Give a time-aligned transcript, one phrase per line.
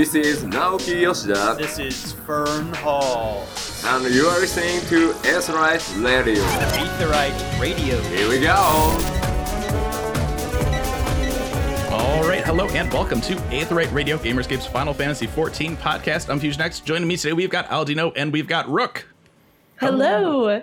[0.00, 3.46] This is Naoki Yoshida, This is Fern Hall.
[3.84, 6.42] and you are listening to Aetheryte Radio.
[6.42, 8.00] Aetheryte Radio.
[8.04, 8.54] Here we go!
[11.94, 16.30] All right, hello and welcome to Aetheryte Radio, Gamerscape's Final Fantasy XIV podcast.
[16.30, 16.80] I'm Fusion X.
[16.80, 19.06] Joining me today, we've got Aldino and we've got Rook.
[19.80, 20.62] Hello.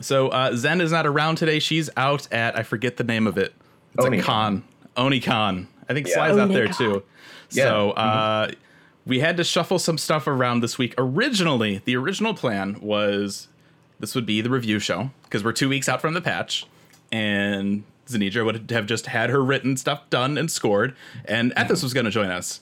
[0.00, 1.58] So uh, Zen is not around today.
[1.58, 3.52] She's out at I forget the name of it.
[3.98, 4.22] It's a Onicon.
[4.22, 4.64] con,
[4.96, 5.66] Onicon.
[5.90, 6.14] I think Yeah.
[6.14, 6.78] Sly's out there Onicon.
[6.78, 7.02] too.
[7.54, 7.64] Yeah.
[7.64, 8.50] So uh,
[9.06, 10.94] we had to shuffle some stuff around this week.
[10.98, 13.48] Originally, the original plan was
[14.00, 16.66] this would be the review show because we're two weeks out from the patch,
[17.10, 20.94] and Zanidra would have just had her written stuff done and scored,
[21.24, 22.60] and Ethos was going to join us.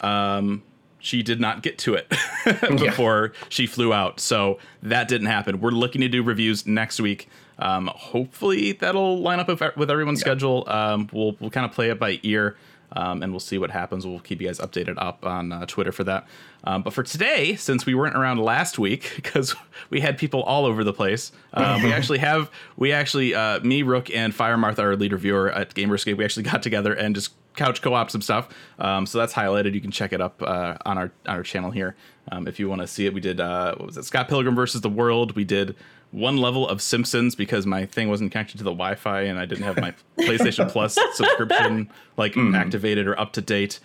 [0.00, 0.62] Um,
[0.98, 2.08] she did not get to it
[2.78, 5.60] before she flew out, so that didn't happen.
[5.60, 7.28] We're looking to do reviews next week.
[7.58, 10.64] Um, hopefully, that'll line up with, with everyone's schedule.
[10.66, 12.56] Um, we'll we'll kind of play it by ear.
[12.92, 14.06] Um, and we'll see what happens.
[14.06, 16.26] We'll keep you guys updated up on uh, Twitter for that.
[16.64, 19.54] Um, but for today, since we weren't around last week because
[19.90, 23.82] we had people all over the place, um, we actually have we actually uh, me,
[23.82, 27.32] Rook, and Fire Martha, our lead reviewer at Gamerscape, we actually got together and just
[27.56, 28.48] couch co-op some stuff.
[28.78, 29.74] Um, so that's highlighted.
[29.74, 31.96] You can check it up uh, on our on our channel here
[32.30, 33.14] um, if you want to see it.
[33.14, 34.04] We did uh, what was it?
[34.04, 35.34] Scott Pilgrim versus the World.
[35.34, 35.74] We did
[36.16, 39.64] one level of Simpsons because my thing wasn't connected to the Wi-Fi and I didn't
[39.64, 43.80] have my PlayStation Plus subscription like activated or up to date.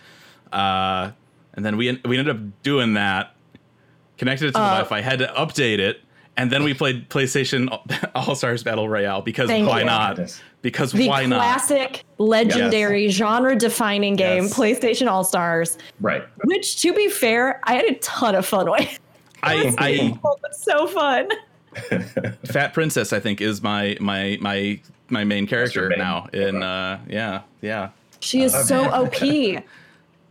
[0.50, 1.10] Uh,
[1.54, 3.34] and then we we ended up doing that,
[4.16, 6.00] connected it to the Wi-Fi, had to update it,
[6.38, 7.68] and then we played PlayStation
[8.14, 9.84] All Stars Battle Royale because why you.
[9.84, 10.18] not?
[10.62, 11.36] Because The why not?
[11.36, 14.54] classic, legendary, genre-defining game, Yes.
[14.54, 15.76] PlayStation All Stars.
[16.00, 16.22] Right.
[16.44, 18.98] Which, to be fair, I had a ton of fun with.
[19.42, 20.18] I, I
[20.52, 21.28] so fun.
[22.46, 25.98] Fat Princess, I think, is my my my my main character main.
[25.98, 26.26] now.
[26.32, 27.90] In uh, yeah, yeah.
[28.20, 29.14] She is so OP.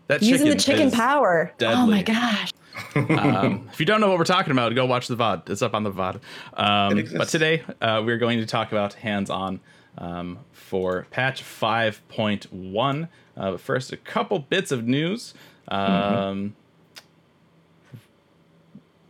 [0.08, 1.54] That Using the chicken is- power.
[1.62, 2.52] Oh my gosh.
[2.96, 5.50] um, if you don't know what we're talking about, go watch the VOD.
[5.50, 6.20] It's up on the VOD.
[6.56, 9.62] Um, but today uh, we're going to talk about hands-on
[9.98, 13.08] um, for patch 5.1.
[13.38, 15.34] Uh, but first, a couple bits of news.
[15.70, 16.56] Um,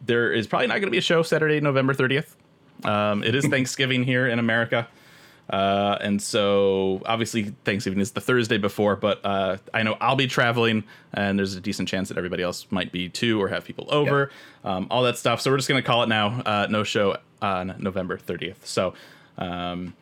[0.06, 2.36] There is probably not going to be a show Saturday, November 30th.
[2.84, 4.88] Um, it is Thanksgiving here in America.
[5.50, 10.28] Uh, and so obviously Thanksgiving is the Thursday before, but uh, I know I'll be
[10.28, 13.88] traveling, and there's a decent chance that everybody else might be too, or have people
[13.90, 14.32] over,
[14.64, 15.42] um, all that stuff.
[15.42, 16.42] So we're just gonna call it now.
[16.46, 18.64] Uh, no show on November 30th.
[18.66, 18.94] So
[19.38, 19.94] um,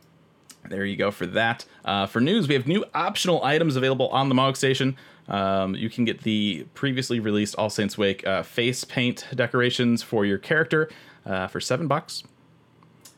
[0.69, 1.65] there you go for that.
[1.83, 4.97] Uh, for news, we have new optional items available on the Mog Station.
[5.29, 10.25] Um, you can get the previously released All Saints Wake uh, face paint decorations for
[10.25, 10.89] your character
[11.25, 12.23] uh, for seven bucks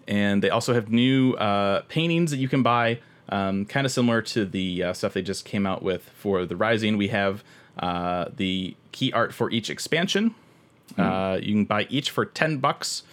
[0.07, 4.21] and they also have new uh, paintings that you can buy, um, kind of similar
[4.21, 6.97] to the uh, stuff they just came out with for the Rising.
[6.97, 7.43] We have
[7.79, 10.35] uh, the key art for each expansion.
[10.97, 13.03] Uh, you can buy each for ten bucks,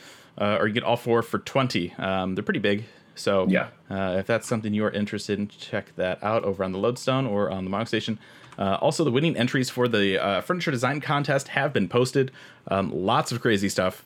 [0.41, 1.95] uh, or you get all four for twenty.
[1.99, 3.69] Um, they're pretty big, so Yeah.
[3.89, 7.27] Uh, if that's something you are interested in, check that out over on the Lodestone
[7.27, 8.19] or on the Mog Station.
[8.59, 12.33] Uh, also, the winning entries for the uh, furniture design contest have been posted.
[12.69, 14.05] Um, lots of crazy stuff.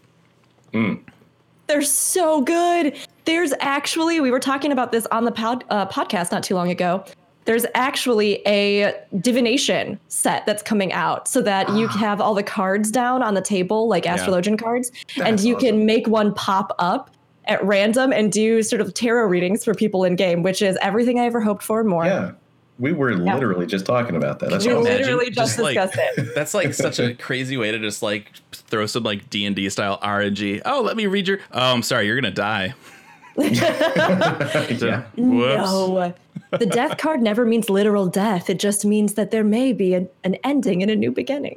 [1.67, 2.97] They're so good.
[3.25, 6.71] There's actually, we were talking about this on the pod, uh, podcast not too long
[6.71, 7.05] ago.
[7.45, 12.91] There's actually a divination set that's coming out so that you have all the cards
[12.91, 15.67] down on the table, like astrologian cards, and you awesome.
[15.67, 17.11] can make one pop up
[17.47, 21.19] at random and do sort of tarot readings for people in game, which is everything
[21.19, 22.05] I ever hoped for and more.
[22.05, 22.33] Yeah.
[22.79, 24.51] We were literally just talking about that.
[24.51, 24.85] That's We awesome.
[24.85, 26.33] literally just like, discussed it.
[26.35, 29.69] That's like such a crazy way to just like throw some like D and D
[29.69, 30.63] style RNG.
[30.65, 31.39] Oh, let me read your.
[31.53, 32.75] Oh, I'm sorry, you're gonna die.
[33.37, 35.05] yeah.
[35.17, 36.15] No.
[36.59, 38.51] The death card never means literal death.
[38.51, 41.55] It just means that there may be an, an ending and a new beginning.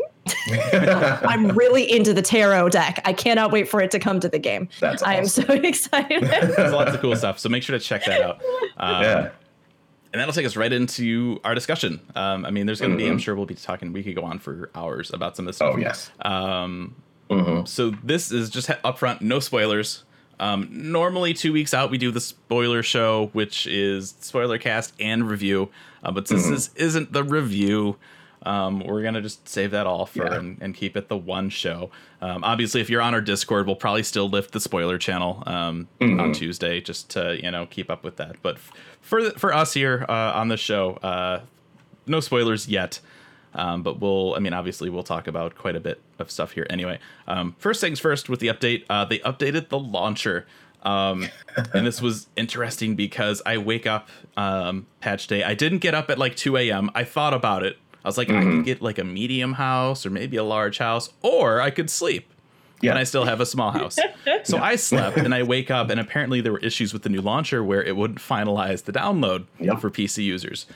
[0.47, 3.01] I'm really into the tarot deck.
[3.03, 4.69] I cannot wait for it to come to the game.
[4.79, 6.23] That's I am so excited.
[6.23, 7.39] There's lots of cool stuff.
[7.39, 8.41] So make sure to check that out.
[8.77, 9.29] Um, Yeah.
[10.15, 11.99] And that'll take us right into our discussion.
[12.15, 14.23] Um, I mean, there's going to be, I'm sure we'll be talking, we could go
[14.23, 15.73] on for hours about some of this stuff.
[15.75, 16.09] Oh, yes.
[16.21, 16.95] Um,
[17.29, 17.67] Mhm.
[17.67, 20.05] so this is just upfront, no spoilers.
[20.39, 25.27] Um, normally, two weeks out, we do the spoiler show, which is spoiler cast and
[25.29, 25.67] review.
[26.01, 27.97] Uh, but since this isn't the review,
[28.45, 30.35] um, we're gonna just save that all for Yeah.
[30.35, 31.89] and, and keep it the one show.
[32.21, 35.87] Um, obviously, if you're on our Discord, we'll probably still lift the spoiler channel um,
[36.01, 38.35] on Tuesday just to you know keep up with that.
[38.41, 38.71] But f-
[39.01, 41.41] for for us here uh, on the show, uh,
[42.07, 42.99] no spoilers yet.
[43.57, 46.67] Um, but we'll, I mean, obviously, we'll talk about quite a bit of stuff here
[46.69, 46.99] anyway.
[47.25, 50.45] Um, first things first with the update, uh, they updated the launcher.
[50.83, 51.29] Um,
[51.73, 55.41] and this was interesting because I wake up um, patch day.
[55.41, 56.91] I didn't get up at like 2 a.m.
[56.93, 57.77] I thought about it.
[58.05, 61.09] I was like, I could get like a medium house or maybe a large house,
[61.23, 62.31] or I could sleep.
[62.81, 62.91] Yeah.
[62.91, 63.97] And I still have a small house.
[64.43, 67.21] So I slept and I wake up, and apparently there were issues with the new
[67.21, 69.79] launcher where it wouldn't finalize the download Yep.
[69.79, 70.67] for PC users.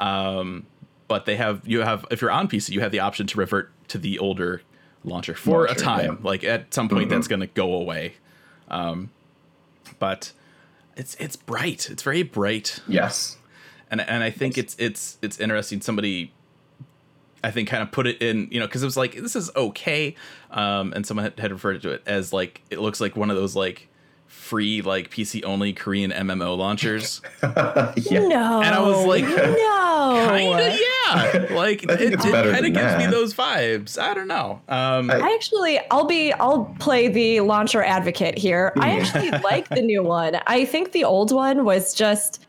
[0.00, 0.66] Um,
[1.08, 3.70] but they have, you have, if you're on PC, you have the option to revert
[3.88, 4.62] to the older
[5.04, 6.04] launcher for a time.
[6.04, 6.10] yeah.
[6.12, 6.26] Mm-hmm.
[6.26, 8.14] Like at some point, that's going to go away.
[8.68, 9.10] Um,
[9.98, 10.32] but
[10.96, 11.90] it's it's bright.
[11.90, 13.36] It's very bright yes.
[13.90, 15.80] and and I think it's it's it's interesting.
[15.80, 16.32] Somebody,
[17.44, 19.50] I think, kind of put it in, you know, because it was like this is
[19.54, 20.14] okay,
[20.50, 23.36] um, and someone had, had referred to it as like it looks like one of
[23.36, 23.88] those like
[24.26, 27.20] free like PC only Korean MMO launchers.
[27.42, 27.92] yeah.
[28.26, 28.60] No.
[28.62, 30.26] And I was like, no.
[30.28, 31.56] Kinda, yeah.
[31.56, 33.98] Like I think it, it kind of than gives me those vibes.
[33.98, 34.60] I don't know.
[34.68, 38.72] Um, I- I actually, I'll be, I'll play the launcher advocate here.
[38.78, 40.38] I actually like the new one.
[40.46, 42.46] I think the old one was just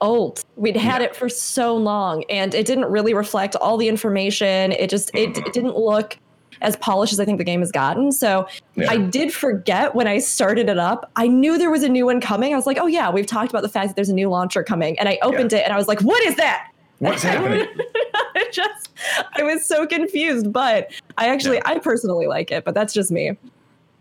[0.00, 0.42] old.
[0.56, 1.08] We'd had Yeah.
[1.08, 4.72] it for so long, and it didn't really reflect all the information.
[4.72, 6.16] It just, it, it didn't look
[6.62, 8.10] as polished as I think the game has gotten.
[8.12, 8.90] So Yeah.
[8.90, 11.10] I did forget when I started it up.
[11.16, 12.52] I knew there was a new one coming.
[12.54, 14.62] I was like, oh yeah, we've talked about the fact that there's a new launcher
[14.62, 16.70] coming, and I opened it and I was like, what is that?
[16.98, 17.66] What's happening?
[18.34, 18.88] I just
[19.36, 23.32] I was so confused, but I actually I personally like it, but that's just me.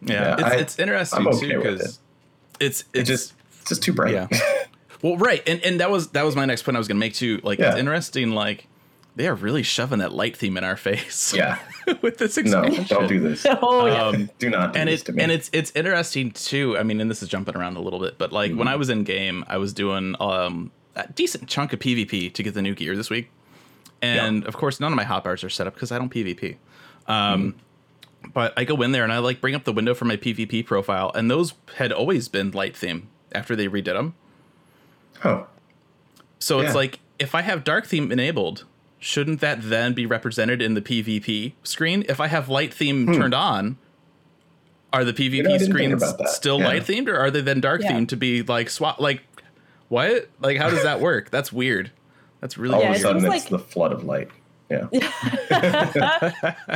[0.01, 1.99] yeah, Yeah, it's, I- it's interesting I'm okay too with because
[2.61, 4.13] it's It it's just it's just too bright.
[4.13, 4.27] Yeah.
[5.05, 7.05] Well, right, and and that was that was my next point I was going to
[7.05, 7.39] make too.
[7.43, 8.31] Like, it's interesting.
[8.31, 8.67] Like,
[9.15, 11.33] they are really shoving that light theme in our face.
[11.37, 11.59] Yeah.
[12.01, 12.73] with this expansion.
[12.73, 12.97] no, expansion.
[12.97, 13.45] don't do this.
[13.61, 14.05] Oh yeah.
[14.07, 16.77] Um, Do not do and this it and it's it's interesting too.
[16.77, 18.59] I mean, and this is jumping around a little bit, but like Mm-hmm.
[18.59, 22.41] when I was in game, I was doing um a decent chunk of PvP to
[22.43, 23.29] get the new gear this week,
[24.01, 26.55] and of course, none of my hotbars are set up because I don't PvP.
[27.07, 27.53] Um,
[28.23, 28.29] Mm-hmm.
[28.33, 30.65] but I go in there and I like bring up the window for my PvP
[30.65, 34.15] profile, and those had always been light theme after they redid them.
[35.25, 35.47] Oh,
[36.39, 36.67] So Yeah.
[36.67, 38.65] it's like if I have dark theme enabled,
[38.99, 42.03] shouldn't that then be represented in the PvP screen?
[42.09, 43.13] If I have light theme hmm.
[43.13, 43.77] turned on,
[44.93, 46.67] are the PvP didn't think screens still Yeah.
[46.67, 47.91] light themed or are they then dark Yeah.
[47.91, 49.21] themed to be like swap like
[49.89, 50.29] what?
[50.39, 51.29] Like how does that work?
[51.31, 51.91] That's weird.
[52.41, 54.29] That's really all Yeah, of a sudden seems it's like- the flood of light.
[54.69, 54.87] Yeah.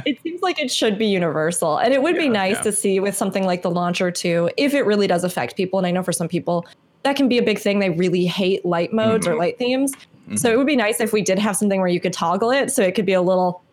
[0.05, 1.77] it seems like it should be universal.
[1.77, 2.61] And it would be nice yeah.
[2.63, 5.79] to see with something like the launcher too, if it really does affect people.
[5.79, 6.67] And I know for some people
[7.03, 7.79] that can be a big thing.
[7.79, 9.93] They really hate light modes or light themes.
[10.35, 12.69] So it would be nice if we did have something where you could toggle it
[12.71, 13.63] so it could be a little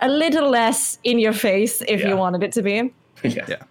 [0.00, 2.08] a little less in your face if Yeah.
[2.08, 2.90] you wanted it to be.
[3.22, 3.44] yeah.
[3.46, 3.62] Yeah.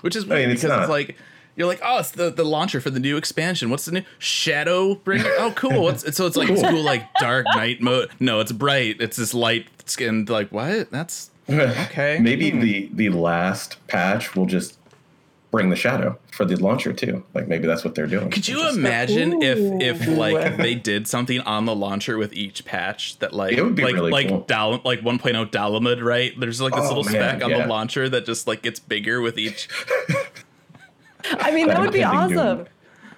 [0.00, 1.16] Which is I mean, it's because it's like
[1.56, 3.68] you're like, oh, it's the, the launcher for the new expansion.
[3.70, 5.28] What's the new Shadow Bringer?
[5.38, 5.82] Oh, cool.
[5.82, 6.70] What's so it's like it's Cool.
[6.70, 8.10] cool like dark night mode.
[8.18, 8.96] No, it's bright.
[9.00, 10.24] It's this light skin.
[10.24, 10.90] Like what?
[10.90, 12.18] That's Okay.
[12.18, 12.60] Maybe Hmm.
[12.60, 14.78] the the last patch will just
[15.54, 17.24] bring the shadow for the launcher too.
[17.32, 18.28] Like maybe that's what they're doing.
[18.30, 22.64] Could you Just- imagine if if like they did something on the launcher with each
[22.64, 24.40] patch that like It would be like really like cool.
[24.40, 26.32] Dal- like 1.0 Dalamud, right?
[26.38, 27.62] There's like this Oh, little man, speck on yeah.
[27.62, 29.68] the launcher that just like gets bigger with each.
[31.38, 32.34] I mean, that would be awesome.
[32.58, 32.66] doom.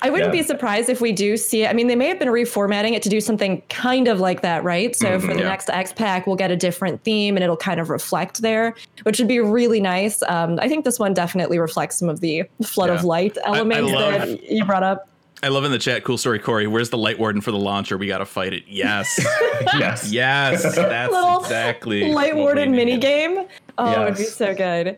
[0.01, 0.07] Awesome.
[0.07, 0.41] I wouldn't Yeah.
[0.43, 1.71] be surprised if we do see it.
[1.71, 4.65] I mean, they may have been reformatting it to do something kind of like that,
[4.65, 4.95] right?
[4.97, 5.49] So for the Yeah.
[5.49, 9.19] next X pack, we'll get a different theme and it'll kind of reflect there, which
[9.19, 10.23] would be really nice.
[10.29, 14.13] Um, I think this one definitely reflects some of the flood of light elements love-
[14.29, 15.09] that you brought up.
[15.43, 16.03] I love in the chat.
[16.03, 16.67] Cool story, Corey.
[16.67, 17.99] Where's the light warden for the launcher?
[17.99, 18.63] We got to fight it.
[18.67, 19.21] Yes,
[19.79, 20.11] yes.
[20.11, 20.63] yes.
[20.77, 23.03] That's Little exactly Light Warden we mini need.
[23.03, 23.45] game.
[23.77, 24.97] Oh, it would be so good.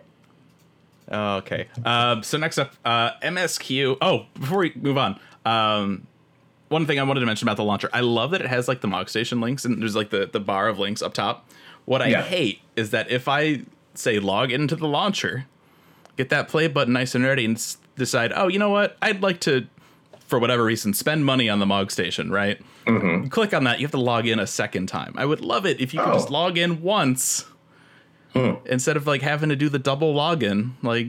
[1.10, 1.68] Oh, okay.
[1.84, 3.96] Um, so next up, uh, MSQ.
[4.02, 6.06] Oh, before we move on, um,
[6.68, 7.88] one thing I wanted to mention about the launcher.
[7.92, 10.40] I love that it has like the Mog Station links and there's like the the
[10.40, 11.48] bar of links up top.
[11.86, 12.22] What I Yeah.
[12.22, 13.62] hate is that if I
[13.94, 15.46] say log into the launcher,
[16.18, 19.22] get that play button nice and ready, and s- decide, oh, you know what, I'd
[19.22, 19.66] like to,
[20.26, 22.60] for whatever reason, spend money on the Mog Station, right?
[22.86, 25.14] You click on that, you have to log in a second time.
[25.16, 26.14] I would love it if you could Oh.
[26.14, 27.44] just log in once
[28.38, 28.66] Mm.
[28.66, 30.72] instead of like having to do the double login.
[30.82, 31.08] Like,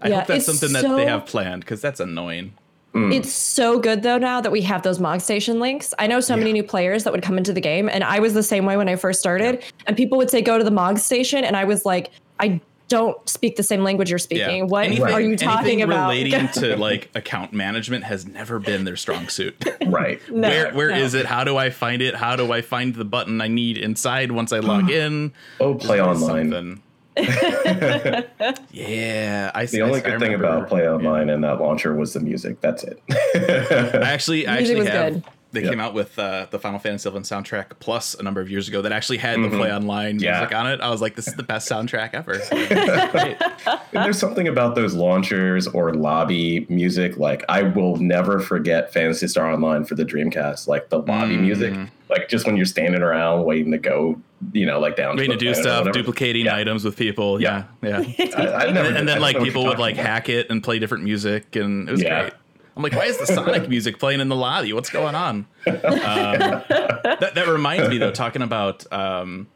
[0.00, 2.52] I Yeah, hope that's it's something that they have planned because that's annoying.
[2.94, 3.14] Mm.
[3.14, 5.92] It's so good though now that we have those Mog Station links.
[5.98, 8.32] I know so many new players that would come into the game, and I was
[8.34, 9.62] the same way when I first started.
[9.86, 13.28] And people would say, "Go to the Mog Station," and I was like, "I don't
[13.28, 14.66] speak the same language you're speaking.
[14.68, 18.84] What Anything- are you talking anything about?" Relating to like account management has never been
[18.84, 19.64] their strong suit.
[19.88, 20.20] Right.
[20.30, 20.96] No, where where no.
[20.98, 21.24] is it?
[21.24, 22.14] How do I find it?
[22.14, 25.32] How do I find the button I need inside once I log in?
[25.60, 26.50] Oh, play There's online.
[26.52, 26.82] something.
[28.70, 32.60] yeah, I The only good thing about Play Online and that launcher was the music.
[32.60, 33.02] That's it.
[33.10, 35.14] I actually, I actually have.
[35.14, 35.24] good.
[35.50, 35.70] They Yep.
[35.70, 38.82] came out with uh, the Final Fantasy VII soundtrack plus a number of years ago
[38.82, 40.40] that actually had the Play Online Yeah.
[40.40, 40.80] music on it.
[40.82, 42.38] I was like, this is the best soundtrack ever.
[43.92, 47.16] And there's something about those launchers or lobby music.
[47.16, 50.68] Like I will never forget Phantasy Star Online for the Dreamcast.
[50.68, 51.74] Like the lobby music
[52.10, 54.18] like just when you're standing around waiting to go,
[54.52, 56.56] you know, like down Waiting to do stuff, duplicating Yeah.
[56.56, 57.40] items with people.
[57.40, 57.98] Yeah, yeah.
[58.18, 60.06] I, I've never and, and then like people would like about.
[60.06, 62.20] hack it and play different music, and it was Yeah.
[62.22, 62.32] great.
[62.78, 64.72] I'm like, why is the Sonic music playing in the lobby?
[64.72, 65.46] What's going on?
[65.66, 69.48] Um, that, that reminds me though, talking about um,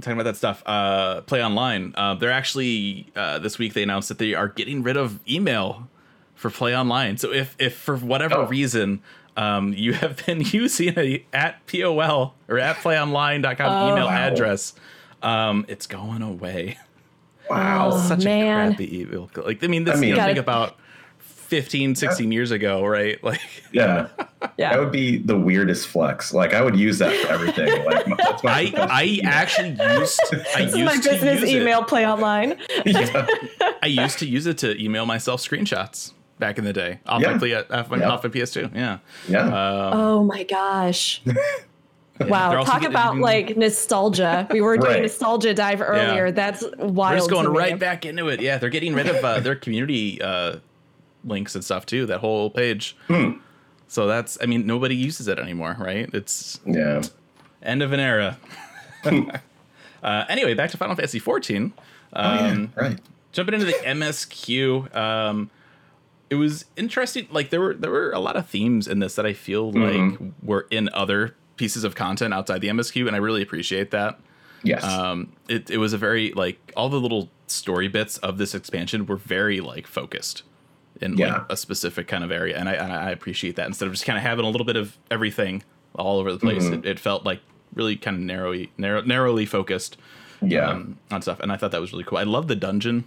[0.00, 0.62] talking about that stuff.
[0.64, 1.92] Uh, Play Online.
[1.96, 5.86] Uh, they're actually uh, this week they announced that they are getting rid of email
[6.34, 7.18] for Play Online.
[7.18, 8.46] So if if for whatever Oh.
[8.46, 9.02] reason
[9.36, 14.10] um, you have been using a at pol or at playonline.com email Wow.
[14.12, 14.72] address,
[15.22, 16.78] um, it's going away.
[17.50, 17.90] Wow.
[17.92, 18.72] Oh, Such man.
[18.72, 19.30] a crappy email.
[19.36, 20.76] Like I mean, this I mean- you know, think Gotta- about
[21.48, 23.22] 15, 16 years ago, right?
[23.28, 23.40] Like
[23.72, 24.08] Yeah.
[24.56, 24.70] Yeah.
[24.70, 26.32] That would be the weirdest flex.
[26.32, 27.84] Like I would use that for everything.
[27.84, 29.30] Like that's my I I email.
[29.30, 30.20] actually used
[30.56, 31.88] I used is my to business use email It.
[31.88, 32.58] play online.
[32.86, 33.26] yeah.
[33.82, 37.32] I used to use it to email myself screenshots back in the day off Yeah.
[37.32, 38.10] my play, off, my, Yeah.
[38.10, 38.74] off my PS2.
[38.74, 38.98] Yeah.
[39.28, 39.44] Yeah.
[39.46, 39.52] Um,
[40.00, 41.20] Oh my gosh.
[41.24, 44.46] they're Wow, talk getting- about like nostalgia.
[44.50, 45.02] We were doing Right.
[45.02, 46.30] nostalgia dive earlier.
[46.30, 47.12] That's wild.
[47.12, 47.58] We're just going to me.
[47.58, 48.40] right back into it.
[48.40, 50.56] Yeah, they're getting rid of uh, their community uh,
[51.28, 52.06] links and stuff too.
[52.06, 52.96] That whole page.
[53.06, 53.32] Hmm.
[53.86, 56.10] So that's, I mean, nobody uses it anymore, right?
[56.12, 57.02] It's yeah.
[57.62, 58.36] end of an era.
[60.02, 61.72] uh, anyway, back to Final Fantasy 14.
[62.12, 62.40] Oh, yeah.
[62.50, 62.98] Um, Right.
[63.32, 65.50] jumping into the MSQ, um,
[66.30, 67.26] it was interesting.
[67.30, 70.10] Like there were there were a lot of themes in this that I feel Mm-hmm.
[70.24, 74.18] like were in other pieces of content outside the MSQ, and I really appreciate that.
[74.62, 74.84] Yes.
[74.84, 79.06] Um, it it was a very like all the little story bits of this expansion
[79.06, 80.42] were very like focused
[81.00, 81.32] in Yeah.
[81.32, 84.04] like a specific kind of area, and I and I appreciate that instead of just
[84.04, 85.62] kind of having a little bit of everything
[85.94, 86.64] all over the place.
[86.64, 86.74] Mm-hmm.
[86.74, 87.40] It, it felt like
[87.74, 89.96] really kind of narrowly narrow, narrowly focused
[90.42, 90.68] yeah.
[90.70, 92.18] um, on stuff, and I thought that was really cool.
[92.18, 93.04] I love the dungeon.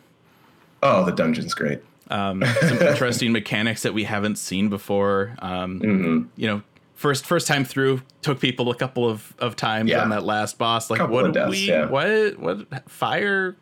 [0.83, 1.81] oh, the dungeon's great.
[2.09, 5.35] Um, some interesting mechanics that we haven't seen before.
[5.39, 6.61] Um, hmm You know,
[6.95, 10.01] first first time through took people a couple of, of times Yeah.
[10.03, 10.89] on that last boss.
[10.89, 11.67] Like, Couple what deaths, we?
[11.67, 11.85] yeah.
[11.85, 13.55] What what fire?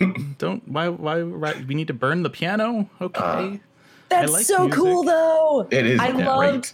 [0.38, 2.88] Don't why why right, we need to burn the piano?
[3.00, 3.20] Okay.
[3.20, 3.56] Uh,
[4.08, 4.74] That's like so music.
[4.78, 5.68] cool though.
[5.70, 6.24] It is I great.
[6.26, 6.72] loved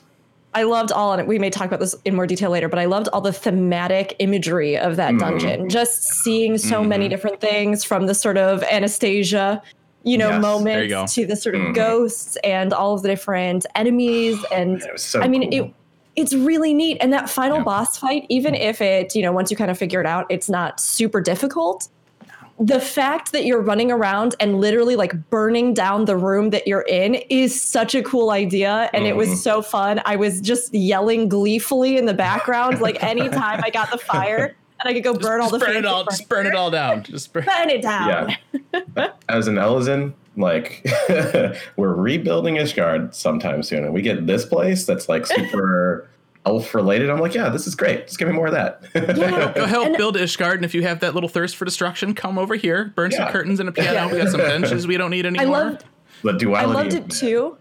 [0.54, 2.84] I loved all and we may talk about this in more detail later, but I
[2.84, 5.18] loved all the thematic imagery of that Mhm.
[5.18, 5.68] dungeon.
[5.70, 7.10] Just seeing so many Mhm.
[7.10, 9.62] different things from the sort of Anastasia,
[10.04, 11.74] you know, Yes, there you to the sort of Mhm.
[11.74, 15.68] ghosts and all of the different enemies and It so I mean cool.
[15.68, 15.74] it
[16.14, 16.98] it's really neat.
[17.00, 17.64] And that final Yeah.
[17.64, 20.50] boss fight, even if it, you know, once you kind of figure it out, it's
[20.50, 21.88] not super difficult.
[22.64, 26.82] The fact that you're running around and literally like burning down the room that you're
[26.88, 28.88] in is such a cool idea.
[28.94, 29.18] And it Mhm.
[29.18, 30.00] was so fun.
[30.04, 34.88] I was just yelling gleefully in the background, like anytime I got the fire and
[34.88, 36.04] I could go burn all the burn it fancy all.
[36.04, 37.02] Just burn it all down.
[37.02, 37.44] Just burn.
[37.44, 38.36] burn it down.
[38.72, 39.08] Yeah.
[39.28, 40.86] As an Elezen, like
[41.76, 46.08] we're rebuilding Ishgard sometime soon, and we get this place that's like super
[46.44, 47.08] elf related.
[47.10, 48.06] I'm like, yeah, this is great.
[48.06, 48.82] Just give me more of that.
[48.94, 49.52] Yeah.
[49.54, 52.38] Go help And- build Ishgard, and if you have that little thirst for destruction, come
[52.38, 52.92] over here.
[52.96, 54.10] Burn some curtains and a piano.
[54.12, 55.42] We got some benches we don't need anymore.
[55.56, 55.70] I anymore.
[55.72, 55.84] loved
[56.22, 56.74] the I duality.
[56.74, 57.56] loved it too.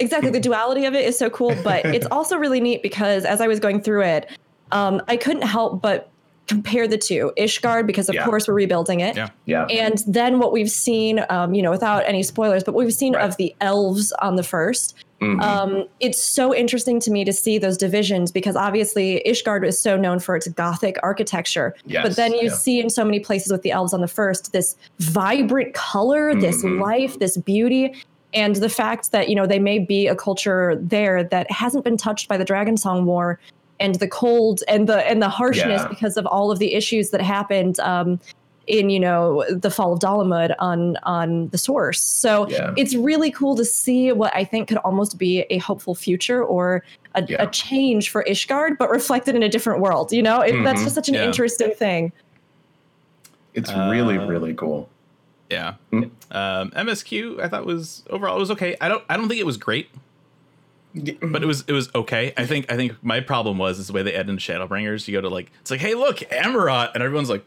[0.00, 0.30] Exactly.
[0.30, 3.46] The duality of it is so cool, but it's also really neat because as I
[3.46, 4.28] was going through it,
[4.72, 6.10] um, I couldn't help but
[6.46, 7.32] compare the two.
[7.38, 8.24] Ishgard, because of Yeah.
[8.24, 9.16] course we're rebuilding it.
[9.16, 9.28] Yeah.
[9.46, 9.64] Yeah.
[9.66, 13.14] And then what we've seen, um, you know, without any spoilers, but what we've seen
[13.14, 13.24] Right.
[13.24, 14.94] of the elves on the first.
[15.22, 15.40] Mhm.
[15.42, 19.96] Um, it's so interesting to me to see those divisions because obviously Ishgard is so
[19.96, 21.74] known for its Gothic architecture.
[21.86, 22.52] Yes, but then you yeah.
[22.52, 26.62] see in so many places with the elves on the first this vibrant color, this
[26.62, 26.80] Mhm.
[26.80, 27.94] life, this beauty.
[28.34, 31.96] And the fact that, you know, they may be a culture there that hasn't been
[31.96, 33.38] touched by the Dragon Song War
[33.80, 35.88] and the cold and the and the harshness Yeah.
[35.88, 38.20] because of all of the issues that happened um,
[38.66, 42.00] in you know the fall of Dalamud on on the source.
[42.00, 42.72] So Yeah.
[42.76, 46.82] it's really cool to see what I think could almost be a hopeful future or
[47.14, 47.42] a, Yeah.
[47.42, 50.12] a change for Ishgard, but reflected in a different world.
[50.12, 50.84] You know, it, that's Mhm.
[50.84, 51.24] just such an Yeah.
[51.24, 52.12] interesting thing.
[53.54, 54.88] It's really, Uh, really cool.
[55.50, 55.74] Yeah.
[55.92, 56.10] Mm.
[56.32, 58.76] Um, MSQ, I thought was overall it was okay.
[58.80, 59.88] I don't I don't think it was great,
[60.94, 61.46] but it mm-hmm.
[61.46, 62.32] was it was okay.
[62.36, 65.08] I think I think my problem was is the way they add in Shadowbringers.
[65.08, 67.44] You go to like it's like hey look Amaurot, and everyone's like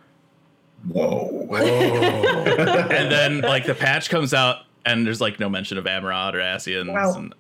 [0.88, 1.48] Whoa.
[1.56, 6.39] and then like the patch comes out and there's like no mention of Amaurot or
[6.39, 6.92] Ascians.
[6.94, 7.34] Well, and,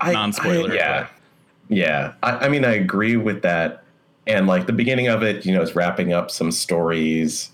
[0.00, 1.06] Non-spoiler, I- yeah,
[1.68, 2.12] yeah.
[2.22, 3.82] I, I mean, I agree with that.
[4.26, 7.50] And like the beginning of it, you know, is wrapping up some stories,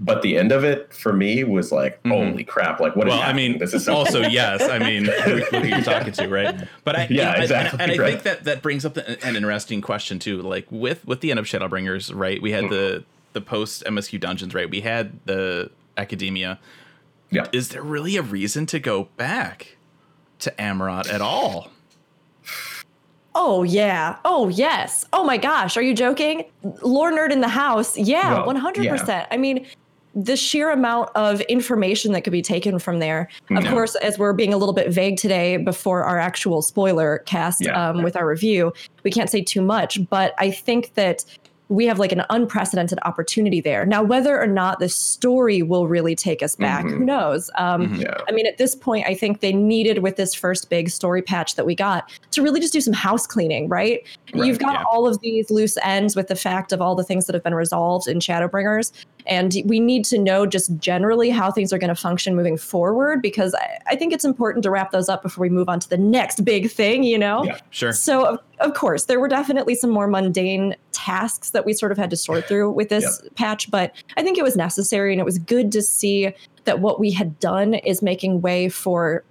[0.00, 2.30] but the end of it for me was like, Mhm.
[2.30, 2.80] holy crap!
[2.80, 3.06] Like, what?
[3.06, 4.62] is well, I mean, this is so also yes.
[4.62, 6.66] I mean, who, who are you talking to, right?
[6.84, 8.10] But I, Yeah, and- and- exactly, And, I right.
[8.10, 10.42] think that that brings up an an interesting question too.
[10.42, 12.40] Like with with the end of Shadowbringers, right?
[12.42, 14.68] We had the the post MSQ dungeons, right?
[14.70, 16.58] We had the academia.
[17.30, 17.46] Yeah.
[17.52, 19.76] Is there really a reason to go back
[20.40, 21.70] to Amaurot at all?
[23.34, 24.16] Oh yeah.
[24.24, 25.04] Oh yes.
[25.12, 25.76] Oh my gosh.
[25.76, 26.44] Are you joking?
[26.82, 27.98] Lore nerd in the house.
[27.98, 29.26] Yeah, one hundred percent.
[29.32, 29.66] I mean,
[30.14, 33.28] the sheer amount of information that could be taken from there.
[33.50, 33.70] Of Yeah.
[33.70, 37.88] course, as we're being a little bit vague today before our actual spoiler cast Yeah.
[37.90, 39.98] um, with our review, we can't say too much.
[40.10, 41.24] But I think that
[41.70, 43.86] we have like an unprecedented opportunity there.
[43.86, 46.90] Now, whether or not the story will really take us back, Mhm.
[46.90, 47.50] who knows?
[47.56, 48.02] Um, Mhm.
[48.02, 48.18] Yeah.
[48.28, 51.56] I mean, at this point, I think they needed with this first big story patch
[51.56, 54.02] that we got to really just do some house cleaning, right?
[54.34, 54.84] Right, You've got yeah.
[54.90, 57.54] all of these loose ends with the fact of all the things that have been
[57.54, 58.92] resolved in Shadowbringers.
[59.26, 63.22] And we need to know just generally how things are going to function moving forward
[63.22, 65.88] because I, I think it's important to wrap those up before we move on to
[65.88, 67.44] the next big thing, you know?
[67.44, 67.58] Yeah.
[67.70, 67.92] Sure.
[67.92, 71.98] So, of, of course, there were definitely some more mundane tasks that we sort of
[71.98, 75.24] had to sort through with this patch, but I think it was necessary and it
[75.24, 76.32] was good to see
[76.64, 79.24] that what we had done is making way for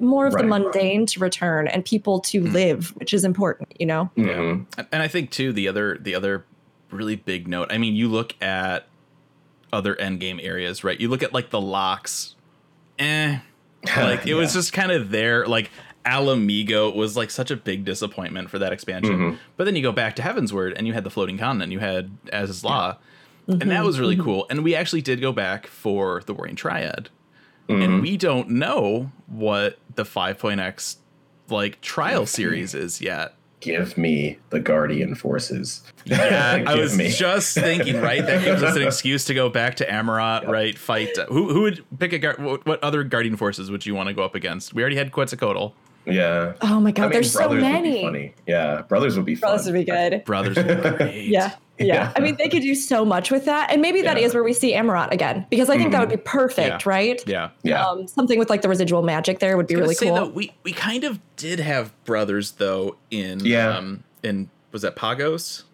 [0.00, 4.10] more of the mundane to return and people to live, which is important, you know?
[4.16, 4.66] Mhm.
[4.92, 6.44] And I think too the other the other
[6.90, 7.68] really big note.
[7.70, 8.86] I mean, you look at
[9.72, 11.00] other end game areas, right?
[11.00, 12.34] You look at like the Lochs,
[12.98, 13.38] eh,
[13.96, 15.46] like it was just kind of there.
[15.46, 15.70] Like
[16.06, 19.16] Ala Mhigo was like such a big disappointment for that expansion.
[19.18, 19.38] Mhm.
[19.56, 22.10] But then you go back to Heavensward and you had the floating continent, you had
[22.32, 22.98] Azys Lla,
[23.46, 24.46] and that was really cool.
[24.50, 27.10] And we actually did go back for the Warring Triad,
[27.68, 30.98] and we don't know what the 5.x
[31.48, 33.34] like trial series is yet.
[33.60, 35.82] Give me the Guardian forces.
[36.06, 37.10] Yeah, I was me.
[37.10, 38.24] just thinking, right?
[38.24, 40.78] That gives us an excuse to go back to Amaurot, right?
[40.78, 41.10] Fight.
[41.28, 42.42] Who who would pick a guard?
[42.42, 44.72] What, what other guardian forces would you want to go up against?
[44.72, 45.74] We already had Quetzalcoatl.
[46.06, 46.54] Yeah.
[46.62, 48.02] Oh my God, I mean, there's so brothers would be many.
[48.02, 48.34] funny.
[48.46, 49.50] Yeah, brothers would be fun.
[49.50, 50.24] Brothers would be good.
[50.24, 51.24] Brothers would be great.
[51.26, 51.54] Yeah.
[51.80, 51.86] Yeah.
[51.94, 52.12] Yeah.
[52.14, 53.70] I mean, they could do so much with that.
[53.72, 54.26] And maybe that Yeah.
[54.26, 56.90] is where we see Amaurot again, because I think that would be perfect, Yeah.
[56.92, 57.22] right?
[57.26, 57.48] Yeah.
[57.62, 57.84] Yeah.
[57.84, 60.14] Um, something with like the residual magic there would be I was really say, cool.
[60.16, 63.76] though, we we kind of did have brothers though in Yeah.
[63.76, 65.64] um in was that Pagos?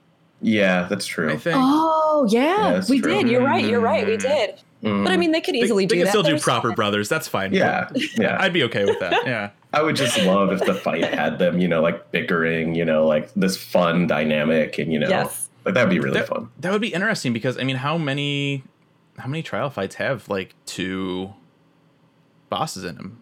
[0.40, 1.30] yeah, that's true.
[1.32, 1.56] I think.
[1.58, 3.14] Oh yeah, Yeah, we true.
[3.14, 3.28] did.
[3.28, 3.64] You're right.
[3.64, 4.06] You're right.
[4.06, 4.20] We Mm.
[4.20, 4.54] did.
[4.84, 5.04] Mm.
[5.04, 6.10] But I mean, they could easily they do can that.
[6.10, 7.08] still do There's- proper brothers.
[7.08, 7.52] That's fine.
[7.54, 8.36] yeah, yeah.
[8.38, 9.14] I'd be okay with that.
[9.26, 9.50] Yeah.
[9.72, 13.06] I would just love if the fight had them, you know, like bickering, you know,
[13.06, 15.45] like this fun dynamic, and you know, Yes.
[15.66, 16.48] Like that'd be really that, fun.
[16.60, 18.64] that would be interesting because I mean, how many
[19.18, 21.34] how many trial fights have like two
[22.50, 23.18] bosses in them?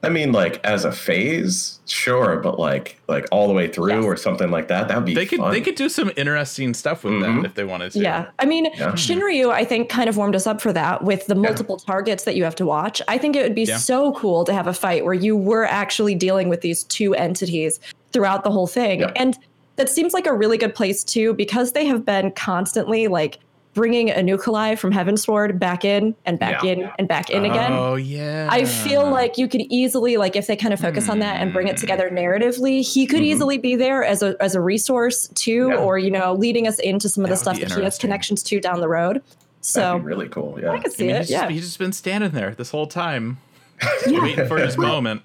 [0.00, 4.04] I mean, like as a phase, sure, but like like all the way through Yes.
[4.04, 5.50] or something like that, that'd be They could fun.
[5.52, 7.44] they could do some interesting stuff with that Mhm.
[7.44, 7.98] if they wanted to.
[7.98, 8.26] Yeah.
[8.38, 8.92] I mean, Yeah.
[8.92, 12.36] Shinryu, I think, kind of warmed us up for that with the multiple targets that
[12.36, 13.02] you have to watch.
[13.08, 13.76] I think it would be Yeah.
[13.78, 17.80] so cool to have a fight where you were actually dealing with these two entities
[18.12, 19.00] throughout the whole thing.
[19.00, 19.10] Yeah.
[19.16, 19.36] And
[19.78, 23.38] that seems like a really good place, too, because they have been constantly like
[23.74, 26.70] bringing Unukalhai from Heavensward back in and back Yeah.
[26.72, 27.70] in and back in again.
[27.72, 28.48] Oh yeah.
[28.50, 31.52] I feel like you could easily, like, if they kind of focus on that and
[31.52, 31.80] bring it Hmm.
[31.82, 33.26] together narratively, he could Mhm.
[33.26, 35.76] easily be there as a as a resource too, Yeah.
[35.76, 38.42] or you know, leading us into some of That the stuff that he has connections
[38.44, 39.22] to down the road.
[39.60, 40.58] So That'd be really cool.
[40.60, 40.70] Yeah.
[40.72, 41.40] I could I see mean, it, he's, yeah.
[41.42, 43.38] just, he's just been standing there this whole time,
[44.08, 44.22] yeah.
[44.22, 45.22] waiting for his moment.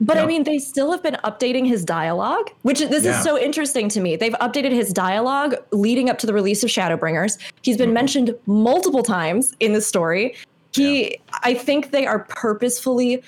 [0.00, 3.18] But I mean, they still have been updating his dialogue, which this Yeah.
[3.18, 4.14] is so interesting to me.
[4.16, 7.36] They've updated his dialogue leading up to the release of Shadowbringers.
[7.62, 7.94] He's been Mhm.
[7.94, 10.34] mentioned multiple times in the story.
[10.72, 13.22] He, I think they are purposefully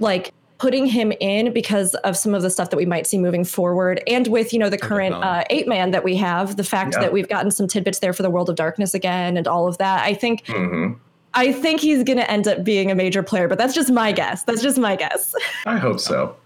[0.00, 3.44] like putting him in because of some of the stuff that we might see moving
[3.44, 6.94] forward and with you know the current uh, eight man that we have the fact
[6.94, 7.00] Yeah.
[7.02, 9.78] that we've gotten some tidbits there for the world of darkness again and all of
[9.78, 10.92] that i think hmm
[11.34, 14.12] i think he's going to end up being a major player but that's just my
[14.12, 15.34] guess that's just my guess
[15.66, 16.36] I hope so.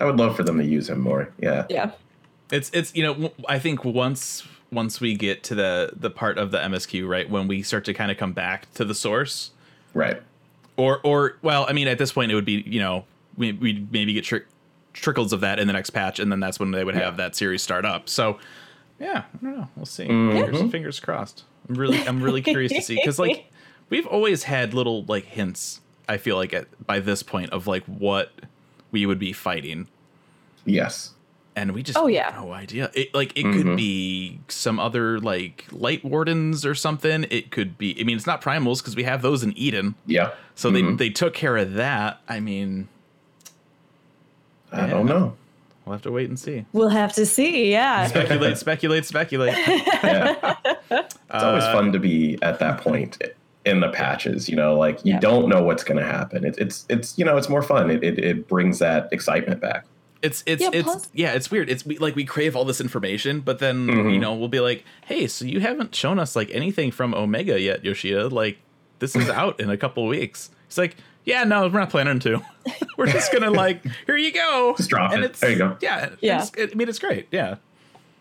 [0.00, 1.30] I would love for them to use him more.
[1.38, 1.66] Yeah.
[1.70, 1.92] yeah
[2.50, 6.50] It's it's you know I think once once we get to the the part of
[6.50, 9.52] the MSQ right when we start to kind of come back to the source
[9.94, 10.20] Right.
[10.76, 13.04] or or well I mean at this point it would be you know
[13.36, 14.46] we we'd maybe get trick
[14.92, 17.34] trickles of that in the next patch and then that's when they would have that
[17.36, 18.38] series start up so
[19.00, 20.70] yeah I don't know we'll see fingers, Mhm.
[20.72, 23.50] fingers crossed I'm really I'm really curious to see because like
[23.90, 27.84] we've always had little like hints I feel like at by this point of like
[27.84, 28.32] what
[28.90, 29.88] we would be fighting
[30.66, 31.12] Yes.
[31.56, 32.32] and we just Oh, yeah.
[32.36, 33.76] no idea it like it could Mhm.
[33.76, 38.40] be some other like light wardens or something it could be i mean it's not
[38.42, 40.30] primals because we have those in eden Yeah.
[40.54, 40.98] so Mhm.
[40.98, 42.88] they they took care of that i mean
[44.72, 45.36] I don't know.
[45.84, 49.54] we'll have to wait and see we'll have to see yeah speculate speculate speculate
[50.02, 50.56] Yeah.
[50.90, 53.18] it's always Uh, fun to be at that point
[53.64, 54.48] in the patches.
[54.48, 55.20] You know, like you Yeah.
[55.20, 56.44] don't know what's going to happen.
[56.44, 57.90] It, it's it's you know it's more fun.
[57.90, 59.84] It, it it brings that excitement back.
[60.22, 62.80] it's it's Yeah, it's plus- yeah it's weird it's we, like we crave all this
[62.80, 64.12] information but then Mhm.
[64.14, 67.60] you know we'll be like hey so you haven't shown us like anything from omega
[67.60, 68.56] yet yoshida like
[69.00, 70.96] this is out in a couple weeks it's like
[71.26, 72.42] yeah, no, we're not planning to.
[72.98, 74.74] we're just gonna like, here you go.
[74.76, 75.30] Just drop and it.
[75.30, 75.76] It's, There you go.
[75.80, 76.34] Yeah, Yeah.
[76.42, 77.28] it's- it- I mean, it's great.
[77.30, 77.56] Yeah.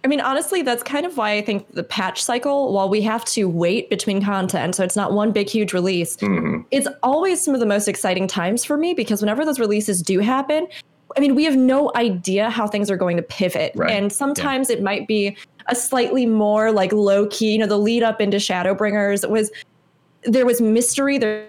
[0.04, 3.24] I mean, honestly, that's kind of why I think the patch cycle, while we have
[3.26, 6.66] to wait between content, so it's not one big, huge release, Mhm.
[6.72, 10.20] it's always some of the most exciting times for me because whenever those releases do
[10.20, 10.68] happen,
[11.16, 13.72] I mean, we have no idea how things are going to pivot.
[13.76, 13.92] Right.
[13.92, 15.38] And sometimes it might be
[15.68, 19.52] a slightly more like low key, you know, the lead up into Shadowbringers was
[20.24, 21.46] there was mystery there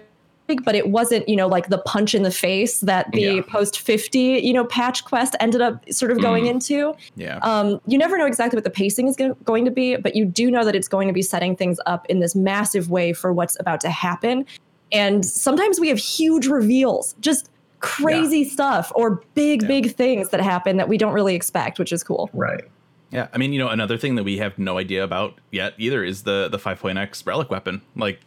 [0.63, 3.41] but it wasn't you know like the punch in the face that the Yeah.
[3.47, 6.49] post 50 you know patch quest ended up sort of going Mhm.
[6.49, 7.37] into Yeah.
[7.41, 10.25] um, you never know exactly what the pacing is go- going to be, but you
[10.25, 13.33] do know that it's going to be setting things up in this massive way for
[13.33, 14.45] what's about to happen.
[14.91, 19.67] And sometimes we have huge reveals, just crazy stuff or big, Yeah.
[19.67, 22.29] big things that happen that we don't really expect, which is cool.
[22.33, 22.61] Right.
[23.11, 23.27] yeah.
[23.33, 26.23] I mean, you know, another thing that we have no idea about yet either is
[26.23, 27.81] the the 5.x relic weapon.
[27.95, 28.19] Like,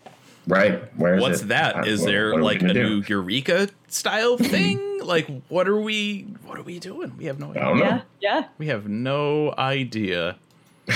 [0.49, 0.83] Right.
[0.99, 1.49] Where is what's it?
[1.49, 1.77] that?
[1.77, 2.75] Uh, Is what- there what are like a do?
[3.01, 4.99] new Eureka style thing?
[5.03, 6.23] like, what are we?
[6.45, 7.17] What are we doing?
[7.17, 7.63] We have no I idea.
[7.65, 7.85] don't know.
[7.85, 8.49] Yeah, yeah.
[8.59, 10.37] We have no idea.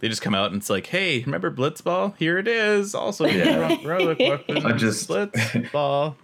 [0.00, 2.16] they just come out and it's like, hey, remember Blitzball?
[2.16, 2.94] Here it is.
[2.94, 3.78] Also, Yeah.
[3.84, 4.66] relic weapon.
[4.66, 6.16] I just- Blitzball.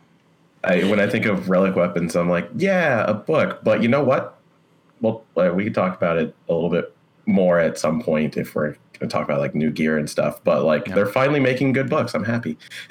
[0.65, 3.61] I, when I think of relic weapons, I'm like, yeah, a book.
[3.63, 4.37] But you know what?
[5.01, 6.93] Well, uh, we could talk about it a little bit
[7.27, 10.43] more at some point if we're going to talk about like new gear and stuff.
[10.45, 10.95] But like, Yeah.
[10.95, 12.15] they're finally making good books.
[12.15, 12.57] I'm happy.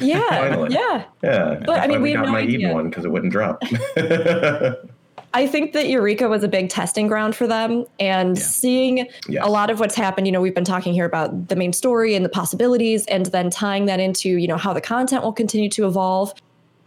[0.00, 0.74] Yeah, Finally.
[0.74, 1.04] yeah.
[1.22, 1.60] Yeah.
[1.64, 2.58] But, I mean, we have got no my idea.
[2.58, 3.62] Eden one because it wouldn't drop.
[5.32, 8.42] I think that Eureka was a big testing ground for them and Yeah.
[8.42, 9.44] seeing Yes.
[9.46, 12.16] a lot of what's happened, you know, we've been talking here about the main story
[12.16, 15.68] and the possibilities and then tying that into, you know, how the content will continue
[15.70, 16.32] to evolve.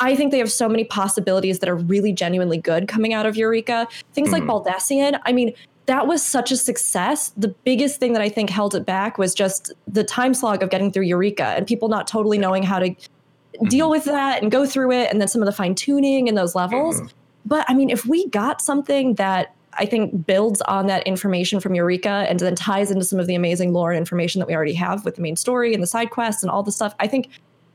[0.02, 3.38] I think they have so many possibilities that are really genuinely good coming out of
[3.38, 3.88] Eureka.
[4.14, 4.48] Things like mm.
[4.48, 5.54] Baldesion, I mean,
[5.86, 7.34] that was such a success.
[7.36, 10.70] The biggest thing that I think held it back was just the time slog of
[10.70, 13.66] getting through Eureka and people not totally knowing how to mm-hmm.
[13.68, 16.36] deal with that and go through it and then some of the fine tuning in
[16.36, 16.98] those levels.
[16.98, 17.08] Mm-hmm.
[17.46, 21.76] But I mean, if we got something that I think builds on that information from
[21.76, 24.74] Eureka and then ties into some of the amazing lore and information that we already
[24.74, 27.30] have with the main story and the side quests and all the stuff, I think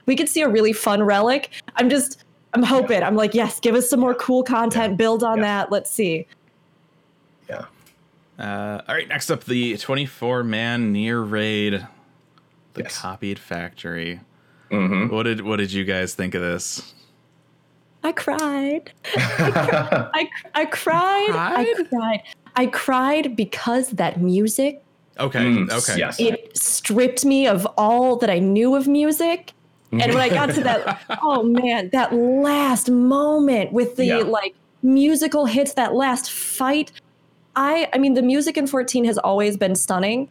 [0.06, 1.50] we could see a really fun relic.
[1.76, 3.02] I'm just, I'm hoping.
[3.02, 5.42] I'm like, yes, give us some more cool content, build on Yeah.
[5.42, 5.72] that.
[5.72, 6.26] Let's see.
[8.38, 8.44] Yeah.
[8.78, 11.86] Uh, all right, next up, the 24 man NieR raid,
[12.74, 12.98] the Yes.
[12.98, 14.20] copied factory.
[14.70, 16.94] hmm What did what did you guys think of this?
[18.04, 18.92] I cried.
[19.16, 21.30] I, I cried.
[21.30, 21.88] I Cried?
[21.88, 22.20] cried.
[22.56, 24.82] I cried because that music
[25.20, 25.98] Okay, Mm, okay.
[25.98, 26.20] yes.
[26.20, 29.50] it stripped me of all that I knew of music.
[29.90, 34.18] And when I got to that, oh man, that last moment with the Yeah.
[34.18, 36.92] like musical hits, that last fight,
[37.58, 40.28] I I mean the music in 14 has always been stunning,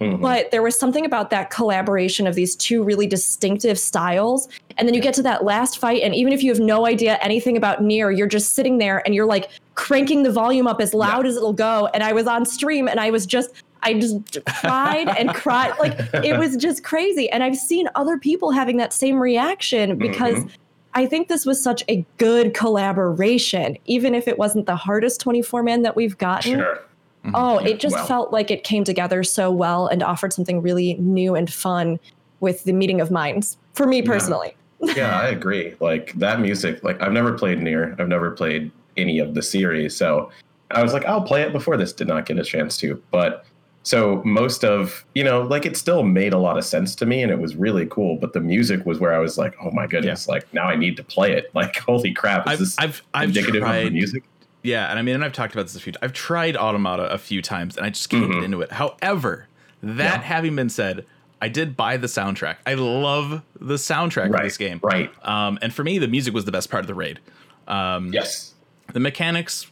[0.00, 0.20] Mhm.
[0.20, 4.48] but there was something about that collaboration of these two really distinctive styles.
[4.78, 7.18] And then you get to that last fight, and even if you have no idea
[7.20, 10.92] anything about NieR, you're just sitting there and you're like cranking the volume up as
[10.94, 11.88] loud as it'll go.
[11.94, 13.50] And I was on stream and I was just,
[13.82, 14.16] I just
[14.60, 15.72] cried and cried.
[15.78, 17.28] Like it was just crazy.
[17.30, 20.50] And I've seen other people having that same reaction because Mhm.
[20.94, 25.62] I think this was such a good collaboration, even if it wasn't the hardest 24
[25.62, 26.58] man that we've gotten.
[26.58, 26.78] Sure.
[27.24, 27.30] Mm-hmm.
[27.34, 28.06] Oh, it just Wow.
[28.06, 31.98] felt like it came together so well and offered something really new and fun
[32.40, 34.56] with the meeting of minds for me personally.
[34.96, 35.74] yeah, I agree.
[35.80, 39.96] Like that music, like I've never played NieR, I've never played any of the series,
[39.96, 40.30] so
[40.72, 41.92] I was like, I'll play it before this.
[41.92, 43.44] Did not get a chance to, but
[43.84, 47.22] so most of you know, like it still made a lot of sense to me,
[47.22, 48.16] and it was really cool.
[48.16, 50.96] But the music was where I was like, oh my goodness, like now I need
[50.98, 51.50] to play it.
[51.54, 54.24] Like holy crap, is I've this I've I've indicative of the music?
[54.62, 55.92] Yeah, and I mean, and I've talked about this a few.
[56.02, 58.34] I've tried Automata a few times, and I just can't Mhm.
[58.34, 58.70] get into it.
[58.72, 59.48] However,
[59.82, 60.22] that Yeah.
[60.22, 61.04] having been said,
[61.40, 62.58] I did buy the soundtrack.
[62.64, 64.78] I love the soundtrack of this game.
[64.84, 65.10] right.
[65.26, 67.18] Um, and for me, the music was the best part of the raid.
[67.66, 68.54] Um, Yes.
[68.92, 69.66] the mechanics.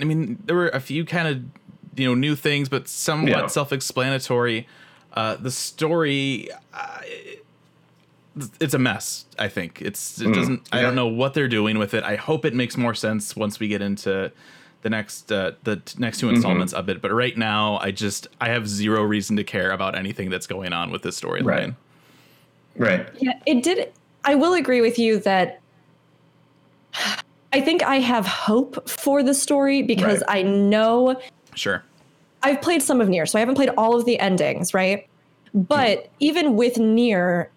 [0.00, 1.42] I mean, there were a few kind of
[1.98, 3.46] you know new things, but somewhat Yeah.
[3.46, 4.66] self-explanatory.
[5.12, 6.48] Uh, the story.
[6.72, 7.00] Uh,
[8.60, 9.24] it's a mess.
[9.38, 10.68] I think it's it Mm, doesn't.
[10.70, 12.04] I don't know what they're doing with it.
[12.04, 14.30] I hope it makes more sense once we get into
[14.82, 16.28] the next uh, the t- next Mm-hmm.
[16.28, 17.02] two installments of it.
[17.02, 20.72] But right now, I just I have zero reason to care about anything that's going
[20.72, 21.44] on with this storyline.
[21.44, 21.74] Right.
[22.76, 23.08] Right.
[23.18, 23.92] Yeah, it did.
[24.24, 25.60] I will agree with you that
[27.52, 30.38] I think I have hope for the story because Right.
[30.38, 31.20] I know
[31.54, 31.82] Sure.
[32.42, 35.08] I've played some of NieR, so I haven't played all of the endings, right?
[35.54, 36.06] But hmm.
[36.20, 37.48] even with NieR,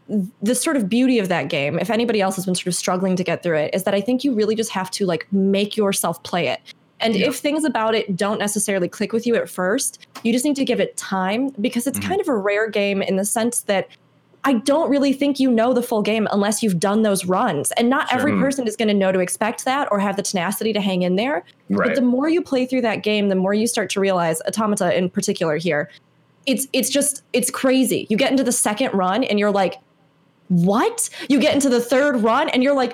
[0.41, 3.15] the sort of beauty of that game, if anybody else has been sort of struggling
[3.15, 5.77] to get through it, is that I think you really just have to like make
[5.77, 6.61] yourself play it.
[6.99, 7.27] And Yeah.
[7.27, 10.65] if things about it don't necessarily click with you at first, you just need to
[10.65, 12.07] give it time because it's hmm.
[12.07, 13.87] kind of a rare game in the sense that
[14.43, 17.71] I don't really think you know the full game unless you've done those runs.
[17.73, 18.41] And not every hmm.
[18.41, 21.15] person is going to know to expect that or have the tenacity to hang in
[21.15, 21.43] there.
[21.69, 24.97] But the more you play through that game, the more you start to realize automata
[24.97, 25.89] in particular here.
[26.47, 28.07] It's it's just it's crazy.
[28.09, 29.75] You get into the second run and you're like,
[30.47, 31.09] what?
[31.29, 32.93] You get into the third run and you're like,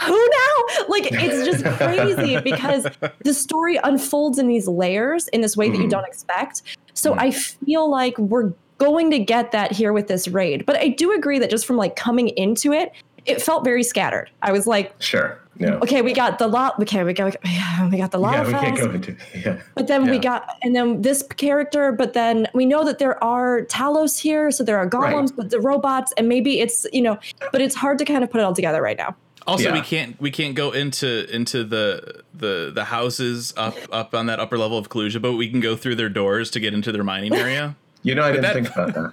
[0.00, 0.84] who now?
[0.88, 2.86] Like it's just crazy because
[3.24, 6.12] the story unfolds in these layers in this way that you don't mm-hmm.
[6.12, 6.62] expect.
[6.92, 7.20] So hmm.
[7.20, 10.66] I feel like we're going to get that here with this raid.
[10.66, 12.92] But I do agree that just from like coming into it,
[13.26, 14.30] it felt very scattered.
[14.42, 15.38] I was like, Sure.
[15.58, 15.74] Yeah.
[15.82, 16.80] okay, we got the lot.
[16.82, 17.36] Okay, we got
[17.90, 18.32] we got the lot.
[18.34, 19.16] Yeah, we can't go into.
[19.34, 19.60] Yeah.
[19.74, 23.62] But then we got, and then this character, but then we know that there are
[23.66, 25.36] Talos here, so there are golems, Right.
[25.36, 27.18] but the robots, and maybe it's, you know,
[27.52, 29.14] but it's hard to kind of put it all together right now.
[29.46, 34.26] Also, we can't we can't go into into the the the houses up up on
[34.26, 36.92] that upper level of Kholusia, but we can go through their doors to get into
[36.92, 37.76] their mining area.
[38.02, 39.12] You know, I didn't that- think about that.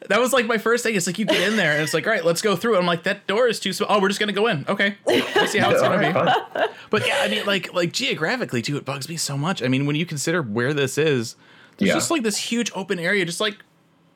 [0.08, 0.96] that was like my first thing.
[0.96, 2.76] It's like you get in there and it's like, all right, let's go through.
[2.76, 3.86] I'm like, that door is too small.
[3.90, 4.64] Oh, we're just gonna go in.
[4.68, 6.58] Okay, let's see how it's gonna right, be.
[6.60, 6.68] fine.
[6.90, 9.62] But yeah, I mean, like like geographically too, it bugs me so much.
[9.62, 11.36] I mean, when you consider where this is,
[11.76, 11.94] there's Yeah.
[11.94, 13.58] just like this huge open area, just like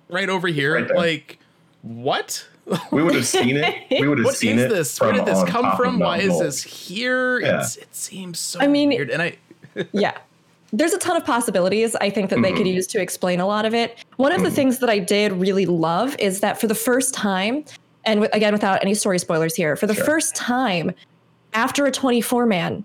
[0.08, 0.74] right over here.
[0.74, 1.38] Right like
[1.82, 2.44] what?
[2.90, 4.00] We would have seen it.
[4.00, 4.68] We would have What seen is it.
[4.70, 5.00] this?
[5.00, 6.00] Where did this come from?
[6.00, 7.38] Why is this here?
[7.40, 7.60] Yeah.
[7.60, 9.10] It's, it seems so I mean- weird.
[9.10, 9.36] And I
[9.92, 10.18] yeah.
[10.72, 13.66] There's a ton of possibilities I think that they could use to explain a lot
[13.66, 14.02] of it.
[14.16, 17.64] One of the things that I did really love is that for the first time,
[18.04, 20.04] and w- again, without any story spoilers here, for the Sure.
[20.04, 20.92] first time
[21.52, 22.84] after a 24 man,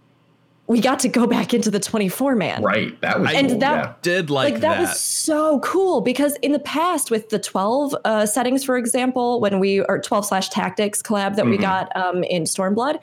[0.69, 2.61] we got to go back into the 24 man.
[2.61, 2.99] Right.
[2.99, 3.93] That was And cool, that- yeah.
[4.01, 4.79] did like, like that, that.
[4.81, 9.61] was so cool because in the past with the 12 uh, settings for example when
[9.61, 11.61] we or 12 slash tactics collab that we Mhm.
[11.61, 12.99] got um, in stormblood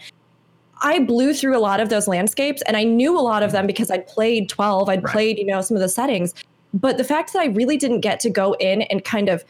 [0.84, 3.62] i blew through a lot of those landscapes and i knew a lot of them
[3.62, 3.66] mm-hmm.
[3.68, 5.12] because i'd played 12 i'd Right.
[5.12, 6.32] played you know some of the settings
[6.72, 9.44] but the fact that i really didn't get to go in and kind of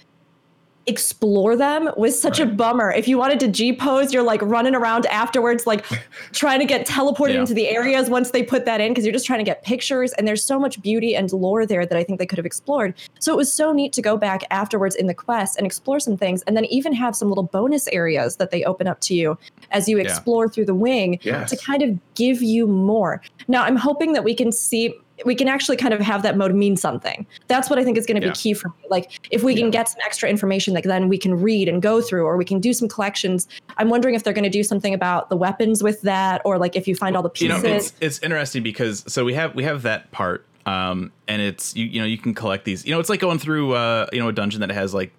[0.86, 4.74] explore them was such a bummer if you wanted to g pose you're like running
[4.74, 5.84] around afterwards like
[6.32, 7.40] trying to get teleported Yeah.
[7.40, 10.12] into the areas once they put that in because you're just trying to get pictures
[10.12, 12.94] and there's so much beauty and lore there that I think they could have explored.
[13.18, 16.16] So it was so neat to go back afterwards in the quest and explore some
[16.18, 19.38] things and then even have some little bonus areas that they open up to you
[19.70, 21.48] as you explore through the wing Yes.
[21.50, 23.22] to kind of give you more.
[23.48, 26.54] Now I'm hoping that we can see we can actually kind of have that mode
[26.54, 27.26] mean something.
[27.46, 28.32] That's what I think is going to Yeah.
[28.32, 28.74] be key for me.
[28.90, 32.00] Like if we can get some extra information that then we can read and go
[32.00, 33.46] through, or we can do some collections.
[33.78, 36.74] I'm wondering if they're going to do something about the weapons with that, or like
[36.76, 37.62] if you find all the pieces.
[37.62, 41.42] you know it's it's interesting because so we have we have that part um and
[41.42, 44.06] it's you you know you can collect these you know it's like going through uh
[44.12, 45.12] you know a dungeon that has like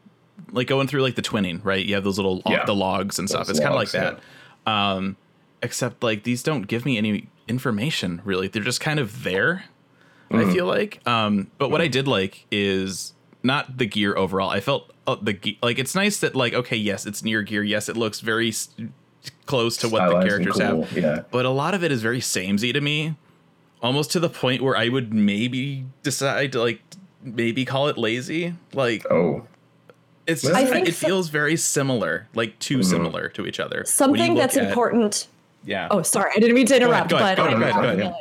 [0.52, 2.66] like going through like the twinning right you have those little Yeah.
[2.66, 4.22] the logs and stuff it's kind of like logs,
[4.66, 5.16] that um
[5.62, 9.66] except like these don't give me any information really they're just kind of there
[10.32, 10.50] Mm-hmm.
[10.50, 14.60] i feel like um but what i did like is not the gear overall i
[14.60, 17.88] felt uh, the ge- like it's nice that like okay yes it's NieR gear yes
[17.90, 18.70] it looks very s-
[19.46, 21.24] close to what the Stylized and characters have Yeah.
[21.30, 23.16] but a lot of it is very samey to me
[23.84, 26.82] almost to the point where i would maybe decide to like
[27.22, 29.46] maybe call it lazy like Oh.
[30.26, 32.86] it's I just, think it so- feels very similar like too Mhm.
[32.86, 35.28] similar to each other something that's at- important.
[35.66, 38.16] yeah Oh, sorry, I didn't mean to interrupt, go ahead, but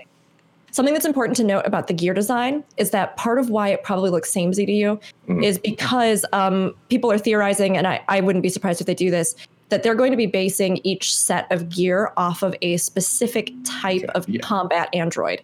[0.75, 3.85] Something that's important to note about the gear design is that part of why it
[3.85, 5.45] probably looks samey to you Mhm.
[5.45, 9.09] is because um, people are theorizing, and I, I wouldn't be surprised if they do
[9.09, 9.37] this,
[9.69, 14.03] that they're going to be basing each set of gear off of a specific type
[14.17, 14.41] of Yeah.
[14.41, 15.43] combat android.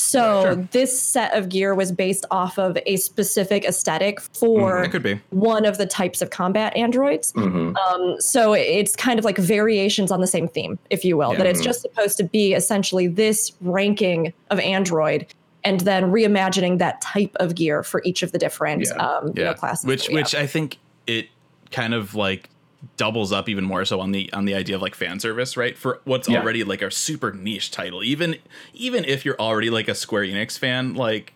[0.00, 0.54] So Sure.
[0.72, 5.20] this set of gear was based off of a specific aesthetic for it could be
[5.30, 7.32] one of the types of combat androids.
[7.32, 11.32] hmm Um, so it's kind of like variations on the same theme, if you will.
[11.32, 11.38] Yeah.
[11.38, 15.26] That it's just supposed to be essentially this ranking of Android,
[15.64, 18.94] and then reimagining that type of gear for each of the different Yeah.
[19.06, 19.84] um, you know, classes.
[19.84, 20.42] which which have.
[20.42, 21.28] i think it
[21.70, 22.48] kind of like
[22.96, 25.76] doubles up even more so on the on the idea of like fan service right
[25.76, 26.40] for what's Yeah.
[26.40, 28.36] already like a super niche title even
[28.74, 31.34] even if you're already like a square enix fan like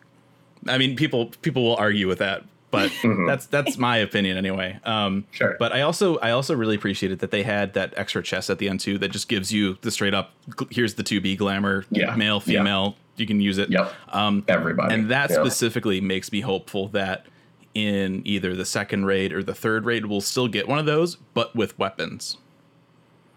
[0.66, 3.26] i mean people people will argue with that but Mhm.
[3.26, 5.57] that's that's my opinion anyway um Sure.
[5.59, 8.68] but i also i also really appreciated that they had that extra chest at the
[8.70, 10.30] end too that just gives you the straight up
[10.70, 12.16] here's the 2b glamour Yeah.
[12.16, 12.61] male Yeah.
[12.61, 13.92] female you can use it Yep.
[14.14, 14.94] um Everybody.
[14.94, 15.37] and that yeah.
[15.37, 17.26] specifically makes me hopeful that
[17.74, 21.16] in either the second raid or the third raid we'll still get one of those
[21.34, 22.37] but with weapons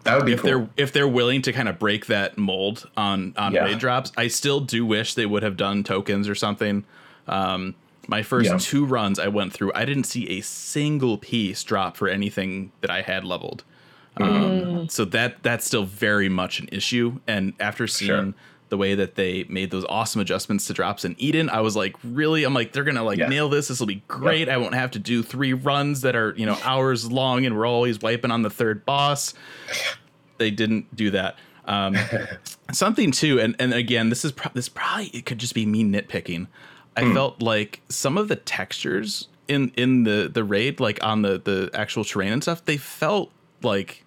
[0.04, 0.50] That would be if cool.
[0.50, 3.64] they're if they're willing to kind of break that mold on on Yeah.
[3.64, 6.84] raid drops i still do wish they would have done tokens or something
[7.26, 7.74] um
[8.06, 8.58] my first Yeah.
[8.58, 12.90] two runs i went through i didn't see a single piece drop for anything that
[12.90, 13.64] i had leveled
[14.20, 18.34] um, so that that's still very much an issue and after seeing Sure.
[18.68, 21.48] The way that they made those awesome adjustments to drops in Eden.
[21.50, 22.44] I was like, really?
[22.44, 23.28] I'm like, they're gonna like Yeah.
[23.28, 23.68] nail this.
[23.68, 24.48] This will be great.
[24.48, 27.66] I won't have to do three runs that are you know hours long, and we're
[27.66, 29.34] always wiping on the third boss.
[30.38, 31.36] They didn't do that.
[31.64, 31.96] Um,
[32.72, 35.84] something too, and and again, this is pro- this probably it could just be me
[35.84, 36.46] nitpicking.
[36.96, 37.14] I Hmm.
[37.14, 41.70] felt like some of the textures in in the the raid, like on the the
[41.74, 43.30] actual terrain and stuff, they felt
[43.62, 44.04] like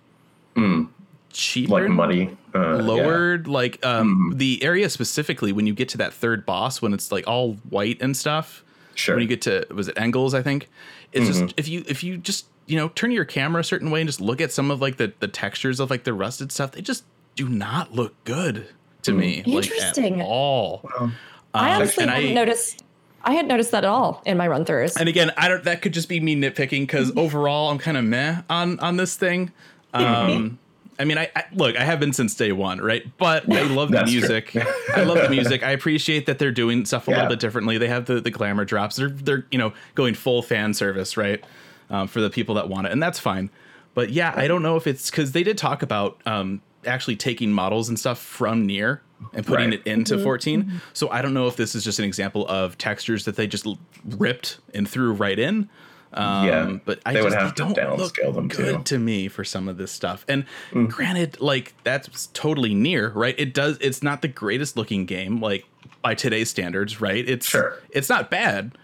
[1.31, 2.37] cheaper, like muddy.
[2.53, 2.65] Uh, yeah.
[2.65, 2.87] Mm-hmm.
[2.87, 3.47] lowered.
[3.47, 7.27] Like um, the area specifically when you get to that third boss, when it's like
[7.27, 8.63] all white and stuff.
[8.95, 9.15] Sure.
[9.15, 10.33] When you get to was it Engels?
[10.33, 10.69] I think
[11.13, 11.41] it's Mm-hmm.
[11.45, 14.07] just if you if you just you know turn your camera a certain way and
[14.07, 16.81] just look at some of like the the textures of like the rusted stuff, they
[16.81, 17.03] just
[17.35, 18.67] do not look good
[19.03, 19.37] to me.
[19.45, 20.21] Like Interesting.
[20.21, 20.81] at all.
[20.99, 21.15] I Um,
[21.53, 22.83] honestly and hadn't I- noticed.
[23.23, 24.99] I hadn't noticed that at all in my run throughs.
[24.99, 25.63] And again, I don't.
[25.63, 29.15] That could just be me nitpicking because overall, I'm kind of meh on on this
[29.15, 29.51] thing.
[29.93, 30.57] Um,
[30.99, 31.75] I mean, I, I look.
[31.77, 33.03] I have been since day one, right?
[33.17, 34.55] But I love the music.
[34.95, 35.63] I love the music.
[35.63, 37.17] I appreciate that they're doing stuff a Yeah.
[37.17, 37.77] little bit differently.
[37.77, 38.97] They have the the glamour drops.
[38.97, 41.43] They're they're you know going full fan service, right?
[41.89, 43.49] Um, for the people that want it, and that's fine.
[43.93, 47.51] But yeah, I don't know if it's because they did talk about um, actually taking
[47.51, 48.99] models and stuff from NieR
[49.33, 49.79] and putting Right.
[49.85, 50.81] it into 14.
[50.93, 53.65] So I don't know if this is just an example of textures that they just
[53.67, 53.77] l-
[54.17, 55.67] ripped and threw right in.
[56.13, 58.77] Um, Yeah, but I they just would they to don't look downscale them, good too.
[58.79, 58.83] Mm.
[58.85, 60.25] to me for some of this stuff.
[60.27, 60.45] And
[60.89, 63.35] granted, like that's totally NieR, right?
[63.37, 63.77] It does.
[63.79, 65.65] It's not the greatest looking game, like
[66.01, 67.27] by today's standards, right?
[67.27, 67.77] It's Sure.
[67.91, 68.77] It's not bad,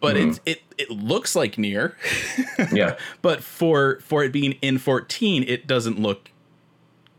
[0.00, 1.94] but it's it it looks like NieR.
[2.72, 2.96] yeah.
[3.22, 6.30] but for for it being in 14, it doesn't look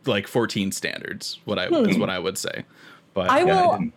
[0.06, 1.40] like 14 standards.
[1.46, 2.66] What I is what I would say.
[3.16, 3.72] But I Yeah, will.
[3.72, 3.92] I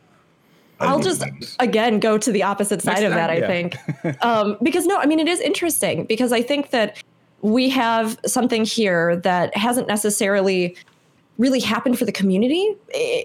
[0.81, 1.57] I'll just notice.
[1.59, 3.27] again go to the opposite side Next of that.
[3.29, 3.47] time, I yeah.
[3.47, 7.03] think um, because no, I mean it is interesting because I think that
[7.43, 10.77] we have something here that hasn't necessarily
[11.38, 12.75] really happened for the community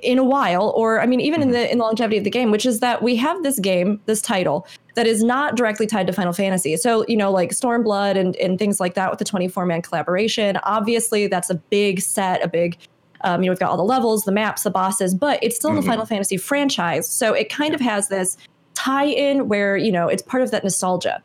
[0.03, 2.51] in a while or i mean even in the in the longevity of the game
[2.51, 6.13] which is that we have this game this title that is not directly tied to
[6.13, 9.65] final fantasy so you know like stormblood and, and things like that with the 24
[9.65, 12.77] man collaboration obviously that's a big set a big
[13.23, 15.69] um, you know we've got all the levels the maps the bosses but it's still
[15.71, 18.37] in the final fantasy franchise so it kind of has this
[18.73, 21.21] tie-in where you know it's part of that nostalgia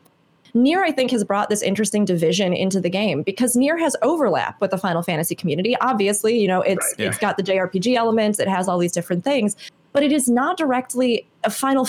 [0.55, 4.59] Nier, I think, has brought this interesting division into the game because Nier has overlap
[4.59, 5.77] with the Final Fantasy community.
[5.79, 7.07] Obviously, you know, it's Right, yeah.
[7.09, 9.55] it's got the JRPG elements, it has all these different things,
[9.93, 11.87] but it is not directly a Final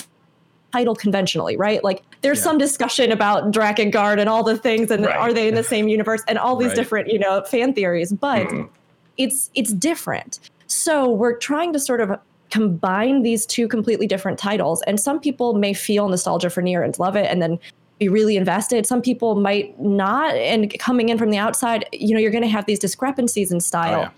[0.75, 1.83] title conventionally, right?
[1.83, 2.45] Like there's Yeah.
[2.45, 5.17] some discussion about Drakengard and all the things, and Right.
[5.17, 6.77] are they in the same universe, and all these Right.
[6.77, 8.69] different, you know, fan theories, but Mhm.
[9.21, 10.41] It's it's different.
[10.67, 12.19] So we're trying to sort of
[12.51, 14.83] combine these two completely different titles.
[14.83, 17.59] And some people may feel nostalgia for Nier and love it and then
[17.99, 18.87] be really invested.
[18.87, 20.35] Some people might not.
[20.35, 23.61] And coming in from the outside, you know, you're going to have these discrepancies in
[23.61, 24.01] style.
[24.01, 24.11] Oh, yeah.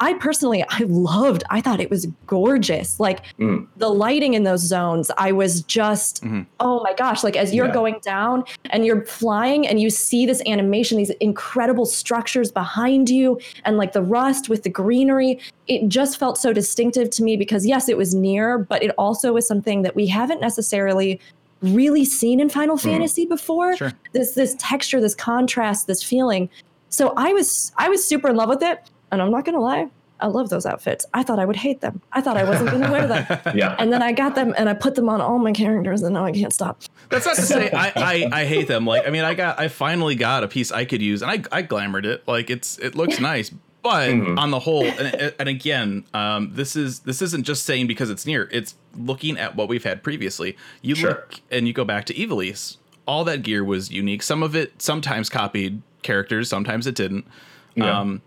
[0.00, 2.98] I personally, I loved, I thought it was gorgeous.
[2.98, 3.66] Like Mm.
[3.76, 6.22] the lighting in those zones, I was just,
[6.60, 7.72] oh my gosh, like as you're Yeah.
[7.74, 13.38] going down and you're flying and you see this animation, these incredible structures behind you,
[13.64, 17.64] and like the rust with the greenery, it just felt so distinctive to me because,
[17.64, 21.20] yes, it was NieR, but it also was something that we haven't necessarily
[21.62, 23.76] really seen in Final Fantasy before.
[23.76, 23.92] Sure.
[24.12, 26.50] This this texture, this contrast, this feeling.
[26.90, 28.80] So I was I was super in love with it,
[29.14, 29.88] and I'm not gonna lie,
[30.20, 31.04] I love those outfits.
[31.12, 32.00] I thought I would hate them.
[32.12, 33.74] I thought I wasn't gonna wear them, Yeah.
[33.78, 36.24] and then I got them and I put them on all my characters, and now
[36.24, 36.82] I can't stop.
[37.08, 38.86] That's not to say I, I I hate them.
[38.86, 41.42] Like I mean, I got I finally got a piece I could use, and I
[41.58, 42.22] I glamored it.
[42.28, 43.50] Like it's it looks nice,
[43.82, 48.08] but on the whole, and, and again, um, this is this isn't just saying because
[48.08, 48.48] it's NieR.
[48.50, 50.56] It's looking at what we've had previously.
[50.80, 51.10] You Sure.
[51.10, 52.76] look and you go back to Ivalice.
[53.06, 54.22] All that gear was unique.
[54.22, 57.26] Some of it sometimes copied characters, sometimes it didn't.
[57.74, 57.98] Yeah.
[58.00, 58.22] Um,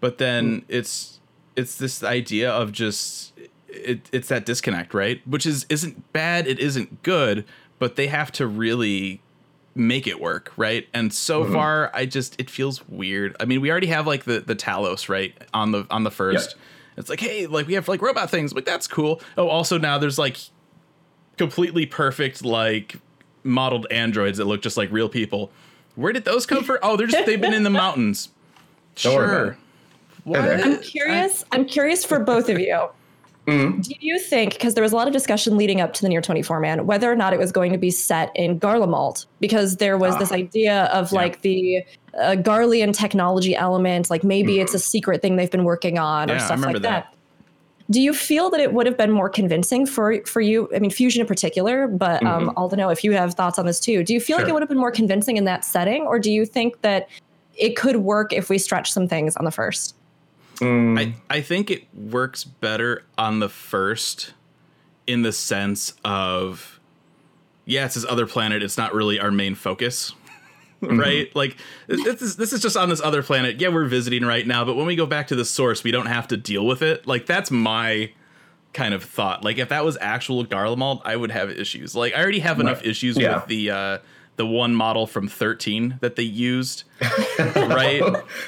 [0.00, 1.20] but then it's
[1.56, 3.32] it's this idea of just
[3.68, 5.26] it, it's that disconnect, right?
[5.26, 7.44] Which is isn't bad, it isn't good,
[7.78, 9.20] but they have to really
[9.74, 10.88] make it work, right?
[10.92, 11.52] And so Mm-hmm.
[11.52, 13.36] far, I just it feels weird.
[13.40, 16.56] I mean, we already have like the the Talos, right, on the on the first.
[16.96, 19.20] It's like, hey, like we have like robot things, like that's cool.
[19.38, 20.36] Oh, also now there's like
[21.38, 22.96] completely perfect like
[23.42, 25.50] modeled androids that look just like real people.
[25.94, 26.78] Where did those come from?
[26.82, 28.28] Oh, they're just they've been in the mountains.
[28.96, 29.56] Don't Sure.
[30.26, 31.44] I'm curious.
[31.52, 32.88] I'm curious for both of you.
[33.46, 33.80] Mm-hmm.
[33.80, 36.22] Do you think, because there was a lot of discussion leading up to the NieR
[36.22, 39.26] 24 Man, whether or not it was going to be set in Garlemald?
[39.40, 41.18] Because there was this idea of Yeah.
[41.18, 41.82] like the
[42.14, 46.34] uh, Garlean technology element, like maybe it's a secret thing they've been working on or
[46.34, 47.04] Yeah, I stuff remember like that.
[47.10, 47.14] that.
[47.90, 50.68] Do you feel that it would have been more convincing for for you?
[50.72, 53.80] I mean, Fusion in particular, but um, I'll know if you have thoughts on this
[53.80, 54.04] too.
[54.04, 56.30] Do you feel like it would have been more convincing in that setting, or do
[56.30, 57.08] you think that
[57.56, 59.96] it could work if we stretch some things on the first?
[60.60, 64.34] Mm, I, I think it works better on the first
[65.06, 66.78] in the sense of
[67.66, 70.12] yeah, it's this other planet, it's not really our main focus.
[70.82, 71.34] right?
[71.36, 71.56] Like
[71.88, 73.60] this is this is just on this other planet.
[73.60, 76.06] Yeah, we're visiting right now, but when we go back to the source, we don't
[76.06, 77.06] have to deal with it.
[77.06, 78.12] Like that's my
[78.72, 79.44] kind of thought.
[79.44, 81.94] Like if that was actual Garlemald, I would have issues.
[81.94, 82.86] Like I already have enough Right.
[82.86, 83.36] issues Yeah.
[83.36, 83.98] with the uh
[84.40, 86.84] the one model from 13 that they used.
[87.38, 88.00] right?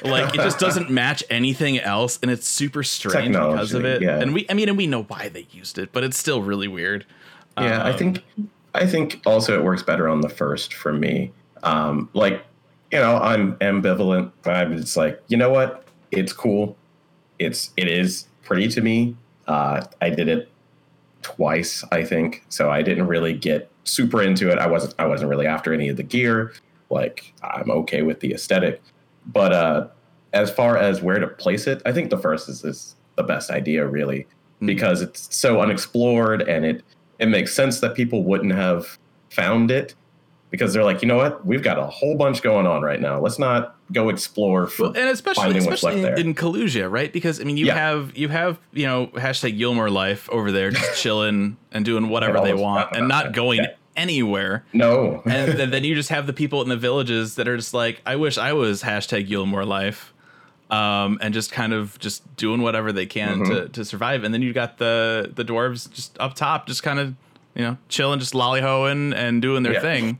[0.03, 4.01] Like it just doesn't match anything else and it's super strange because of it.
[4.01, 4.17] Yeah.
[4.19, 6.67] And we I mean and we know why they used it, but it's still really
[6.67, 7.05] weird.
[7.59, 8.23] Yeah, I Um, think
[8.73, 11.31] I think also it works better on the first for me.
[11.61, 12.43] Um, like,
[12.91, 14.31] you know, I'm ambivalent.
[14.45, 15.85] I'm just like, you know what?
[16.09, 16.75] It's cool.
[17.37, 19.15] It's it is pretty to me.
[19.47, 20.49] Uh, I did it
[21.21, 24.57] twice, I think, so I didn't really get super into it.
[24.59, 26.53] I wasn't I wasn't really after any of the gear.
[26.89, 28.81] Like, I'm okay with the aesthetic,
[29.27, 29.87] but uh,
[30.33, 33.49] as far as where to place it, I think the first is, is the best
[33.49, 34.27] idea, really,
[34.61, 34.67] Mm.
[34.67, 36.83] because it's so unexplored and it
[37.19, 38.97] it makes sense that people wouldn't have
[39.29, 39.95] found it
[40.53, 43.19] because they're like, you know what, we've got a whole bunch going on right now.
[43.19, 46.33] Let's not go explore for Well, and especially finding what's especially left in, there.
[46.45, 47.11] in Kholusia, right?
[47.11, 47.73] Because I mean, you Yeah.
[47.73, 52.39] have you have you know hashtag Eulmore life over there, just chilling and doing whatever
[52.41, 53.33] they want and not that.
[53.33, 53.71] going Yeah.
[53.97, 54.63] anywhere.
[54.73, 57.73] no, And then, then you just have the people in the villages that are just
[57.73, 60.13] like, I wish I was hashtag Eulmore life.
[60.69, 63.51] Um, and just kind of just doing whatever they can Mm-hmm.
[63.53, 64.23] to, to survive.
[64.23, 67.15] And then you got the the dwarves just up top, just kind of
[67.55, 69.81] you know chilling, just lollyhoing and doing their Yeah.
[69.81, 70.19] thing.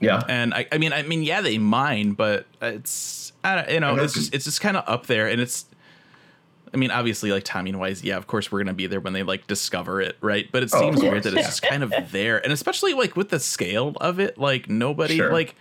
[0.00, 3.32] Yeah, And I, I mean, I mean, yeah, they mine, but it's,
[3.68, 5.66] you know, it's just, it's just kind of up there, and it's,
[6.72, 9.22] I mean, obviously, like timing wise, yeah, of course, we're gonna be there when they
[9.22, 10.48] like discover it, right?
[10.52, 13.28] But it Oh, seems weird that it's just kind of there, and especially like with
[13.30, 15.32] the scale of it, like nobody Sure.
[15.32, 15.54] like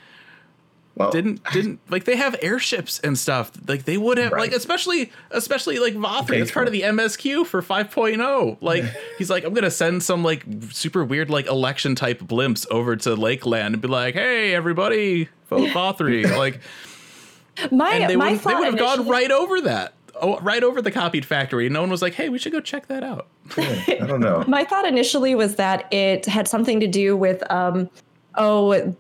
[1.00, 5.12] well, didn't didn't like they have airships and stuff, like they would have like especially
[5.32, 8.58] especially like Vauthry, it's part of the MSQ for 5.0.
[8.62, 8.84] Like
[9.18, 13.16] he's like, I'm gonna send some like super weird like election type blimps over to
[13.16, 16.60] Lakeland and be like, hey everybody, vote Vauthry, like
[17.72, 19.94] My and they my would they would have gone right over that.
[20.22, 21.68] Oh, right over the copied factory.
[21.68, 23.28] And no one was like, "Hey, we should go check that out."
[23.58, 24.44] I don't know.
[24.50, 27.90] My thought initially was that it had something to do with um
[28.36, 28.94] oh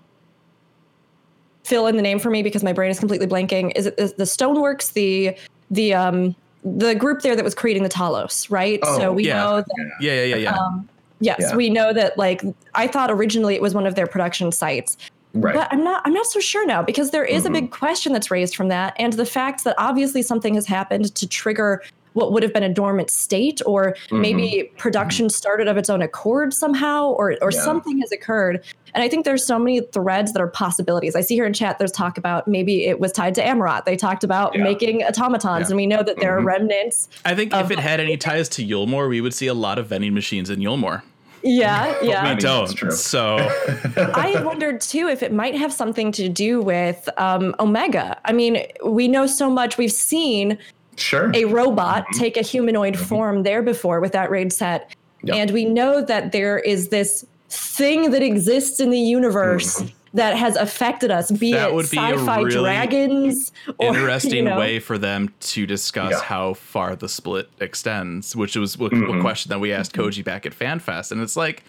[1.69, 3.71] fill in the name for me because my brain is completely blanking.
[3.75, 5.37] Is it the, the Stoneworks, the
[5.71, 8.79] the um the group there that was creating the Talos, right?
[8.83, 9.35] Oh, so we yeah.
[9.35, 10.55] know that Yeah, yeah, yeah, yeah.
[10.57, 10.89] um
[11.19, 11.55] yes, Yeah.
[11.55, 12.41] we know that like
[12.75, 14.97] I thought originally it was one of their production sites.
[15.35, 15.53] Right.
[15.53, 17.49] But I'm not I'm not so sure now because there is Mhm.
[17.49, 21.13] a big question that's raised from that and the fact that obviously something has happened
[21.13, 21.83] to trigger
[22.19, 26.53] what would have been a dormant state or maybe production started of its own accord
[26.53, 27.61] somehow or or Yeah.
[27.61, 28.63] something has occurred.
[28.93, 31.15] And I think there's so many threads that are possibilities.
[31.15, 33.85] I see here in chat there's talk about maybe it was tied to Amaurot.
[33.85, 34.63] They talked about Yeah.
[34.63, 35.71] making automatons Yeah.
[35.71, 36.45] and we know that there are Mhm.
[36.45, 37.07] remnants.
[37.23, 39.87] I think if it had any ties to Eulmore, we would see a lot of
[39.87, 41.03] vending machines in Eulmore.
[41.41, 42.23] Yeah, yeah.
[42.23, 42.91] we mean, don't.
[42.91, 43.37] So
[43.95, 48.17] I wondered too if it might have something to do with um, Omega.
[48.25, 49.77] I mean, we know so much.
[49.77, 50.57] We've seen
[50.99, 51.31] sure.
[51.33, 52.19] a robot Mm-hmm.
[52.19, 54.95] take a humanoid form there before with that raid set.
[55.23, 55.35] Yep.
[55.35, 59.83] And we know that there is this thing that exists in the universe
[60.13, 61.55] that has affected us, be Mm-hmm.
[61.55, 65.33] That it would be a sci-fi really dragons or interesting you know, way for them
[65.41, 66.21] to discuss Yeah.
[66.21, 69.21] how far the split extends, which was a Mhm.
[69.21, 71.63] question that we asked Koji back at FanFest, and it's like,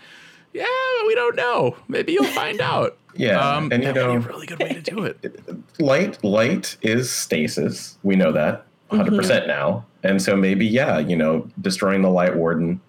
[0.55, 0.65] yeah,
[1.07, 1.77] we don't know.
[1.89, 2.97] Maybe you'll find out.
[3.15, 5.41] Yeah, um, and you that would know- be a really good way to do it.
[5.81, 11.49] light light is stasis we know that 100% now and so maybe yeah you know
[11.61, 12.81] destroying the light warden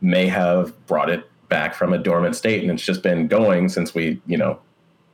[0.00, 3.94] may have brought it back from a dormant state and it's just been going since
[3.94, 4.58] we you know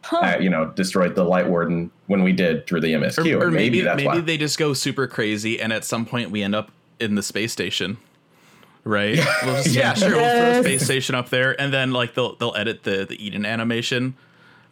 [0.03, 0.19] Huh.
[0.19, 3.51] uh, you know destroyed the light warden when we did through the msq Or, or
[3.51, 6.55] maybe that's maybe why they just go super crazy, and at some point we end
[6.55, 7.97] up in the space station.
[8.85, 9.19] Right?
[9.45, 9.95] We'll just, yeah, Yeah.
[9.95, 10.15] sure.
[10.15, 13.17] We'll throw a space station up there, and then like they'll they'll edit the the
[13.27, 14.15] Eden animation,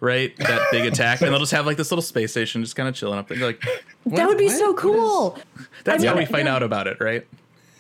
[0.05, 0.37] right?
[0.37, 2.95] That big attack, and they'll just have like this little space station just kind of
[2.95, 3.39] chilling up there.
[3.39, 3.63] You're like,
[4.07, 4.59] that would be what?
[4.59, 5.39] so What is- cool.
[5.85, 6.55] That's I how we find yeah.
[6.55, 7.27] out about it, right?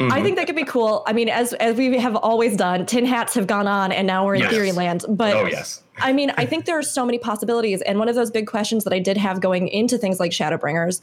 [0.00, 1.04] I think that could be cool.
[1.06, 4.26] I mean, as as we have always done, tin hats have gone on, and now
[4.26, 4.50] we're in Yes.
[4.50, 5.04] theory land.
[5.08, 7.80] But oh yes I mean, I think there are so many possibilities.
[7.82, 11.00] And one of those big questions that I did have going into things like Shadowbringers,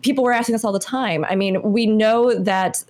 [0.00, 1.26] people were asking us all the time.
[1.28, 2.82] I mean, we know that,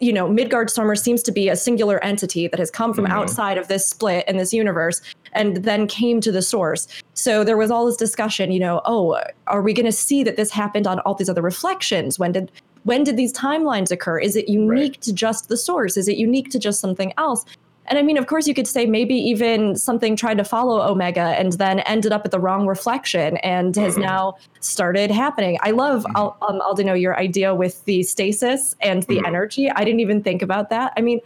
[0.00, 3.10] you know, Midgardsormr seems to be a singular entity that has come from Mhm.
[3.10, 5.02] outside of this split in this universe
[5.34, 6.86] and then came to the source.
[7.14, 10.36] So there was all this discussion, you know, oh, are we going to see that
[10.36, 12.18] this happened on all these other reflections?
[12.18, 12.50] When did
[12.84, 14.18] when did these timelines occur?
[14.18, 15.96] Is it unique to just the source?
[15.96, 17.44] Is it unique to just something else?
[17.86, 21.34] And I mean, of course, you could say maybe even something tried to follow Omega
[21.38, 24.02] and then ended up at the wrong reflection and has Mhm.
[24.02, 25.58] now started happening.
[25.62, 29.26] I love, Al- um, Aldino, your idea with the stasis and the Mhm.
[29.26, 29.70] energy.
[29.70, 30.92] I didn't even think about that.
[30.96, 31.20] I mean,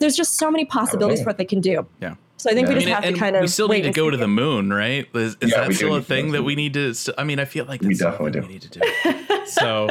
[0.00, 1.86] there's just so many possibilities for what they can do.
[2.00, 2.14] Yeah.
[2.40, 2.74] So I think Yeah.
[2.74, 4.16] we I just mean, have to kind of we still wait need to go to
[4.16, 5.06] the moon, right?
[5.14, 6.94] Is, is Yeah, that still a need to go thing that we need to?
[6.94, 8.40] st- I mean, I feel like We definitely do.
[8.46, 8.80] We need to do.
[9.46, 9.88] So,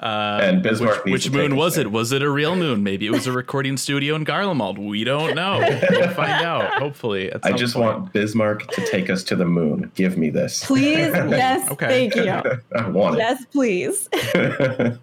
[0.00, 1.86] uh, And Bismarck which, which moon was there.
[1.86, 1.90] it?
[1.92, 2.82] Was it a real moon?
[2.82, 4.76] Maybe it was a recording studio in Garlemald.
[4.76, 5.58] We don't know.
[5.90, 6.74] We'll find out.
[6.74, 8.00] Hopefully, at I just point.
[8.00, 9.90] want Bismarck to take us to the moon.
[9.94, 10.62] Give me this.
[10.64, 10.84] Please,
[11.14, 12.10] yes, Okay.
[12.10, 12.60] thank you.
[12.78, 13.18] I want it.
[13.20, 14.08] Yes, please.
[14.12, 14.98] it.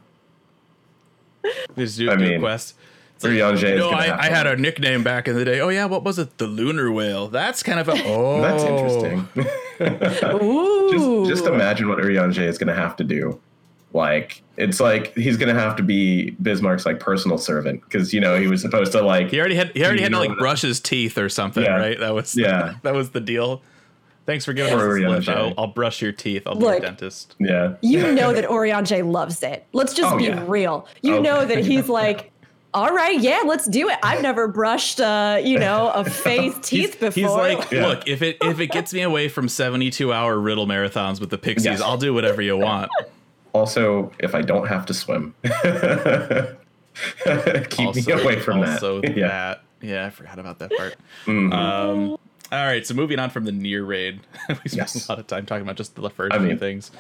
[1.78, 2.76] Just do, I do a mean, quest.
[3.16, 5.60] It's Urianger you is know, I, I had a nickname back in the day.
[5.62, 6.38] Oh yeah, what was it?
[6.38, 7.28] The lunar whale.
[7.30, 7.94] That's kind of a.
[8.06, 9.28] Oh, That's interesting.
[10.42, 10.92] Ooh.
[11.28, 13.40] just, just imagine what Urianger is going to have to do.
[13.94, 18.20] Like, it's like he's going to have to be Bismarck's like personal servant because you
[18.20, 19.30] know he was supposed to like.
[19.30, 19.70] He already had.
[19.72, 21.78] He already had to like brush his teeth or something, Yeah.
[21.78, 21.98] right?
[22.00, 22.36] That was.
[22.36, 22.76] Yeah.
[22.84, 23.62] that was the deal.
[24.26, 25.30] Thanks for giving Poor us this lift.
[25.30, 26.44] I'll, I'll brush your teeth.
[26.48, 27.36] I'll be a dentist.
[27.40, 27.76] Yeah.
[27.82, 29.68] you know that Urianger loves it.
[29.72, 30.44] Let's just Oh, be yeah.
[30.48, 30.88] real.
[31.04, 31.22] You Okay.
[31.22, 32.32] know that he's like,
[32.76, 33.98] all right, yeah, let's do it.
[34.04, 37.12] I've never brushed, uh, you know, a face teeth before.
[37.14, 37.88] He's like, Yeah.
[37.88, 41.30] look, if it if it gets me away from seventy two hour riddle marathons with
[41.30, 41.82] the Pixies, Yes.
[41.82, 42.92] I'll do whatever you want.
[43.54, 45.34] Also, if I don't have to swim,
[47.70, 49.16] keep me away from also that.
[49.18, 49.28] Yeah.
[49.28, 49.62] that.
[49.82, 50.96] Yeah, I forgot about that part.
[51.26, 51.54] Mhm.
[51.54, 52.10] Um,
[52.52, 54.20] all right, so moving on from the near raid,
[54.50, 55.08] we spent Yes.
[55.08, 56.92] a lot of time talking about just the first I few mean- things.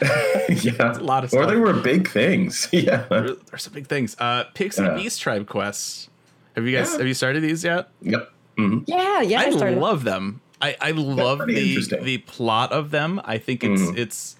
[0.48, 0.98] yeah.
[0.98, 2.68] a lot of Or they were big things.
[2.72, 3.04] Yeah.
[3.08, 4.16] There- There's some big things.
[4.18, 4.94] Uh, Pixie Yeah.
[4.94, 6.08] Beast Tribe quests.
[6.56, 6.98] Have you guys Yeah.
[6.98, 7.88] have you started these yet?
[8.02, 8.30] Yep.
[8.56, 9.78] hmm yeah, yeah, I, I started.
[9.78, 10.40] love them.
[10.60, 13.20] I, I love the the plot of them.
[13.24, 13.96] I think it's Mhm.
[13.98, 14.36] it's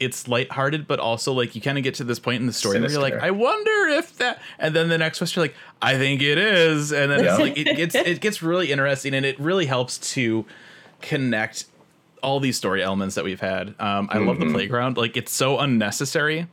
[0.00, 2.80] it's lighthearted, but also like you kind of get to this point in the story
[2.80, 5.96] where you're like, I wonder if that, and then the next quest you're like, I
[5.96, 7.30] think it is, and then Yeah.
[7.30, 10.44] it's like it gets it gets really interesting, and it really helps to
[11.00, 11.66] connect
[12.22, 13.74] all these story elements that we've had.
[13.80, 14.52] Um, I love the Mhm.
[14.52, 16.46] playground; like it's so unnecessary,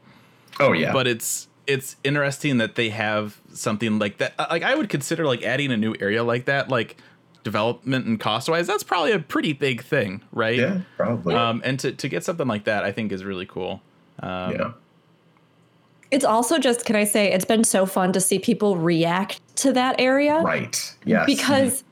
[0.60, 0.92] Oh yeah.
[0.92, 4.34] but it's it's interesting that they have something like that.
[4.40, 6.98] Uh, Like I would consider like adding a new area like that, like
[7.44, 10.58] development and cost wise, that's probably a pretty big thing, right?
[10.58, 11.36] yeah, probably.
[11.36, 13.82] Um, and to, to get something like that, I think is really cool.
[14.20, 14.72] Um, yeah.
[16.12, 19.72] It's also just, can I say, it's been so fun to see people react to
[19.74, 20.96] that area Right.
[21.06, 21.26] Yes.
[21.28, 21.84] because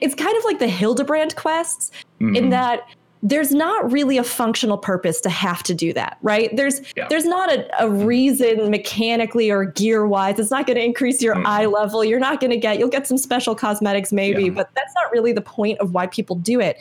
[0.00, 2.50] it's kind of like the Hildibrand quests in Mhm.
[2.50, 2.80] that
[3.26, 6.54] there's not really a functional purpose to have to do that, right?
[6.54, 7.06] There's Yeah.
[7.08, 10.38] there's not a, a reason mechanically or gear wise.
[10.38, 11.46] It's not going to increase your Mm.
[11.46, 12.04] eye level.
[12.04, 14.50] You're not going to get you'll get some special cosmetics maybe, Yeah.
[14.50, 16.78] but that's not really the point of why people do it.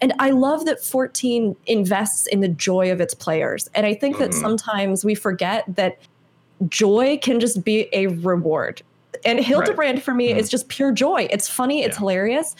[0.00, 3.70] And I love that 14 invests in the joy of its players.
[3.76, 4.40] And I think that Mhm.
[4.40, 5.96] sometimes we forget that
[6.68, 8.82] joy can just be a reward.
[9.24, 10.36] And Hildibrand for me Mhm.
[10.38, 11.26] is just pure joy.
[11.30, 12.00] It's funny, it's Yeah.
[12.00, 12.56] hilarious.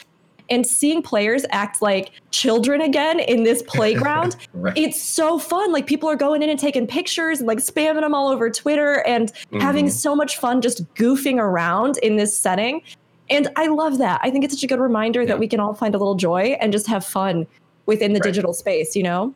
[0.50, 4.76] And seeing players act like children again in this playground, Right.
[4.76, 5.72] it's so fun.
[5.72, 9.02] Like people are going in and taking pictures and like spamming them all over Twitter
[9.06, 9.90] and having Mhm.
[9.92, 12.82] so much fun just goofing around in this setting.
[13.30, 14.20] And I love that.
[14.22, 15.28] I think it's such a good reminder Yeah.
[15.28, 17.46] that we can all find a little joy and just have fun
[17.86, 18.24] within the Right.
[18.24, 19.32] digital space, you know?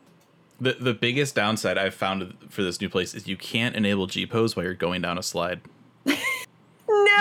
[0.60, 4.26] The the biggest downside I've found for this new place is you can't enable G
[4.26, 5.60] pose while you're going down a slide.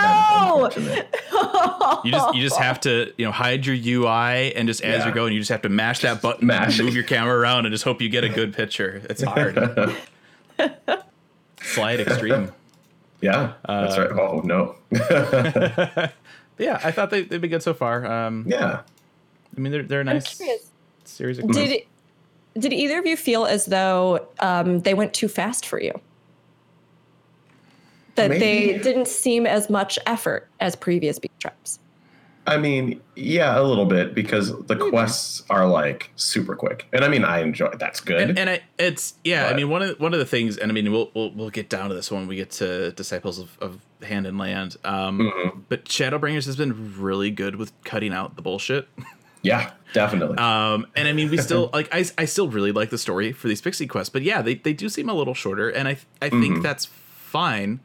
[0.02, 0.86] That is
[1.34, 2.02] No.
[2.04, 5.06] You just you just have to you know hide your UI and just as Yeah.
[5.06, 7.74] you're going you just have to mash that button, mash move your camera around, and
[7.74, 9.02] just hope you get a good picture.
[9.10, 9.56] It's hard.
[11.62, 12.52] Slide extreme.
[13.22, 13.54] yeah.
[13.68, 14.20] That's Uh, right.
[14.20, 14.76] Oh no.
[16.58, 18.06] yeah, I thought they they've been good so far.
[18.06, 18.82] Um, yeah.
[19.56, 20.42] I mean they're they're a I'm nice
[21.06, 21.62] series of quests.
[21.64, 21.82] Did
[22.60, 26.00] did either of you feel as though um, they went too fast for you?
[28.18, 31.80] That they didn't seem as much effort as previous beat traps.
[32.46, 37.10] I mean, yeah, a little bit because the quests are like super quick, and I
[37.10, 37.72] mean, I enjoy.
[37.78, 38.22] That's good.
[38.30, 39.48] and, and I, it's yeah.
[39.48, 41.50] I mean, one of the, one of the things, and I mean, we'll we'll, we'll
[41.50, 44.78] get down to this when we get to Disciples of, of Hand and Land.
[44.86, 45.64] Um, Mhm.
[45.68, 48.88] But Shadowbringers has been really good with cutting out the bullshit.
[49.42, 50.38] yeah, definitely.
[50.38, 53.50] Um, and I mean, we still like I, I still really like the story for
[53.50, 56.30] these Pixie quests, but yeah, they, they do seem a little shorter, and I I
[56.30, 56.64] think Mhm.
[56.64, 57.82] that's fine.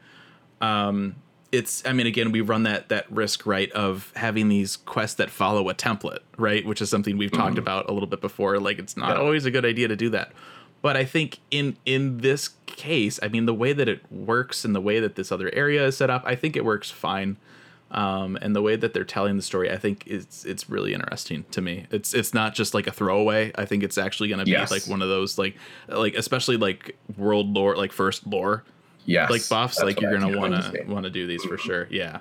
[0.63, 1.17] Um,
[1.51, 5.29] it's I mean, again, we run that that risk right of having these quests that
[5.29, 6.65] follow a template, right?
[6.65, 8.59] Which is something we've talked about a little bit before.
[8.59, 9.19] Like, it's not Mm-hmm.
[9.19, 9.25] Yeah.
[9.25, 10.33] always a good idea to do that.
[10.81, 14.75] But I think in in this case, I mean, the way that it works and
[14.75, 17.37] the way that this other area is set up, I think it works fine.
[17.91, 21.45] Um, and the way that they're telling the story, I think it's it's really interesting
[21.51, 21.85] to me.
[21.91, 23.53] It's it's not just like a throwaway.
[23.57, 24.71] I think it's actually going to be Yes.
[24.71, 25.57] like one of those like
[25.89, 28.65] like especially like world lore, like first lore
[29.07, 29.77] yes, like buffs.
[29.77, 31.87] that's like you're gonna want wait to to want to do these for sure.
[31.91, 32.21] Yeah.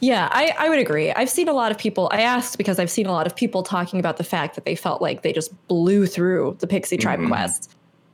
[0.00, 1.12] Yeah, I, I would agree.
[1.12, 2.10] I've seen a lot of people.
[2.12, 4.74] I asked because I've seen a lot of people talking about the fact that they
[4.74, 7.28] felt like they just blew through the Pixie Tribe Mhm.
[7.28, 7.70] quest.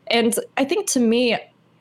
[0.06, 1.36] And I think to me,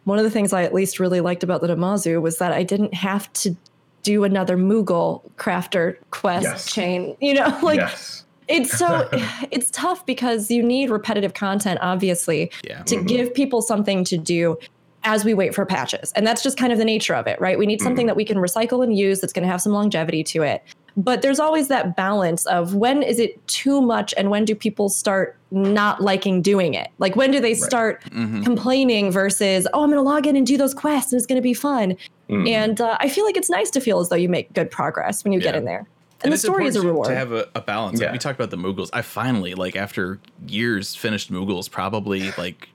[0.06, 2.64] one of the things I at least really liked about the Namazu was that I
[2.64, 3.56] didn't have to
[4.02, 6.74] do another Moogle crafter quest Yes.
[6.74, 7.16] chain.
[7.22, 8.24] You know, like yes.
[8.48, 9.08] it's so
[9.52, 12.82] it's tough because you need repetitive content, obviously, Yeah.
[12.84, 13.08] to Mhm.
[13.08, 14.58] give people something to do
[15.04, 16.12] as we wait for patches.
[16.14, 17.58] And that's just kind of the nature of it, right?
[17.58, 20.24] We need something that we can recycle and use that's going to have some longevity
[20.26, 20.64] to it.
[20.98, 24.90] But there's always that balance of when is it too much and when do people
[24.90, 26.90] start not liking doing it?
[26.98, 28.44] Like when do they start Mhm.
[28.44, 31.38] complaining versus, oh, I'm going to log in and do those quests and it's going
[31.38, 31.96] to be fun.
[32.30, 32.50] Mhm.
[32.50, 35.24] And uh, I feel like it's nice to feel as though you make good progress
[35.24, 35.88] when you get in there.
[36.22, 37.08] And, the story is a reward.
[37.08, 38.00] to have a, a balance.
[38.00, 38.12] Like Yeah.
[38.12, 38.90] we talked about the Moogles.
[38.92, 41.72] I finally, like after years, finished Moogles.
[41.72, 42.68] Probably like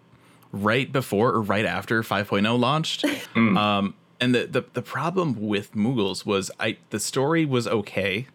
[0.55, 3.05] right before or right after 5.0 launched.
[3.35, 3.59] Mm.
[3.59, 8.27] Um, and the, the the problem with Moogles was I the story was okay.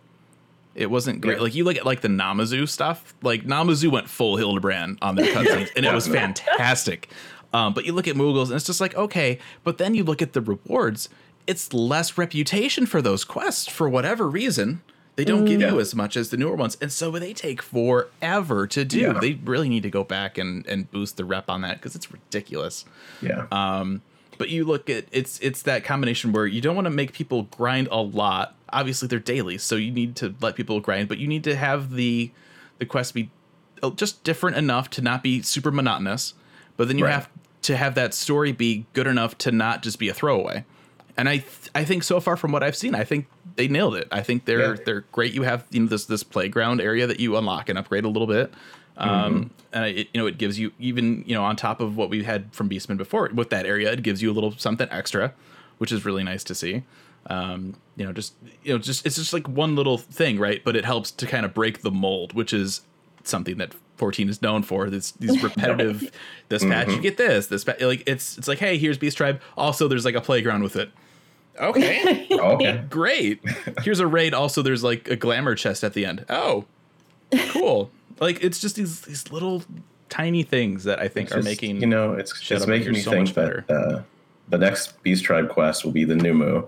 [0.75, 1.37] It wasn't great.
[1.37, 1.43] Yeah.
[1.43, 3.15] Like you look at like the Namazu stuff.
[3.23, 7.09] Like Namazu went full Hildibrand on their cutscenes, and it was fantastic.
[7.53, 9.39] Um, but you look at Moogles, and it's just like okay.
[9.63, 11.09] But then you look at the rewards.
[11.47, 14.83] It's less reputation for those quests for whatever reason.
[15.19, 18.65] They don't give you as much as the newer ones, and so they take forever
[18.67, 18.99] to do.
[19.01, 19.19] Yeah.
[19.19, 22.09] They really need to go back and and boost the rep on that because it's
[22.11, 22.85] ridiculous.
[23.21, 23.45] yeah.
[23.51, 24.01] Um,
[24.37, 27.43] but you look at it's it's that combination where you don't want to make people
[27.43, 28.55] grind a lot.
[28.71, 31.91] Obviously, they're daily, so you need to let people grind, but you need to have
[31.91, 32.31] the
[32.77, 33.29] the quest be
[33.83, 36.33] uh, just different enough to not be super monotonous.
[36.77, 37.13] But then you Right.
[37.15, 37.29] have
[37.63, 40.63] to have that story be good enough to not just be a throwaway.
[41.17, 43.95] And I th- I think so far from what I've seen, I think they nailed
[43.95, 44.07] it.
[44.11, 44.81] I think they're Yeah.
[44.85, 45.33] they're great.
[45.33, 48.27] You have you know this this playground area that you unlock and upgrade a little
[48.27, 48.53] bit.
[48.97, 52.09] Um, and it, you know it gives you even you know on top of what
[52.09, 55.33] we had from Beastman before with that area, it gives you a little something extra,
[55.77, 56.83] which is really nice to see.
[57.27, 58.33] Um, you know, just
[58.63, 60.61] you know, just it's just like one little thing, right?
[60.63, 62.81] But it helps to kind of break the mold, which is
[63.23, 64.89] something that 14 is known for.
[64.89, 66.11] This these repetitive.
[66.49, 67.47] this patch, you get this.
[67.47, 69.39] This like it's it's like hey, here's Beast Tribe.
[69.57, 70.91] Also, there's like a playground with it.
[71.59, 72.83] Okay, okay.
[72.89, 73.41] great.
[73.83, 74.33] Here's a raid.
[74.33, 76.25] Also, there's like a glamour chest at the end.
[76.29, 76.65] Oh,
[77.49, 77.91] cool.
[78.19, 79.63] like it's just these these little
[80.09, 82.99] tiny things that I think It's are just, making you know it's it's making me
[83.01, 84.01] so think that uh,
[84.49, 86.67] the next Beast Tribe quest will be the Nu Mou,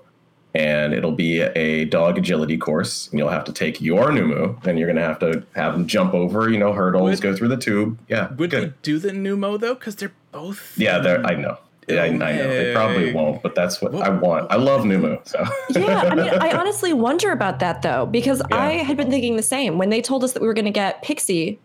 [0.54, 3.08] and it'll be a dog agility course.
[3.10, 5.88] And you'll have to take your Nu Mou, and you're gonna have to have them
[5.88, 7.98] jump over, you know, hurdles, Would- go through the tube.
[8.10, 8.70] Yeah, Would good.
[8.72, 9.74] they do the Nu Mou though?
[9.74, 11.58] Because they're both yeah, they're, I know.
[11.96, 14.52] Yeah, I, I know they probably won't, but that's what I want.
[14.52, 18.42] I love Nu Mou, so yeah, I mean, I honestly wonder about that though, because
[18.50, 18.58] Yeah.
[18.58, 20.72] I had been thinking the same when they told us that we were going to
[20.72, 21.60] get Pixie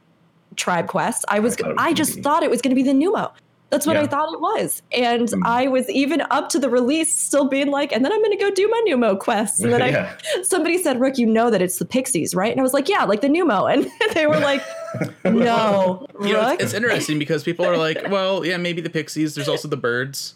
[0.56, 1.24] Tribe Quest.
[1.28, 3.26] I was, I I, just be- thought it was going to be the Nu Mou.
[3.70, 5.42] That's what I thought it was, and Mm.
[5.44, 8.36] I was even up to the release, still being like, and then I'm going to
[8.42, 9.58] go do my Nu Mou quests.
[9.60, 10.16] And then Yeah.
[10.36, 12.88] I, somebody said, "Rook, you know that it's the Pixies, right?" And I was like,
[12.88, 14.62] "Yeah, like the Nu Mou," and they were like,
[15.24, 18.90] "No, You know, Rook." it's, it's interesting because people are like, well, yeah, maybe the
[18.90, 19.34] pixies.
[19.34, 20.34] There's also the birds,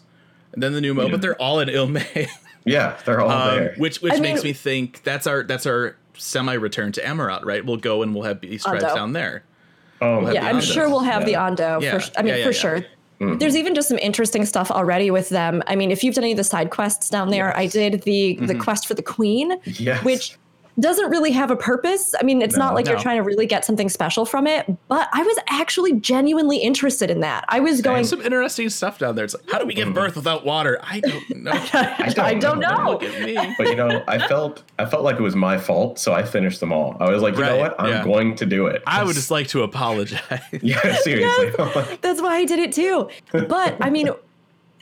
[0.53, 1.11] and then the Nu Mou, Yeah.
[1.11, 2.27] but they're all in Il Mheg,
[2.65, 3.75] yeah, they're all um, there.
[3.77, 7.45] which which I makes mean- me think that's our that's our semi return to Amaurot,
[7.45, 7.65] right?
[7.65, 8.95] We'll go and we'll have beast tribes Ondo.
[8.95, 9.43] down there.
[10.01, 11.45] oh, have yeah, I'm sure we'll have the Yeah.
[11.45, 11.79] Ondo.
[11.81, 11.91] Yeah.
[11.93, 12.59] For, sh- I mean, Yeah, yeah, for yeah.
[12.59, 12.85] sure.
[13.21, 13.39] Mhm.
[13.39, 15.61] There's even just some interesting stuff already with them.
[15.67, 18.37] I mean, if you've done any of the side quests down there, I did the
[18.41, 18.59] the Mhm.
[18.59, 20.03] quest for the queen, Yes.
[20.03, 20.37] which
[20.79, 22.15] doesn't really have a purpose.
[22.19, 22.65] I mean, it's No.
[22.65, 22.91] not like No.
[22.91, 27.11] you're trying to really get something special from it, but I was actually genuinely interested
[27.11, 27.45] in that.
[27.49, 29.25] I was going, There's some interesting stuff down there.
[29.25, 29.95] It's like, how do we give mm-hmm.
[29.95, 30.79] birth without water?
[30.83, 31.51] I don't know.
[31.51, 32.75] I don't I don't, know.
[32.75, 32.91] know.
[32.91, 33.55] Look at me.
[33.57, 36.59] but you know, I felt I felt like it was my fault, so I finished
[36.59, 36.97] them all.
[36.99, 37.75] I was like, you know what?
[37.79, 38.03] I'm yeah.
[38.03, 38.81] going to do it.
[38.87, 40.21] I would just like to apologize.
[40.61, 41.51] yeah, seriously.
[42.01, 43.09] That's why I did it too.
[43.51, 44.09] But I mean,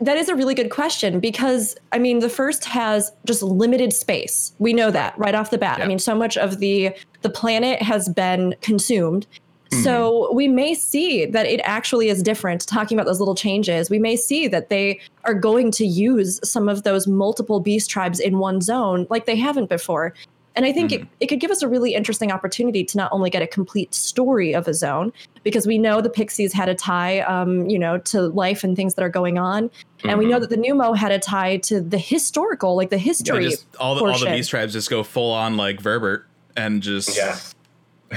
[0.01, 4.53] that is a really good question because I mean, the first has just limited space.
[4.59, 5.79] We know that right off the bat.
[5.79, 5.85] Yeah.
[5.85, 6.91] I mean, so much of the
[7.21, 9.27] the planet has been consumed.
[9.71, 9.83] Mm-hmm.
[9.83, 12.65] So we may see that it actually is different.
[12.65, 16.67] Talking about those little changes, we may see that they are going to use some
[16.67, 20.13] of those multiple beast tribes in one zone like they haven't before.
[20.55, 21.03] And I think Mm-hmm.
[21.03, 23.93] it, it could give us a really interesting opportunity to not only get a complete
[23.93, 27.97] story of a zone, because we know the Pixies had a tie, um, you know,
[27.99, 29.69] to life and things that are going on,
[30.03, 32.97] and we know that the Nu Mou had a tie to the historical, like the
[32.97, 33.43] Yeah, history.
[33.45, 36.23] just all the all the beast tribes just go full on like Verbert
[36.57, 37.37] and just yeah.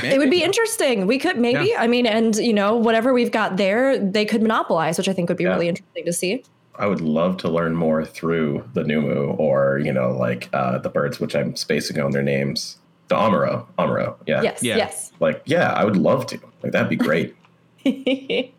[0.02, 1.06] it would be interesting.
[1.06, 1.82] We could maybe, Yeah.
[1.82, 5.28] I mean, and you know, whatever we've got there, they could monopolize, which I think
[5.28, 5.50] would be Yeah.
[5.50, 6.44] really interesting to see.
[6.76, 10.78] I would love to learn more through the Nu Mou or, you know, like uh,
[10.78, 12.78] the birds, which I'm spacing on their names.
[13.08, 13.66] The Amaro.
[13.78, 14.16] Amaro.
[14.26, 14.42] Yeah.
[14.42, 14.76] Yes, Yeah.
[14.76, 15.12] yes.
[15.20, 16.40] Like, yeah, I would love to.
[16.62, 17.36] Like, that'd be great.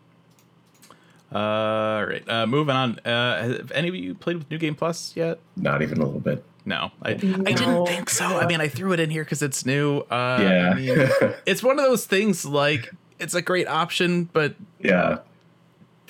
[1.32, 2.22] all right.
[2.28, 2.98] Uh, moving on.
[3.00, 5.40] Uh, have any of you played with New Game Plus yet?
[5.56, 6.44] Not even a little bit.
[6.66, 8.24] No, I, I didn't think so.
[8.24, 9.98] I mean, I threw it in here because it's new.
[10.10, 10.70] Uh, Yeah.
[10.70, 15.18] I mean, it's one of those things like it's a great option, but yeah.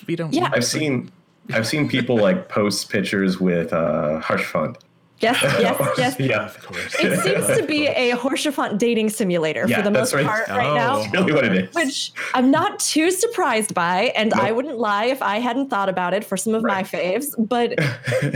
[0.07, 0.33] we don't.
[0.33, 0.49] Yeah.
[0.53, 1.11] I've seen
[1.53, 4.77] I've seen people like post pictures with uh Haurchefant.
[5.21, 6.19] Yes, yes, yes.
[6.19, 6.45] Yeah.
[6.45, 6.93] Of course.
[6.99, 10.25] It seems to be a Haurchefant dating simulator Yeah, for the most right.
[10.25, 10.75] part right Oh.
[10.75, 10.97] now.
[11.03, 11.73] That's really what it is.
[11.73, 16.13] which I'm not too surprised by, and I wouldn't lie if I hadn't thought about
[16.13, 17.27] it for some of my faves.
[17.37, 17.75] But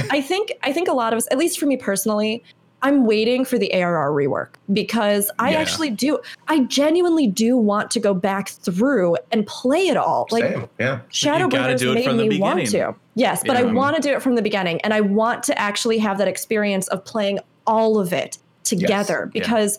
[0.10, 2.44] I think I think a lot of us, at least for me personally,
[2.82, 5.60] I'm waiting for the ARR rework because I Yeah.
[5.60, 6.20] actually do.
[6.48, 10.28] I genuinely do want to go back through and play it all.
[10.32, 10.70] Like Same.
[10.80, 11.00] Yeah.
[11.12, 12.96] Shadowbringers gotta do it made from the me want to.
[13.16, 15.98] Yes, but I want to do it from the beginning, and I want to actually
[15.98, 19.40] have that experience of playing all of it together Yeah.
[19.42, 19.78] because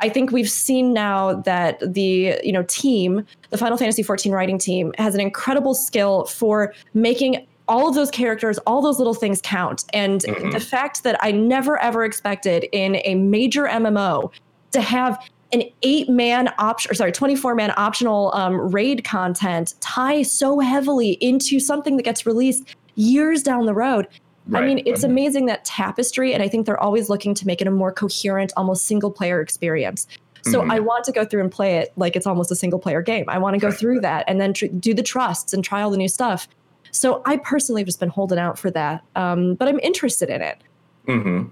[0.00, 4.56] I think we've seen now that the you know team, the Final Fantasy XIV writing
[4.58, 9.40] team, has an incredible skill for making all of those characters, all those little things
[9.42, 9.84] count.
[9.92, 10.52] And Mhm.
[10.52, 14.30] the fact that I never ever expected in a major MMO
[14.72, 15.18] to have
[15.52, 21.12] an eight man option, or sorry, 24 man optional um, raid content tie so heavily
[21.20, 24.08] into something that gets released years down the road.
[24.54, 25.10] I mean, it's Mhm.
[25.10, 28.50] amazing that Tapestry, and I think they're always looking to make it a more coherent,
[28.56, 30.06] almost single player experience.
[30.44, 30.72] So Mhm.
[30.72, 33.24] I want to go through and play it like it's almost a single player game.
[33.28, 35.90] I want to go through that and then tr- do the trusts and try all
[35.90, 36.48] the new stuff.
[36.90, 40.42] So I personally have just been holding out for that, um, but I'm interested in
[40.42, 40.58] it.
[41.06, 41.44] hmm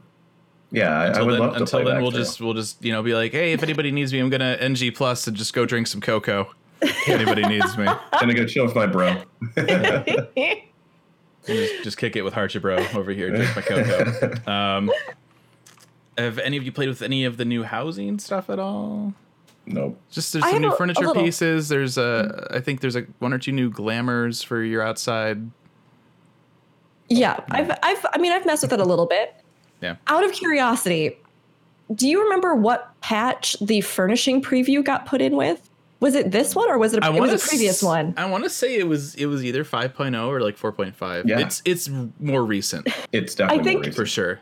[0.71, 2.21] Yeah, I, I Until would then, love to until play then we'll through.
[2.21, 4.93] just we'll just you know be like, hey, if anybody needs me, I'm gonna NG
[4.93, 6.51] plus and just go drink some cocoa.
[6.83, 7.85] If anybody needs me,
[8.21, 9.23] gonna go chill with my bro.
[11.47, 14.35] just, just kick it with Harcher Bro over here, drink my cocoa.
[14.51, 14.91] Um,
[16.19, 19.13] have any of you played with any of the new housing stuff at all?
[19.67, 19.99] Nope.
[20.11, 21.23] Just there's I some new a- a furniture little.
[21.23, 21.69] pieces.
[21.69, 25.51] There's a I think there's like one or two new glamours for your outside.
[27.09, 29.35] Yeah, I've, I've, I mean, I've messed with it a little bit.
[29.81, 29.97] Yeah.
[30.09, 31.17] Out of curiosity,
[31.95, 35.71] do you remember what patch the furnishing preview got put in with?
[36.01, 38.13] Was it this one or was it a, it was a previous s- one?
[38.17, 41.27] I want to say it was it was either 5.0 or like 4.5.
[41.27, 41.39] Yeah.
[41.39, 41.89] It's it's
[42.21, 43.97] more recent It's definitely think- more recent.
[43.97, 44.41] for sure.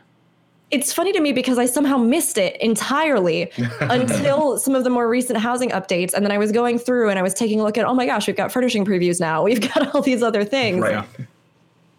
[0.71, 3.51] It's funny to me because I somehow missed it entirely
[3.81, 6.13] until some of the more recent housing updates.
[6.13, 8.05] And then I was going through and I was taking a look at, oh my
[8.05, 9.43] gosh, we've got furnishing previews now.
[9.43, 10.81] We've got all these other things.
[10.81, 11.05] Right.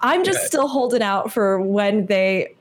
[0.00, 0.46] I'm just Yeah.
[0.46, 2.52] still holding out for when they.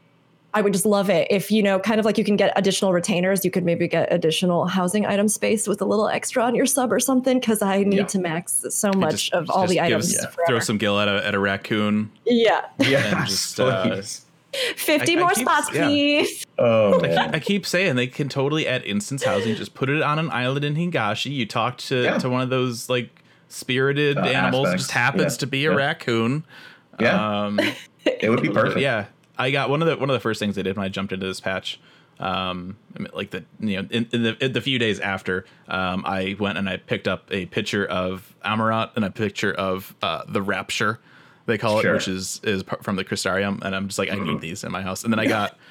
[0.53, 2.93] I would just love it if you know, kind of like you can get additional
[2.93, 3.43] retainers.
[3.43, 6.93] You could maybe get additional housing item space with a little extra on your sub
[6.93, 7.41] or something.
[7.41, 8.05] Because I need Yeah.
[8.05, 10.15] to max so much Just- of all the give items.
[10.17, 10.41] us- forever.
[10.47, 12.09] Throw some gill at a, at a raccoon.
[12.25, 13.17] yeah, Yeah.
[13.17, 14.01] And just, uh,
[14.55, 14.81] please.
[14.81, 15.87] fifty I- I more keep- spots, yeah.
[15.87, 16.45] please.
[16.57, 17.25] oh I man.
[17.25, 19.55] keep, I keep saying they can totally add instance housing.
[19.55, 21.31] Just put it on an island in Hingashi.
[21.31, 22.17] You talk to, Yeah.
[22.19, 23.09] to one of those like
[23.49, 24.67] spirited Uh, animals.
[24.67, 24.83] aspects.
[24.85, 25.37] Just happens Yeah.
[25.39, 25.77] to be a Yeah.
[25.77, 26.43] raccoon.
[26.99, 27.59] yeah, Um,
[28.05, 28.79] it would be perfect.
[28.79, 29.05] yeah,
[29.37, 31.11] I got one of the one of the first things I did when I jumped
[31.13, 31.79] into this patch.
[32.17, 32.77] Um,
[33.13, 36.57] like the you know in, in the in the few days after, um, I went
[36.57, 41.01] and I picked up a picture of Amaurot and a picture of uh, the Rapture,
[41.45, 41.91] they call Sure.
[41.91, 44.25] it, which is is from the Crystarium, and I'm just like I Mm-hmm.
[44.25, 45.57] need these in my house, and then I got.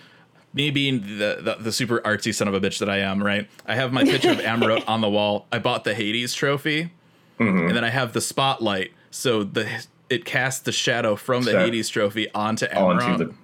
[0.57, 3.49] Me being the, the the super artsy son of a bitch that I am, right?
[3.67, 5.49] I have my picture of Amaurot on the wall.
[5.51, 6.93] I bought the Hades trophy,
[7.41, 7.67] Mhm.
[7.67, 9.69] and then I have the spotlight, so the
[10.09, 13.03] it casts the shadow from the So- Hades trophy onto Amaurot.
[13.03, 13.35] onto the.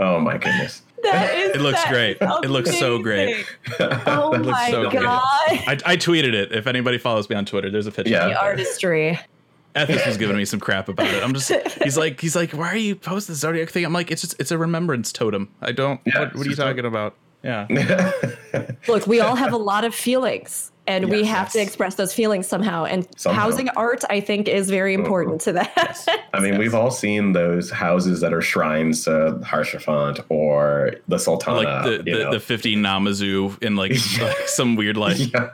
[0.00, 0.82] Oh my goodness.
[1.04, 2.16] That is, It looks that great.
[2.20, 3.46] is It looks so great.
[3.78, 6.50] Oh my so god, I, I tweeted it.
[6.50, 8.10] If anybody follows me on Twitter, there's a picture.
[8.10, 8.22] Yeah.
[8.24, 8.42] of the it.
[8.42, 9.20] artistry.
[9.76, 11.22] Ethos was giving me some crap about it.
[11.22, 11.50] I'm just
[11.82, 13.84] he's like he's like, why are you posting the zodiac thing?
[13.84, 15.48] I'm like, it's just it's a remembrance totem.
[15.60, 16.00] I don't.
[16.04, 17.14] Yeah, what, what are you just a- talking about?
[17.42, 17.66] Yeah.
[18.88, 20.68] Look, we all have a lot of feelings.
[20.84, 22.84] And we Yes, have to express those feelings somehow.
[22.86, 23.42] And Somehow.
[23.42, 26.04] housing art, I think, is very important to that.
[26.34, 31.56] I mean, we've all seen those houses that are shrines to Haurchefant or the Sultana.
[31.58, 35.50] like the you the, the 50 Namazu in like, like some weird like yeah.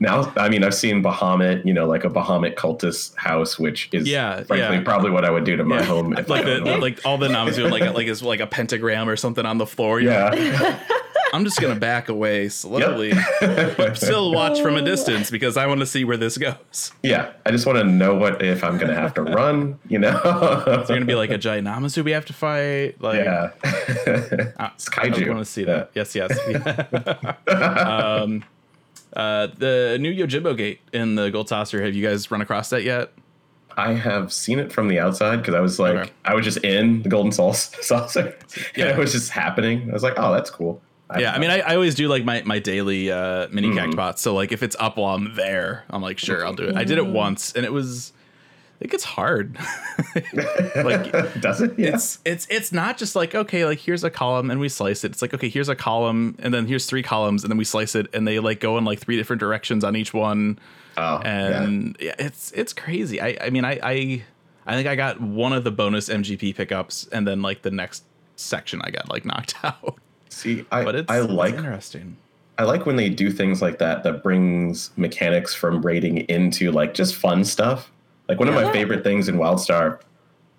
[0.00, 4.06] Now, I mean, I've seen Bahamut, you know, like a Bahamut cultist house, which is,
[4.08, 4.82] Yeah, frankly, yeah.
[4.82, 5.84] probably what I would do to my Yeah.
[5.84, 6.10] home.
[6.12, 9.58] Like the, like all the Namazu like like is like a pentagram or something on
[9.58, 10.00] the floor.
[10.00, 10.80] You're like, yeah.
[11.32, 13.08] I'm just gonna back away slowly.
[13.40, 13.96] Yep.
[13.96, 16.92] Still watch from a distance because I want to see where this goes.
[17.02, 17.32] yeah.
[17.44, 20.20] I just want to know what if I'm going to have to run, you know?
[20.66, 23.00] It's gonna be like a giant Namazu we have to fight.
[23.00, 23.50] Like yeah.
[23.64, 25.26] It's kaiju.
[25.26, 25.90] I want to see that.
[25.94, 26.30] Yes, yes.
[27.48, 28.44] um,
[29.14, 31.82] uh, the new Yojimbo Gate in the Gold Saucer.
[31.84, 33.12] Have you guys run across that yet?
[33.76, 36.10] I have seen it from the outside because I was like, Okay.
[36.24, 37.50] I was just in the golden Sau-
[37.82, 38.36] saucer,
[38.76, 38.86] Yeah.
[38.86, 39.90] and it was just happening.
[39.90, 40.80] I was like, oh, that's cool.
[41.18, 43.76] yeah, I mean, I, I always do like my my daily uh, mini Mhm.
[43.78, 44.18] cactpots.
[44.22, 46.76] So like, if it's up while I'm there, I'm like, sure, I'll do it.
[46.76, 48.12] I did it once, and it was
[48.80, 49.56] it gets hard.
[50.76, 51.78] like Does it?
[51.78, 51.94] Yeah.
[51.94, 55.12] it's it's it's not just like okay, like here's a column and we slice it.
[55.12, 57.94] It's like okay, here's a column and then here's three columns and then we slice
[57.94, 60.58] it and they like go in like three different directions on each one.
[60.96, 62.14] oh, and yeah.
[62.18, 63.20] it's it's crazy.
[63.20, 64.24] I I mean I I
[64.66, 68.04] I think I got one of the bonus MGP pickups and then like the next
[68.36, 69.98] section I got like knocked out.
[70.28, 72.16] See, I But it's I it's like interesting.
[72.56, 76.94] I like when they do things like that that brings mechanics from raiding into like
[76.94, 77.90] just fun stuff.
[78.28, 80.00] Like one of my favorite things in WildStar,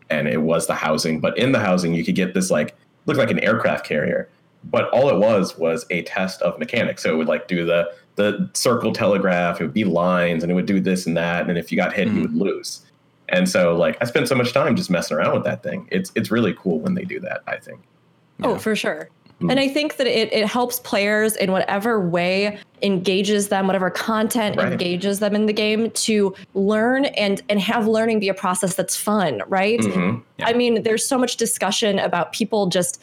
[0.09, 2.76] and it was the housing, but in the housing you could get this like
[3.07, 4.30] looked like an aircraft carrier,
[4.66, 7.01] but all it was was a test of mechanics.
[7.03, 10.55] So it would like do the the circle telegraph, it would be lines, and it
[10.55, 12.16] would do this and that, and if you got hit, Mhm.
[12.16, 12.82] you would lose.
[13.30, 15.88] And so like I spent so much time just messing around with that thing.
[15.91, 17.41] It's it's really cool when they do that.
[17.47, 17.80] I think.
[18.39, 18.47] Yeah.
[18.47, 19.09] Oh, for sure.
[19.42, 19.52] Mm.
[19.52, 24.56] And I think that it, it helps players in whatever way engages them, whatever content
[24.58, 24.72] Right.
[24.72, 28.96] engages them in the game to learn and and have learning be a process that's
[28.96, 29.80] fun, right?
[29.80, 30.22] Mhm.
[30.38, 30.48] Yeah.
[30.48, 33.02] I mean, there's so much discussion about people just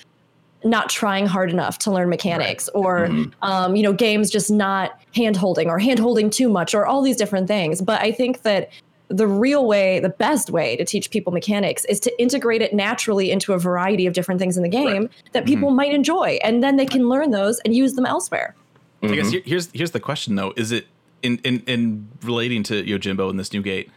[0.64, 3.32] not trying hard enough to learn mechanics or Mhm.
[3.42, 7.02] um, you know games just not hand holding or hand holding too much or all
[7.02, 8.68] these different things but i think that
[9.12, 13.30] the real way the best way to teach people mechanics is to integrate it naturally
[13.30, 16.76] into a variety of different things in the game that people might enjoy and then
[16.76, 18.54] they can learn those and use them elsewhere
[19.02, 19.44] I guess Mhm.
[19.44, 20.86] here's here's the question though: Is it
[21.22, 23.90] in in in relating to Yojimbo in this new gate?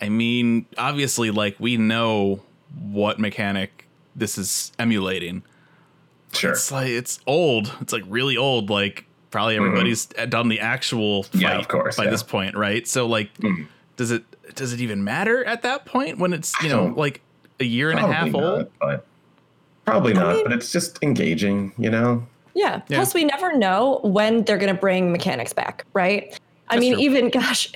[0.00, 2.40] I mean, obviously, like we know
[2.92, 5.42] what mechanic this is emulating.
[6.32, 6.52] Sure.
[6.52, 7.72] It's like it's old.
[7.80, 8.70] It's like really old.
[8.70, 11.40] Like probably everybody's done the actual fight Mm-hmm.
[11.42, 12.10] Yeah, of course, by yeah.
[12.10, 12.86] this point, right?
[12.86, 13.66] So like, Mhm.
[13.96, 14.24] Does it
[14.54, 17.20] does it even matter at that point when it's you I know like
[17.60, 18.58] a year and a half Probably old?
[18.60, 19.06] not, but
[19.84, 20.34] probably not.
[20.36, 22.26] mean- but it's just engaging, you know.
[22.54, 22.96] yeah, Yeah.
[22.98, 26.38] plus we never know when they're going to bring mechanics back right
[26.68, 27.02] i mean true.
[27.02, 27.70] even gosh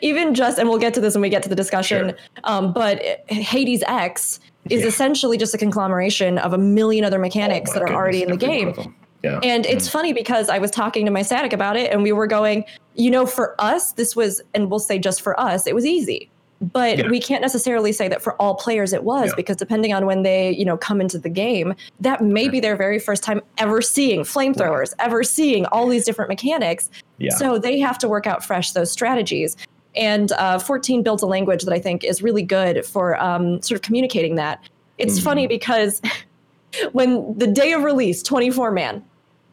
[0.00, 2.16] even just and we'll get to this when we get to the discussion Sure.
[2.44, 4.38] um, but Hades X
[4.70, 4.86] is Yeah.
[4.88, 8.36] essentially just a conglomeration of a million other mechanics Oh that are already in the
[8.36, 8.68] game.
[8.68, 8.94] one of them.
[9.24, 9.40] Yeah.
[9.42, 9.92] And it's Mm.
[9.92, 12.64] funny because I was talking to my static about it and we were going,
[12.94, 16.28] you know, for us, this was, and we'll say just for us, it was easy.
[16.60, 17.08] But Yeah.
[17.08, 19.34] we can't necessarily say that for all players it was Yeah.
[19.36, 22.76] because depending on when they, you know, come into the game, that may be their
[22.76, 26.88] very first time ever seeing flamethrowers, ever seeing all these different mechanics.
[27.18, 27.34] Yeah.
[27.34, 29.56] So they have to work out fresh those strategies.
[29.96, 33.76] And uh, 14 builds a language that I think is really good for um, sort
[33.76, 34.60] of communicating that.
[34.98, 35.24] It's Mhm.
[35.24, 36.00] funny because
[36.92, 39.02] when the day of release, 24 man,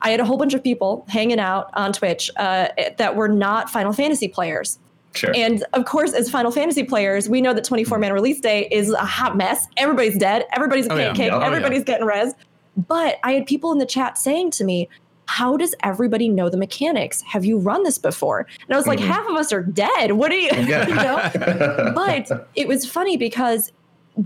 [0.01, 3.69] I had a whole bunch of people hanging out on Twitch uh, that were not
[3.69, 4.79] Final Fantasy players.
[5.13, 5.31] sure.
[5.35, 8.91] And of course, as Final Fantasy players, we know that 24 man release day is
[8.91, 9.67] a hot mess.
[9.77, 10.45] Everybody's dead.
[10.53, 11.07] Everybody's a Oh, yeah.
[11.07, 11.31] pancake.
[11.31, 11.45] Oh, yeah.
[11.47, 12.33] everybody's getting res.
[12.87, 14.87] But I had people in the chat saying to me,
[15.25, 17.21] how does everybody know the mechanics?
[17.23, 18.47] Have you run this before?
[18.65, 19.07] And I was like, Mhm.
[19.07, 20.13] half of us are dead.
[20.13, 20.87] What are you, yeah.
[20.87, 21.91] you know?
[21.95, 23.71] but it was funny because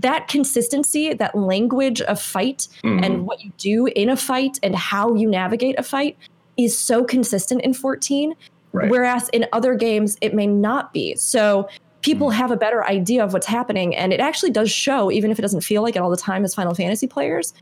[0.00, 3.04] that consistency, that language of fight Mhm.
[3.04, 6.16] and what you do in a fight and how you navigate a fight
[6.56, 8.34] is so consistent in 14.
[8.72, 8.90] Right.
[8.90, 11.14] Whereas in other games, it may not be.
[11.16, 11.68] So
[12.02, 12.38] people Mm-hmm.
[12.38, 13.94] have a better idea of what's happening.
[13.96, 16.44] And it actually does show, even if it doesn't feel like it all the time
[16.44, 17.54] as Final Fantasy players.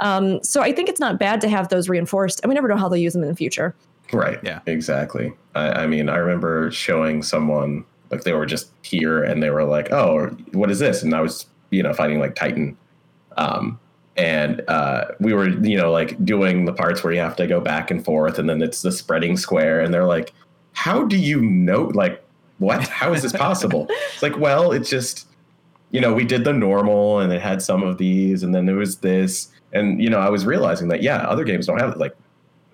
[0.00, 2.40] Um, so I think it's not bad to have those reinforced.
[2.42, 3.74] And we never know how they'll use them in the future.
[4.12, 4.38] Right.
[4.42, 4.60] Yeah.
[4.66, 5.32] Exactly.
[5.54, 9.62] I, I mean, I remember showing someone like they were just here and they were
[9.64, 12.76] like, "Oh, what is this?" And I was, you know, fighting like Titan,
[13.36, 13.78] um,
[14.16, 17.60] and uh, we were, you know, like doing the parts where you have to go
[17.60, 20.32] back and forth, and then it's the spreading square, and they're like,
[20.72, 21.84] "How do you know?
[21.94, 22.22] Like,
[22.58, 22.86] what?
[22.88, 25.26] How is this possible?" it's like, well, it's just,
[25.90, 28.76] you know, we did the normal, and it had some of these, and then there
[28.76, 31.98] was this, and you know, I was realizing that yeah, other games don't have it.
[31.98, 32.16] Like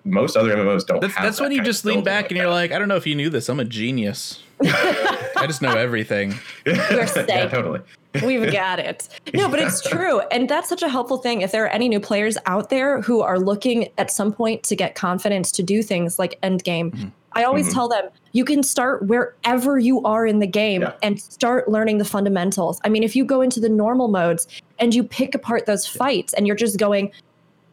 [0.06, 1.00] most other MMOs don't.
[1.00, 2.96] That's have that's that when you just lean back and you're like, I don't know
[2.96, 3.48] if you knew this.
[3.48, 4.42] I'm a genius.
[4.62, 6.34] I just know everything.
[6.66, 7.26] yeah, safe.
[7.50, 7.80] totally.
[8.24, 9.08] We've got it.
[9.34, 10.20] No, but it's true.
[10.30, 11.42] And that's such a helpful thing.
[11.42, 14.76] If there are any new players out there who are looking at some point to
[14.76, 17.12] get confidence to do things like endgame, Mhm.
[17.32, 17.74] I always Mhm.
[17.74, 20.92] tell them you can start wherever you are in the game Yeah.
[21.02, 22.80] and start learning the fundamentals.
[22.82, 24.46] I mean, if you go into the normal modes
[24.78, 27.10] and you pick apart those fights and you're just going,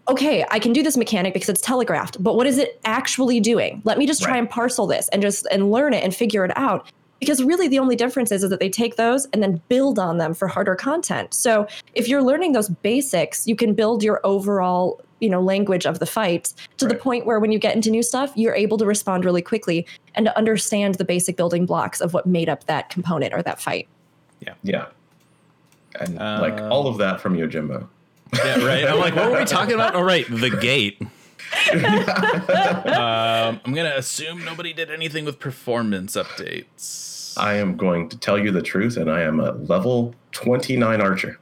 [0.08, 3.82] okay, I can do this mechanic because it's telegraphed, but what is it actually doing?
[3.86, 4.40] Let me just try Right.
[4.40, 6.88] and parcel this and just and learn it and figure it out.
[7.20, 10.18] Because really the only difference is, is that they take those and then build on
[10.18, 11.34] them for harder content.
[11.34, 16.00] So if you're learning those basics, you can build your overall, you know, language of
[16.00, 18.86] the fight to the point where when you get into new stuff, you're able to
[18.86, 19.86] respond really quickly
[20.16, 23.62] and to understand the basic building blocks of what made up that component or that
[23.62, 23.88] fight.
[24.42, 24.56] Yeah.
[24.64, 24.86] Yeah
[26.00, 27.88] and like Uh, all of that from Yojimbo.
[28.34, 28.86] Yeah, right.
[28.86, 29.96] I'm like, what were we talking about?
[29.96, 31.02] Oh, right, the gate.
[31.74, 37.38] Um, I'm gonna assume nobody did anything with performance updates.
[37.38, 41.40] I am going to tell you the truth, and I am a level 29 archer.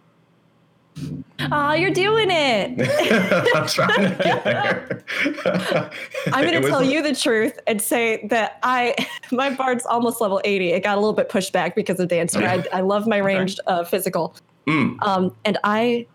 [1.51, 3.51] Oh, you're doing it.
[3.55, 5.03] I'm trying to get there.
[6.33, 8.95] I'm going to was tell like- you the truth and say that I,
[9.31, 10.71] my bard's almost level 80.
[10.71, 12.39] It got a little bit pushed back because of dancer.
[12.43, 14.35] I, I love my ranged uh, physical.
[14.67, 15.01] Mm.
[15.01, 16.05] Um, and I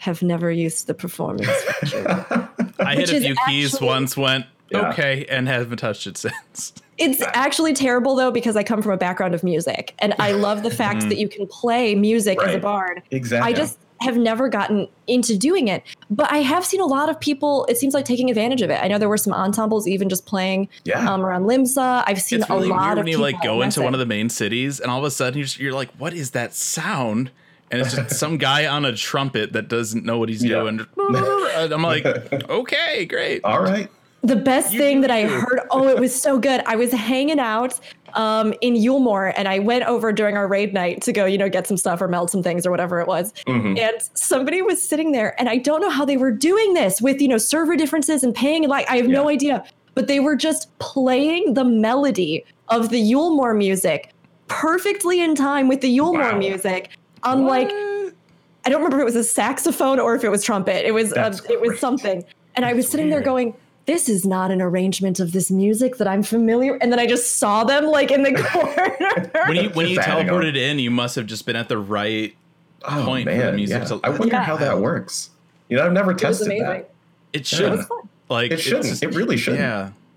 [0.00, 1.46] have never used the performance
[1.80, 2.26] feature.
[2.80, 4.88] I hit a is few keys actually- once, went Yeah.
[4.90, 6.72] okay, and haven't touched it since.
[6.98, 10.62] It's actually terrible though because I come from a background of music and I love
[10.62, 13.02] the fact that you can play music as a bard.
[13.10, 13.50] Exactly.
[13.50, 17.18] I just have never gotten into doing it, but I have seen a lot of
[17.20, 17.66] people.
[17.70, 18.82] It seems like taking advantage of it.
[18.82, 21.10] I know there were some ensembles even just playing Yeah.
[21.10, 22.02] um, around Limsa.
[22.06, 24.00] I've seen It's a lot weird of when you people like go into one of
[24.00, 26.54] the main cities, and all of a sudden you're, just, you're like, "What is that
[26.54, 27.30] sound?"
[27.70, 30.60] And it's just some guy on a trumpet that doesn't know what he's Yeah.
[30.60, 30.86] doing.
[30.98, 32.04] I'm like,
[32.50, 33.88] "Okay, great." All right.
[34.22, 36.62] The best thing that I heard, oh, it was so good.
[36.66, 37.80] I was hanging out
[38.12, 41.48] um, in Eulmore and I went over during our raid night to go, you know,
[41.48, 43.32] get some stuff or meld some things or whatever it was.
[43.46, 43.78] Mhm.
[43.78, 47.22] And somebody was sitting there and I don't know how they were doing this with,
[47.22, 48.62] you know, server differences and paying.
[48.64, 49.64] And like, I have no idea,
[49.94, 54.10] but they were just playing the melody of the Eulmore music
[54.48, 56.38] perfectly in time with the Eulmore Wow.
[56.38, 56.90] music
[57.22, 60.86] on like, I don't remember if it was a saxophone or if it was trumpet.
[60.86, 62.24] It was uh, That's it was something.
[62.56, 63.54] And I was sitting there going,
[63.86, 66.74] this is not an arrangement of this music that I'm familiar.
[66.76, 69.46] And then I just saw them like in the corner.
[69.48, 70.40] When you when you Just adding on.
[70.42, 72.34] teleported in, you must have just been at the right.
[72.82, 73.56] Oh, point for the man.
[73.56, 73.88] music yeah.
[73.88, 74.42] to- I wonder Yeah.
[74.42, 75.30] how that works.
[75.68, 76.76] You know, I've never it tested that.
[76.76, 76.90] It
[77.32, 77.98] It should was fun.
[78.30, 78.86] like It shouldn't.
[78.86, 79.60] just- it really shouldn't.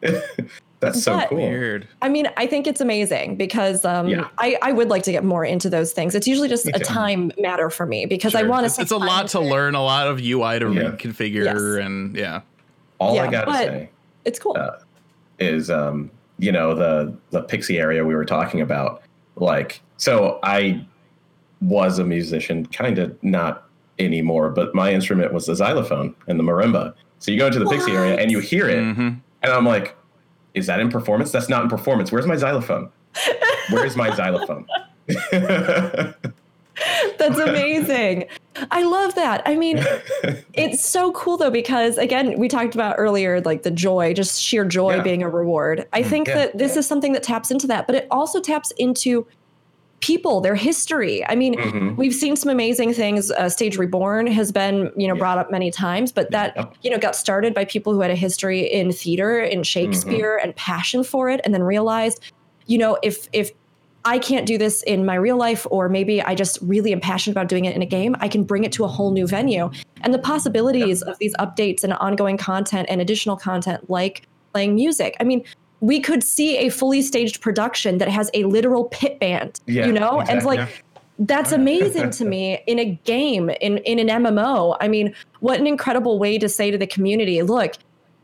[0.02, 0.22] Yeah,
[0.84, 1.38] That's so But- cool.
[1.38, 1.88] weird.
[2.02, 4.28] I mean, I think it's amazing because um, Yeah.
[4.38, 6.16] I, I would like to get more into those things.
[6.16, 6.86] It's usually just Me a too.
[6.86, 8.66] time matter for me because I want to.
[8.68, 10.82] It's, it's a lot to learn, a lot of UI to Yeah.
[10.92, 11.86] reconfigure, Yes.
[11.86, 12.42] and yeah.
[13.00, 13.90] All Yeah, I gotta say
[14.26, 14.56] It's cool.
[14.58, 14.72] Uh,
[15.40, 19.02] is um you know the the pixie area we were talking about
[19.36, 20.84] like so i
[21.62, 23.68] was a musician kind of not
[24.00, 27.66] anymore but my instrument was the xylophone and the marimba so you go into the
[27.66, 29.10] pixie area and you hear it hmm
[29.42, 29.96] and i'm like
[30.54, 32.90] is that in performance that's not in performance where's my xylophone
[33.70, 34.66] where's my xylophone
[37.18, 38.26] That's amazing.
[38.72, 39.42] I love that.
[39.46, 39.84] I mean,
[40.54, 44.66] it's so cool though because again, we talked about earlier like the joy, just sheer
[44.66, 45.02] joy Yeah.
[45.02, 45.88] Mm, being a reward.
[45.94, 48.72] I think yeah, that this is something that taps into that, but it also taps
[48.72, 49.28] into
[50.04, 51.26] people, their history.
[51.28, 51.96] I mean, Mhm.
[51.96, 53.32] we've seen some amazing things.
[53.32, 55.20] Uh, Stage Reborn has been, you know, Yeah.
[55.20, 56.74] brought up many times, but that Yep.
[56.82, 60.44] you know got started by people who had a history in theater, in Shakespeare, Mm-hmm.
[60.50, 62.20] and passion for it, and then realized,
[62.68, 63.52] you know, if if
[64.06, 67.36] I can't do this in my real life, or maybe I just really am passionate
[67.38, 69.72] about doing it in a game, I can bring it to a whole new venue.
[70.02, 75.16] And the possibilities of these updates and ongoing content and additional content like playing music.
[75.22, 75.42] I mean,
[75.84, 79.92] we could see a fully staged production that has a literal pit band, Yeah, you
[79.92, 80.22] know?
[80.22, 80.58] And exactly.
[80.60, 80.84] like,
[81.20, 84.78] that's amazing to me in a game, in, in an MMO.
[84.80, 87.74] I mean, what an incredible way to say to the community, look,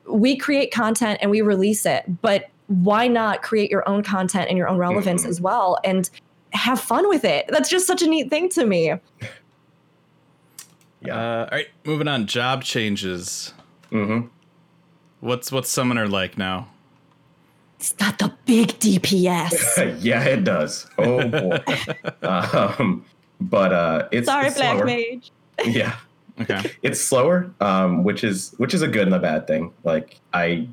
[0.10, 4.57] we create content and we release it, but why not create your own content and
[4.57, 5.30] your own relevance Mhm.
[5.30, 6.10] as well and
[6.53, 7.45] have fun with it?
[7.49, 8.93] That's just such a neat thing to me.
[11.01, 12.26] yeah Uh, all right, moving on.
[12.26, 13.53] Job changes.
[13.89, 14.28] hmm
[15.20, 16.70] What's what's Summoner like now?
[17.80, 19.97] It's not the big DPS.
[20.03, 21.59] yeah it does oh boy
[22.27, 23.05] um
[23.41, 24.86] but uh it's Sorry, it's Black slower.
[24.86, 25.32] Mage.
[25.65, 25.95] yeah
[26.41, 26.71] Okay.
[26.84, 30.67] it's slower um which is which is a good and a bad thing like i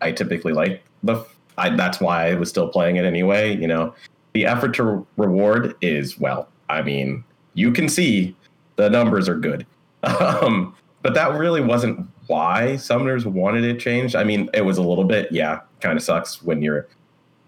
[0.00, 1.24] i typically like the
[1.56, 3.94] I, that's why i was still playing it anyway you know
[4.34, 8.36] the effort to reward is well i mean you can see
[8.76, 9.66] the numbers are good
[10.04, 14.82] um but that really wasn't why summoners wanted it changed i mean it was a
[14.82, 16.86] little bit yeah kind of sucks when you're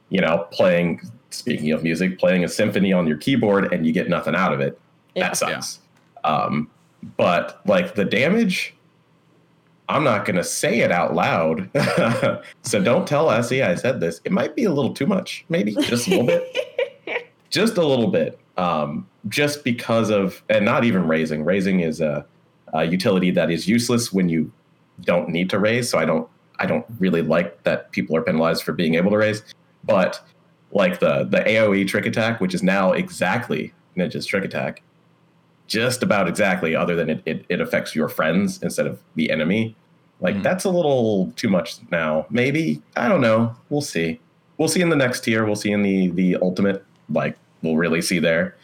[0.08, 1.00] you know playing
[1.30, 4.60] speaking of music playing a symphony on your keyboard and you get nothing out of
[4.60, 4.78] it
[5.14, 5.28] Yeah.
[5.28, 5.78] that sucks.
[6.24, 6.68] Um,
[7.16, 8.74] but like the damage,
[9.88, 11.68] I'm not gonna say it out loud.
[12.62, 14.20] so don't tell Essie I said this.
[14.24, 18.08] It might be a little too much, maybe just a little bit, just a little
[18.08, 18.38] bit.
[18.56, 21.44] Um, just because of, and not even raising.
[21.44, 22.26] Raising is a,
[22.74, 24.52] a utility that is useless when you
[25.02, 25.88] don't need to raise.
[25.90, 26.28] So I don't,
[26.60, 29.42] I don't really like that people are penalized for being able to raise.
[29.84, 30.20] But
[30.72, 34.82] like the the AOE trick attack, which is now exactly Ninja's trick attack,
[35.66, 39.74] just about exactly, other than it, it, it affects your friends instead of the enemy.
[40.20, 40.42] Like Mhm.
[40.42, 42.26] that's a little too much now.
[42.30, 43.56] Maybe I don't know.
[43.70, 44.20] We'll see.
[44.58, 45.44] We'll see in the next tier.
[45.46, 46.84] We'll see in the the ultimate.
[47.08, 48.54] Like we'll really see there.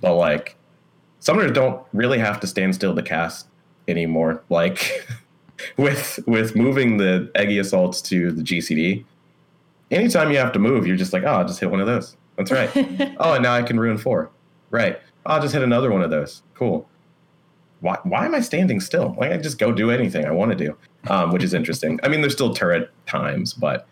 [0.00, 0.56] But like,
[1.20, 3.46] summoners don't really have to stand still to cast
[3.86, 4.42] anymore.
[4.48, 5.06] Like
[5.76, 9.04] with with moving the Egi assaults to the GCD,
[9.90, 12.16] anytime you have to move, you're just like, oh, I'll just hit one of those.
[12.36, 12.70] That's right.
[13.18, 14.30] oh, and now I can ruin four.
[14.70, 14.98] Right.
[15.26, 16.42] I'll just hit another one of those.
[16.54, 16.88] Cool.
[17.80, 19.14] Why, why am I standing still?
[19.18, 20.76] Like I just go do anything I want to do,
[21.08, 21.98] um, which is interesting.
[22.02, 23.86] I mean, there's still turret times, but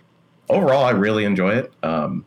[0.48, 1.72] overall, I really enjoy it.
[1.82, 2.24] Um,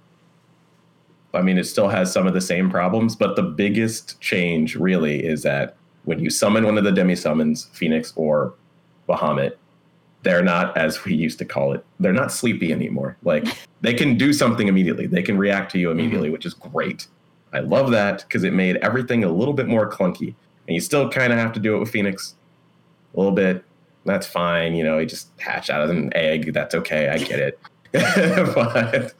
[1.34, 5.26] I mean, it still has some of the same problems, but the biggest change really
[5.26, 8.54] is that when you summon one of the demi summons, Phoenix or
[9.08, 9.56] Bahamut,
[10.24, 13.18] they're not, as we used to call it, they're not sleepy anymore.
[13.24, 13.46] Like
[13.82, 17.08] they can do something immediately, they can react to you immediately, which is great.
[17.52, 20.34] I love that because it made everything a little bit more clunky.
[20.68, 22.36] And you still kind of have to do it with Phoenix
[23.14, 23.64] a little bit.
[24.06, 24.76] That's fine.
[24.76, 26.54] You know, he just hatched out of an egg.
[26.54, 27.10] That's okay.
[27.10, 27.60] I get it.
[27.92, 29.14] but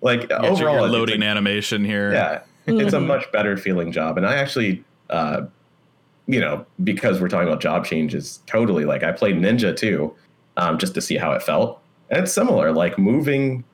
[0.00, 2.12] like overall, your it's a- loading animation here.
[2.12, 4.16] yeah, it's a much better feeling job.
[4.16, 5.42] And I actually, uh,
[6.26, 10.14] you know, because we're talking about job changes, totally like I played Ninja too,
[10.56, 11.80] um, just to see how it felt.
[12.10, 13.64] And it's similar, like moving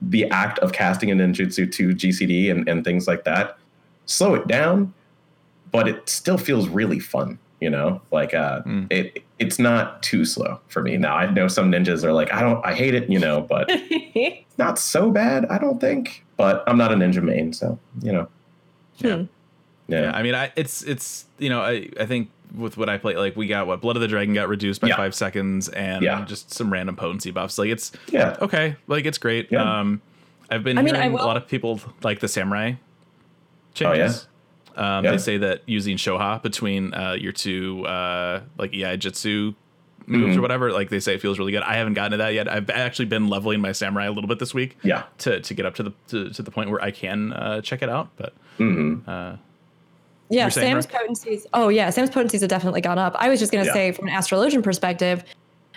[0.00, 3.58] the act of casting a ninjutsu to GCD and, and things like that.
[4.06, 4.92] Slow it down,
[5.72, 7.38] but it still feels really fun.
[7.60, 8.86] You know, like uh, Mm.
[8.92, 10.96] it it's not too slow for me.
[10.96, 13.10] Now I know some ninjas are like, I don't, I hate it.
[13.10, 13.68] You know, but
[14.58, 16.24] not so bad, I don't think.
[16.36, 18.28] But I'm not a ninja main, so you know.
[19.02, 19.24] Hmm.
[19.88, 20.02] Yeah.
[20.02, 23.16] Yeah, I mean, I it's it's you know I I think with what I play,
[23.16, 24.96] like we got what Blood of the Dragon got reduced by Yeah.
[24.96, 26.24] five seconds, and Yeah.
[26.26, 27.58] just some random potency buffs.
[27.58, 28.36] Like it's Yeah.
[28.40, 29.48] okay, like it's great.
[29.50, 29.80] Yeah.
[29.80, 30.00] Um,
[30.50, 32.74] I've been I hearing will- a lot of people like the samurai Oh,
[33.92, 33.94] yeah?
[33.94, 34.28] changes.
[34.76, 35.10] Um, Yeah.
[35.12, 39.54] They say that using Shoha between uh, your two uh, like Iaijutsu
[40.06, 40.38] moves Mhm.
[40.38, 41.62] or whatever, like they say it feels really good.
[41.62, 42.50] I haven't gotten to that yet.
[42.50, 45.02] I've actually been leveling my samurai a little bit this week Yeah.
[45.18, 47.82] to to get up to the to, to the point where I can uh, check
[47.82, 48.08] it out.
[48.16, 49.36] But hmm uh,
[50.30, 51.46] Yeah, saying, Sam's potencies.
[51.54, 53.14] Oh yeah, Sam's potencies have definitely gone up.
[53.18, 53.72] I was just gonna Yeah.
[53.72, 55.24] say, from an astrologian perspective,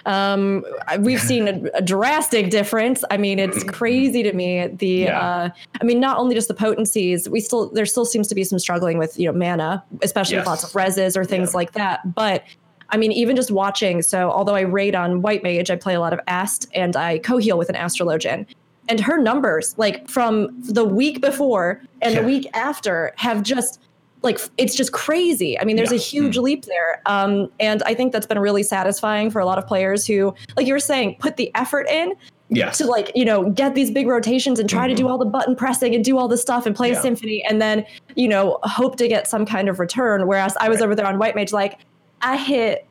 [0.05, 0.65] um,
[0.99, 3.03] we've seen a, a drastic difference.
[3.11, 4.67] I mean, it's crazy to me.
[4.67, 5.19] The Yeah.
[5.19, 5.49] uh,
[5.79, 8.59] I mean, not only just the potencies, we still there still seems to be some
[8.59, 10.97] struggling with you know mana, especially with lots of Yes.
[10.97, 11.57] reses or things Yeah.
[11.57, 12.13] like that.
[12.15, 12.43] But
[12.89, 14.01] I mean, even just watching.
[14.01, 17.19] So although I raid on White Mage, I play a lot of Ast, and I
[17.19, 18.45] co-heal with an astrologian.
[18.89, 23.79] And her numbers, like from the week before and the week after, have just
[24.23, 25.59] like it's just crazy.
[25.59, 26.01] I mean, there's a Yeah.
[26.01, 29.65] huge leap there, um, and I think that's been really satisfying for a lot of
[29.67, 32.13] players who, like you were saying, put the effort in
[32.49, 32.77] Yes.
[32.79, 34.97] to like you know get these big rotations and try to Mhm.
[34.97, 36.99] do all the button pressing and do all this stuff and play Yeah.
[36.99, 40.27] a symphony, and then you know hope to get some kind of return.
[40.27, 40.85] Whereas I was Right.
[40.85, 41.77] over there on White Mage, like
[42.21, 42.85] I hit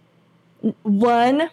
[0.83, 1.49] one.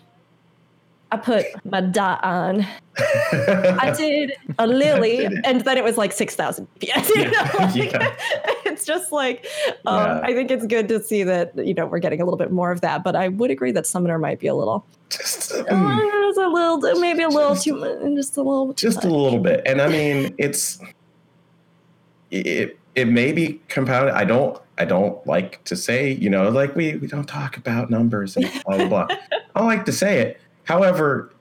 [1.10, 2.66] I put my dot on.
[3.00, 7.10] I did a lily, and then it was like six thousand PS.
[7.16, 7.44] You know?
[7.60, 8.66] Like, Yeah.
[8.78, 9.48] It's just like
[9.88, 10.22] um, Yeah.
[10.24, 12.72] I think it's good to see that you know we're getting a little bit more
[12.72, 13.04] of that.
[13.04, 17.00] But I would agree that Summoner might be a little, just, uh, mm, a little,
[17.02, 19.64] maybe a little Just- too, mu- just a little, too just a little bit.
[19.66, 20.80] And I mean, it's
[22.30, 24.14] it it may be compounded.
[24.14, 27.90] I don't I don't like to say, you know, like we we don't talk about
[27.90, 29.08] numbers and blah blah blah.
[29.56, 30.40] I don't like to say it.
[30.66, 31.32] However,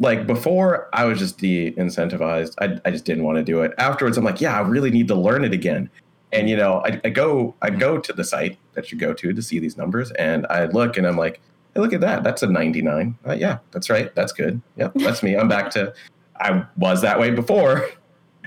[0.00, 2.54] like before I was just de-incentivized.
[2.58, 3.72] I, I just didn't want to do it.
[3.76, 5.90] Afterwards, I'm like, yeah, I really need to learn it again.
[6.32, 6.64] And you mm-hmm.
[6.64, 7.78] know, I, I go I mm-hmm.
[7.78, 10.96] go to the site that you go to to see these numbers, and I look
[10.96, 11.40] and I'm like,
[11.74, 12.22] hey, look at that.
[12.22, 13.16] That's a 99.
[13.26, 14.14] Uh, yeah, that's right.
[14.14, 14.60] That's good.
[14.76, 15.36] Yep, that's me.
[15.36, 15.92] I'm back to.
[16.40, 17.88] I was that way before.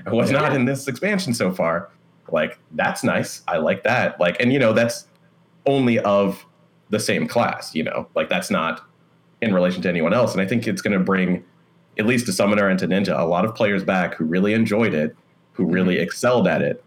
[0.06, 1.90] I was not in this expansion so far.
[2.30, 3.42] Like that's nice.
[3.48, 4.18] I like that.
[4.20, 5.06] Like, and you know, that's
[5.66, 6.44] only of
[6.90, 7.74] the same class.
[7.74, 8.84] You know, like that's not
[9.40, 10.32] in relation to anyone else.
[10.32, 11.44] And I think it's going to bring
[11.98, 14.94] at least to Summoner and to Ninja a lot of players back who really enjoyed
[14.94, 15.16] it,
[15.52, 16.04] who really mm-hmm.
[16.04, 16.84] excelled at it,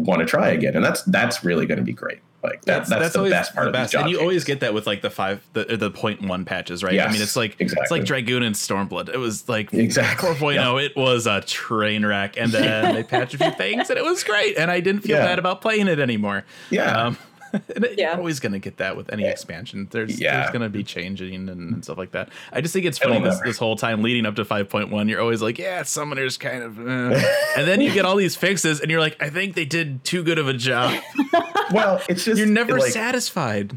[0.00, 0.74] want to try again.
[0.76, 2.18] And that's that's really going to be great.
[2.42, 3.92] Like that, that's, the best part the of best.
[3.92, 6.82] job And you always get that with like the five, the the point one patches,
[6.82, 6.98] right?
[6.98, 9.10] I mean, it's like it's like Dragoon and Stormblood.
[9.10, 10.30] It was like Exactly.
[10.30, 10.82] 4.0.
[10.82, 14.24] It was a train wreck, and then they patched a few things, and it was
[14.24, 14.56] great.
[14.56, 15.26] And I didn't feel Yeah.
[15.26, 16.46] bad about playing it anymore.
[16.70, 17.08] Yeah.
[17.08, 17.18] Um,
[17.96, 18.10] Yeah.
[18.12, 19.88] You're always going to get that with any expansion.
[19.90, 20.40] There's Yeah.
[20.40, 22.28] there's going to be changing and, and stuff like that.
[22.52, 25.08] I just think it's funny this, this whole time leading up to 5.1.
[25.08, 27.24] You're always like, yeah, Summoner's kind of, eh.
[27.56, 30.22] and then you get all these fixes, and you're like, I think they did too
[30.22, 31.02] good of a job.
[31.72, 33.76] well, it's just You're never like, satisfied.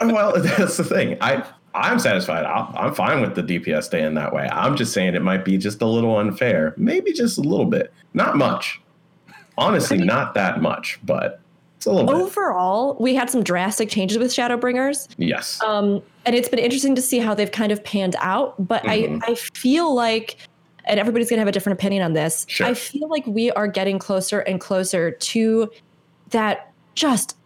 [0.00, 1.16] well, that's the thing.
[1.20, 1.44] I
[1.74, 2.44] I'm satisfied.
[2.44, 4.48] I'm, I'm fine with the DPS staying that way.
[4.52, 6.74] I'm just saying it might be just a little unfair.
[6.76, 7.92] Maybe just a little bit.
[8.12, 8.80] Not much.
[9.56, 11.40] Honestly, not that much, but
[11.90, 12.14] little bit.
[12.22, 15.08] Overall, we had some drastic changes with Shadowbringers.
[15.18, 15.60] Yes.
[15.62, 18.54] Um, and it's been interesting to see how they've kind of panned out.
[18.66, 19.20] But Mhm.
[19.24, 20.36] I, I feel like,
[20.84, 22.44] and everybody's going to have a different opinion on this.
[22.48, 22.66] Sure.
[22.66, 25.70] I feel like we are getting closer and closer to
[26.30, 27.36] that just.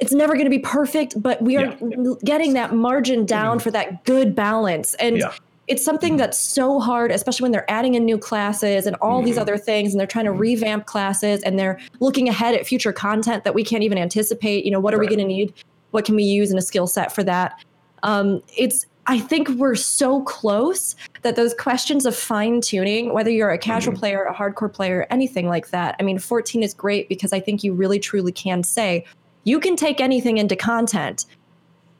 [0.00, 2.14] It's never going to be perfect, but we are Yeah.
[2.24, 4.94] getting that margin down for that good balance.
[4.94, 5.32] And Yeah.
[5.66, 9.36] It's something that's so hard, especially when they're adding in new classes and all these
[9.36, 9.40] Mhm.
[9.42, 13.44] other things, and they're trying to revamp classes and they're looking ahead at future content
[13.44, 14.64] that we can't even anticipate.
[14.64, 15.54] You know, what are we going to need?
[15.92, 17.62] What can we use in a skill set for that?
[18.02, 23.50] Um, it's I think we're so close that those questions of fine tuning, whether you're
[23.50, 23.98] a casual Mhm.
[23.98, 25.94] player, a hardcore player, anything like that.
[26.00, 29.04] I mean, 14 is great because I think you really truly can say
[29.44, 31.26] you can take anything into content.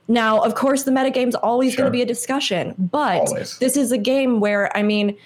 [0.08, 3.58] Now, of course, the metagame's always going to be a discussion, but Always.
[3.58, 5.16] this is a game where, I mean,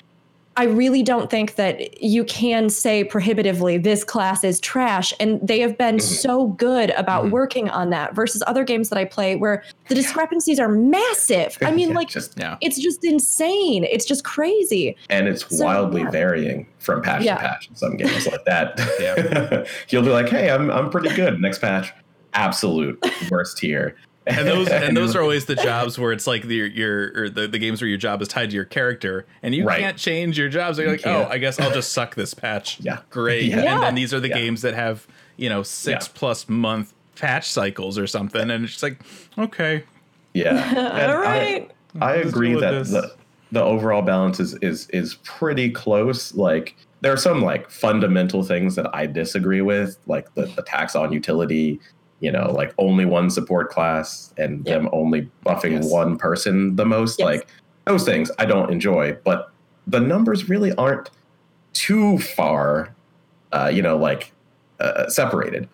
[0.56, 5.12] I really don't think that you can say prohibitively this class is trash.
[5.20, 6.02] And they have been Mhm.
[6.02, 7.30] so good about Mhm.
[7.30, 11.56] working on that versus other games that I play where the discrepancies are massive.
[11.62, 12.56] I mean, Yeah, like, just Yeah.
[12.60, 13.84] it's just insane.
[13.84, 14.96] It's just crazy.
[15.10, 16.10] and it's So, wildly yeah.
[16.10, 17.36] varying from patch Yeah.
[17.36, 19.66] to patch in some games like that.
[19.90, 21.40] You'll be like, hey, I'm I'm pretty good.
[21.40, 21.92] Next patch,
[22.34, 22.98] absolute
[23.30, 23.94] worst tier.
[24.28, 27.48] And those and those are always the jobs where it's like the your or the,
[27.48, 29.80] the games where your job is tied to your character and you Right.
[29.80, 30.78] can't change your jobs.
[30.78, 31.26] You're You like, oh.
[31.30, 32.78] I guess I'll just suck this patch.
[32.80, 32.98] Yeah.
[33.10, 33.44] Great.
[33.46, 33.74] Yeah.
[33.74, 34.36] And then these are the Yeah.
[34.38, 35.06] games that have,
[35.36, 36.12] you know, six Yeah.
[36.14, 38.50] plus month patch cycles or something.
[38.50, 39.00] And it's just like,
[39.38, 39.84] okay.
[40.34, 41.08] yeah.
[41.12, 41.70] All right.
[42.00, 43.14] I, I agree that the
[43.50, 46.34] the overall balance is is is pretty close.
[46.34, 50.94] Like there are some like fundamental things that I disagree with, like the, the tax
[50.94, 51.80] on utility,
[52.20, 54.74] you know, like only one support class and Yeah.
[54.78, 55.90] them only buffing Yes.
[55.90, 57.18] one person the most.
[57.18, 57.26] Yes.
[57.26, 57.46] Like
[57.86, 59.50] those things I don't enjoy, but
[59.86, 61.10] the numbers really aren't
[61.72, 62.88] too far,
[63.52, 64.32] uh, you know, like
[64.80, 65.68] uh, separated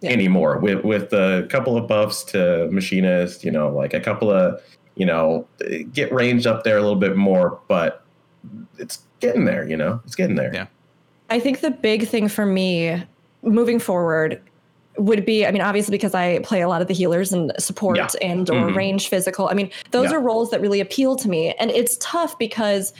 [0.00, 0.10] Yeah.
[0.10, 0.58] anymore.
[0.58, 4.60] With with a couple of buffs to machinist, you know, like a couple of,
[4.96, 5.46] you know,
[5.92, 8.02] get range up there a little bit more, but
[8.78, 9.66] it's getting there.
[9.68, 10.52] You know, it's getting there.
[10.54, 10.66] Yeah.
[11.30, 13.02] I think the big thing for me
[13.42, 14.40] moving forward
[14.96, 17.96] would be I mean, obviously, because I play a lot of the healers and support
[17.96, 18.08] Yeah.
[18.22, 18.76] and or Mhm.
[18.76, 19.48] range physical.
[19.48, 20.16] I mean, those Yeah.
[20.16, 21.52] are roles that really appeal to me.
[21.58, 22.92] And it's tough because,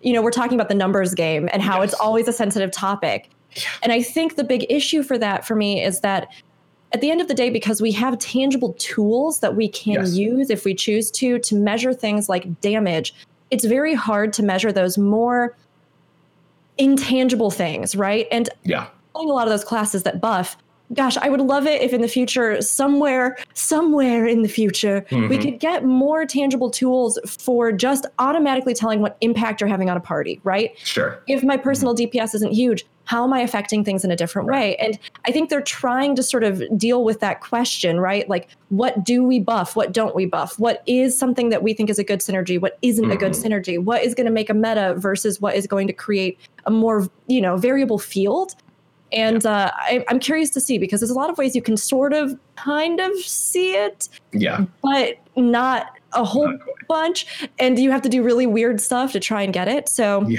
[0.00, 3.28] you know, we're talking about the numbers game and how it's always a sensitive topic.
[3.54, 3.62] Yeah.
[3.82, 6.28] And I think the big issue for that for me is that
[6.92, 10.14] at the end of the day, because we have tangible tools that we can Yes.
[10.16, 13.14] use if we choose to, to measure things like damage,
[13.50, 15.54] it's very hard to measure those more
[16.78, 18.26] intangible things, right?
[18.32, 18.86] And Yeah.
[19.14, 20.56] playing a lot of those classes that buff.
[20.94, 25.18] Gosh, I would love it if in the future, somewhere, somewhere in the future, we
[25.18, 25.40] Mhm.
[25.42, 30.00] could get more tangible tools for just automatically telling what impact you're having on a
[30.00, 30.72] party, right?
[30.84, 31.18] Sure.
[31.28, 34.76] If my personal DPS isn't huge, how am I affecting things in a different way?
[34.76, 38.28] And I think they're trying to sort of deal with that question, right?
[38.28, 39.74] Like, what do we buff?
[39.74, 40.58] What don't we buff?
[40.58, 42.60] What is something that we think is a good synergy?
[42.60, 43.44] What isn't a good Mhm.
[43.44, 43.78] synergy?
[43.82, 47.08] What is going to make a meta versus what is going to create a more,
[47.26, 48.54] you know, variable field?
[49.12, 51.76] And uh, I, I'm curious to see because there's a lot of ways you can
[51.76, 54.64] sort of kind of see it, Yeah.
[54.82, 57.48] but not a whole Not bunch.
[57.58, 59.88] And you have to do really weird stuff to try and get it.
[59.88, 60.38] So Yeah.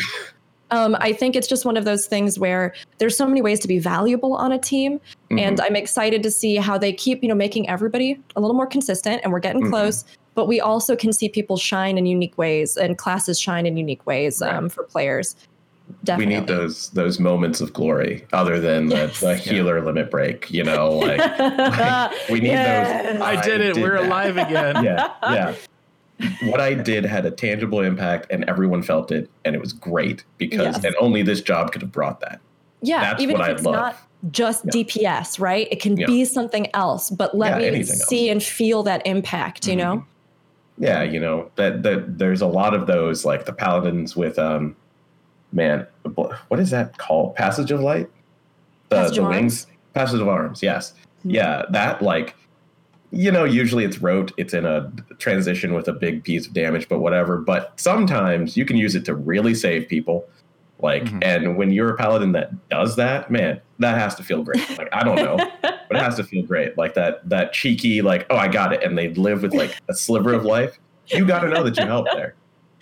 [0.71, 3.67] um, I think it's just one of those things where there's so many ways to
[3.67, 4.99] be valuable on a team.
[5.31, 5.63] And Mhm.
[5.65, 9.21] I'm excited to see how they keep, you know, making everybody a little more consistent
[9.23, 9.69] and we're getting Mhm.
[9.69, 10.03] close.
[10.35, 14.05] But we also can see people shine in unique ways and classes shine in unique
[14.07, 14.51] ways Right.
[14.53, 15.35] um, for players.
[16.17, 19.19] We need those those moments of glory other than Yes.
[19.19, 20.49] the, the healer limit break.
[20.51, 21.19] You know, like
[22.29, 23.13] we need Yes.
[23.13, 23.21] those.
[23.21, 23.77] I did it.
[23.77, 24.05] We're that.
[24.07, 24.83] alive again.
[24.83, 25.55] yeah, yeah.
[26.43, 30.23] What I did had a tangible impact, and everyone felt it, and it was great
[30.37, 30.83] because, Yes.
[30.85, 32.39] and only this job could have brought that.
[32.81, 33.73] Yeah, That's even what if I it's love.
[33.75, 33.97] not
[34.31, 34.71] just Yeah.
[34.83, 35.67] DPS, right?
[35.71, 36.05] It can Yeah.
[36.05, 38.07] be something else, but let Yeah, me anything else.
[38.07, 40.05] see and feel that impact, you know?
[40.77, 44.75] Yeah, you know that that there's a lot of those like the paladins with um,
[45.53, 45.87] man,
[46.47, 47.35] what is that called?
[47.35, 48.09] Passage of light.
[48.89, 49.67] The Passage the of wings.
[49.93, 50.61] Passage of arms.
[50.61, 50.93] Yes.
[51.25, 51.33] Mhm.
[51.33, 52.35] Yeah, that like.
[53.15, 54.31] You know, usually it's rote.
[54.37, 57.37] It's in a transition with a big piece of damage, but whatever.
[57.37, 60.25] But sometimes you can use it to really save people.
[60.79, 61.23] Like, Mhm.
[61.23, 64.67] and when you're a paladin that does that, man, that has to feel great.
[64.79, 66.75] Like, I don't know, but it has to feel great.
[66.75, 69.93] Like that, that cheeky, like, oh, I got it, and they live with like a
[69.93, 70.79] sliver of life.
[71.05, 72.33] You got to know that you helped there.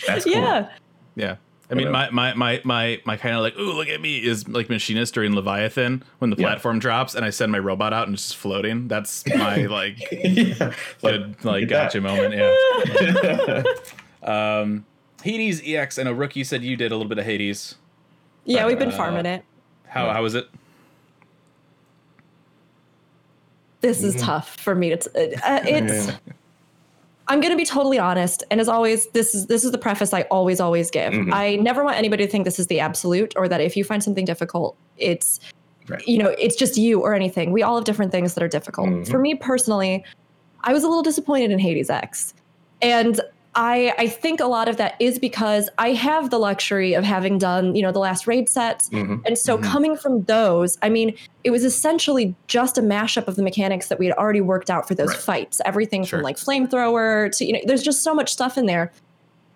[0.08, 0.34] That's cool.
[0.36, 0.70] Yeah.
[1.16, 1.36] Yeah.
[1.72, 4.48] I mean, my my my my my kind of like, ooh, look at me is
[4.48, 6.48] like machinist during Leviathan when the Yeah.
[6.48, 8.88] platform drops and I send my robot out and it's just floating.
[8.90, 10.74] That's my like yeah.
[11.02, 12.34] good like look at gotcha moment.
[12.36, 13.64] Yeah.
[14.24, 14.86] Um,
[15.24, 15.98] Hades EX.
[15.98, 17.74] I know Rookie said you did a little bit of Hades.
[18.46, 19.44] Yeah, we've been Uh, farming it.
[19.88, 20.48] How how was it?
[23.82, 24.26] This is Mhm.
[24.26, 24.98] tough for me to.
[24.98, 25.10] T-
[25.44, 26.12] uh, it's.
[27.28, 30.14] I'm going to be totally honest, and as always, this is this is the preface
[30.14, 31.14] I always always give.
[31.14, 31.32] Mhm.
[31.32, 34.04] I never want anybody to think this is the absolute, or that if you find
[34.04, 35.40] something difficult, it's
[35.88, 36.06] Right.
[36.08, 37.52] you know it's just you or anything.
[37.52, 38.90] We all have different things that are difficult.
[38.90, 39.10] Mhm.
[39.10, 40.04] For me personally,
[40.64, 42.34] I was a little disappointed in Hades X,
[42.82, 43.20] and
[43.56, 47.38] I I think a lot of that is because I have the luxury of having
[47.38, 48.90] done, you know, the last raid sets.
[48.90, 49.22] Mhm.
[49.26, 51.14] And so coming from those, I mean,
[51.44, 54.88] it was essentially just a mashup of the mechanics that we had already worked out
[54.88, 55.18] for those Right.
[55.18, 55.62] fights.
[55.66, 56.20] Everything Sure.
[56.20, 58.92] from like flamethrower to, you know, there's just so much stuff in there.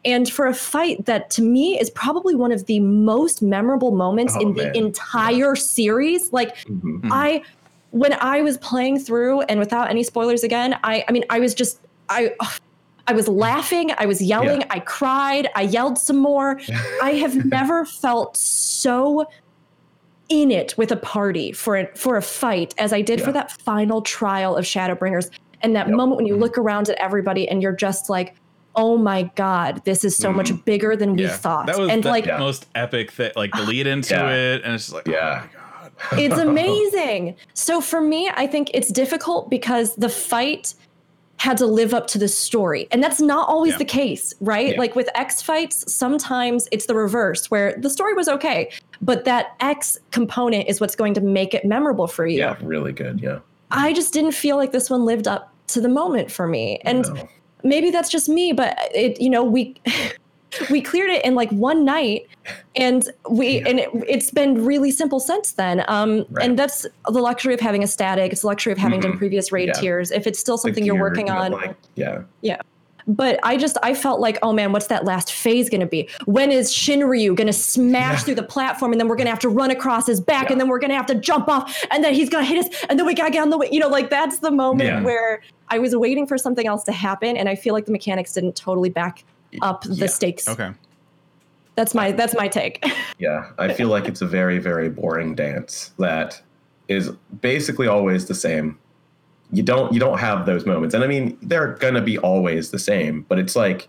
[0.03, 4.35] And for a fight that to me is probably one of the most memorable moments
[4.37, 4.75] Oh, in the man.
[4.75, 7.01] entire series, like Mhm.
[7.01, 7.09] Mhm.
[7.11, 7.41] I
[7.91, 11.53] when I was playing through and without any spoilers again, I I mean I was
[11.53, 12.33] just I
[13.07, 14.67] I was laughing, I was yelling, Yeah.
[14.71, 16.59] I cried, I yelled some more.
[17.01, 19.25] I have never felt so
[20.29, 23.51] in it with a party for a, for a fight as I did for that
[23.51, 25.29] final trial of Shadowbringers
[25.61, 25.95] and that Yep.
[25.95, 26.39] moment when you Mhm.
[26.39, 28.35] look around at everybody and you're just like
[28.77, 30.65] oh my god this is so much Mhm.
[30.65, 32.39] bigger than we thought that was and the like Yeah.
[32.39, 33.31] most epic thing.
[33.35, 34.29] Like the lead into Yeah.
[34.31, 35.43] it, and it's just like, Yeah.
[35.43, 36.19] oh my god.
[36.19, 37.35] it's amazing.
[37.53, 40.73] So for me, I think it's difficult because the fight
[41.37, 42.87] had to live up to the story.
[42.91, 43.77] And that's not always Yeah.
[43.79, 44.69] the case, right?
[44.73, 44.79] Yeah.
[44.79, 48.71] Like with X fights, sometimes it's the reverse where the story was okay,
[49.01, 52.39] but that X component is what's going to make it memorable for you.
[52.39, 53.19] Yeah, really good.
[53.21, 53.39] Yeah.
[53.71, 56.79] I just didn't feel like this one lived up to the moment for me.
[56.85, 57.27] And No.
[57.63, 59.75] maybe that's just me, but it, you know, we
[60.69, 62.27] we cleared it in like one night
[62.75, 63.67] and we Yeah.
[63.67, 66.45] and it, it's been really simple since then um Right.
[66.45, 69.17] and that's the luxury of having a static it's the luxury of having done Mhm.
[69.17, 69.73] previous raid Yeah.
[69.81, 72.57] tiers if it's still something you're working on like, yeah.
[73.07, 76.07] but i just i felt like oh man what's that last phase going to be
[76.25, 78.25] when is shinryu going to smash Yeah.
[78.25, 80.53] through the platform and then we're going to have to run across his back Yeah.
[80.53, 82.65] and then we're going to have to jump off and then he's going to hit
[82.65, 84.51] us and then we got to get on the way you know like that's the
[84.51, 85.01] moment Yeah.
[85.03, 88.31] where i was waiting for something else to happen and i feel like the mechanics
[88.33, 89.23] didn't totally back
[89.61, 90.07] up the Yeah.
[90.07, 90.71] stakes Okay.
[91.75, 92.83] that's my that's my take
[93.17, 96.41] Yeah, I feel like it's a very, very boring dance that
[96.89, 97.11] is
[97.41, 98.77] basically always the same.
[99.53, 102.79] You don't you don't have those moments, and I mean they're gonna be always the
[102.79, 103.21] same.
[103.29, 103.87] But it's like,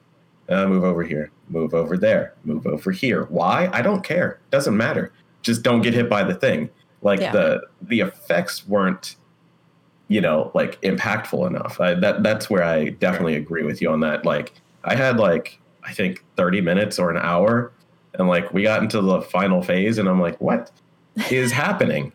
[0.48, 3.24] uh, move over here, move over there, move over here.
[3.24, 3.68] Why?
[3.72, 4.38] I don't care.
[4.52, 5.12] Doesn't matter.
[5.43, 6.70] Just don't get hit by the thing.
[7.02, 7.32] Like Yeah.
[7.32, 9.16] the the effects weren't,
[10.06, 11.80] you know, like impactful enough.
[11.80, 14.24] I, that that's where I definitely agree with you on that.
[14.24, 14.52] Like
[14.86, 17.72] I had like I think thirty minutes or an hour
[18.14, 20.70] and like we got into the final phase and i'm like what
[21.30, 22.12] is happening?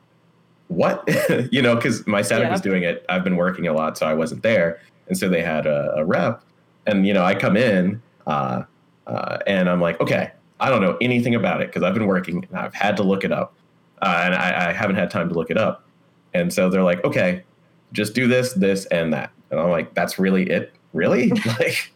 [0.67, 1.07] What?
[1.51, 2.51] You know because my setup Yeah.
[2.51, 3.05] was doing it.
[3.09, 6.05] I've been working a lot so i wasn't there and so they had a, a
[6.05, 6.41] rep
[6.87, 8.63] and you know i come in uh,
[9.07, 12.45] uh, and i'm like okay i don't know anything about it because i've been working
[12.49, 13.53] and i've had to look it up
[14.01, 15.83] uh, and I, I haven't had time to look it up.
[16.33, 17.43] And so they're like okay
[17.93, 19.29] just do this this and that.
[19.51, 20.73] And i'm like that's really it?
[20.93, 21.31] Really?
[21.59, 21.91] Like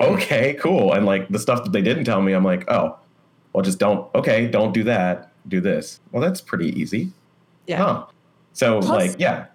[0.00, 0.92] okay, cool.
[0.92, 2.98] And like the stuff that they didn't tell me, I'm like, oh,
[3.52, 4.12] well, just don't.
[4.14, 5.32] Okay, don't do that.
[5.48, 6.00] Do this.
[6.12, 7.10] Well, that's pretty easy.
[7.66, 8.06] yeah Huh.
[8.52, 9.46] So Plus, like, yeah.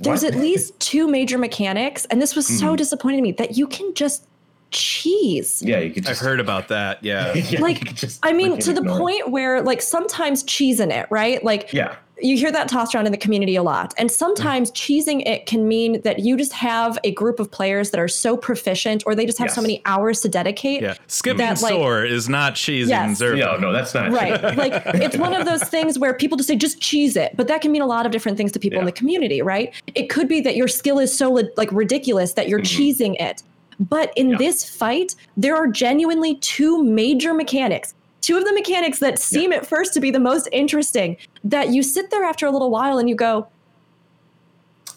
[0.00, 2.76] There's at least two major mechanics and this was so Mhm.
[2.78, 4.26] disappointing to me that you can just
[4.70, 7.02] cheese yeah, you could I've heard about that.
[7.04, 7.32] Yeah.
[7.34, 8.98] yeah, Like, just I mean, to the ignore it.
[9.00, 11.44] point where, like, sometimes cheesing it, right?
[11.44, 13.92] Like, Yeah, you hear that tossed around in the community a lot.
[13.98, 17.98] And sometimes cheesing it can mean that you just have a group of players that
[17.98, 20.82] are so proficient or they just have so many hours to dedicate.
[20.82, 20.94] Yeah.
[21.08, 23.20] Skipping That, like- soar is not cheesing Yes.
[23.20, 23.38] Zerp.
[23.38, 24.40] no, no, that's not Right.
[24.56, 27.36] like, it's one of those things where people just say, just cheese it.
[27.36, 29.72] But that can mean a lot of different things to people in the community, right?
[29.94, 32.94] It could be that your skill is so, like, ridiculous that you're Mhm.
[32.94, 33.42] cheesing it.
[33.80, 34.36] But in Yeah.
[34.38, 37.92] this fight, there are genuinely two major mechanics.
[38.24, 41.82] Two of the mechanics that seem at first to be the most interesting that you
[41.82, 43.46] sit there after a little while and you go,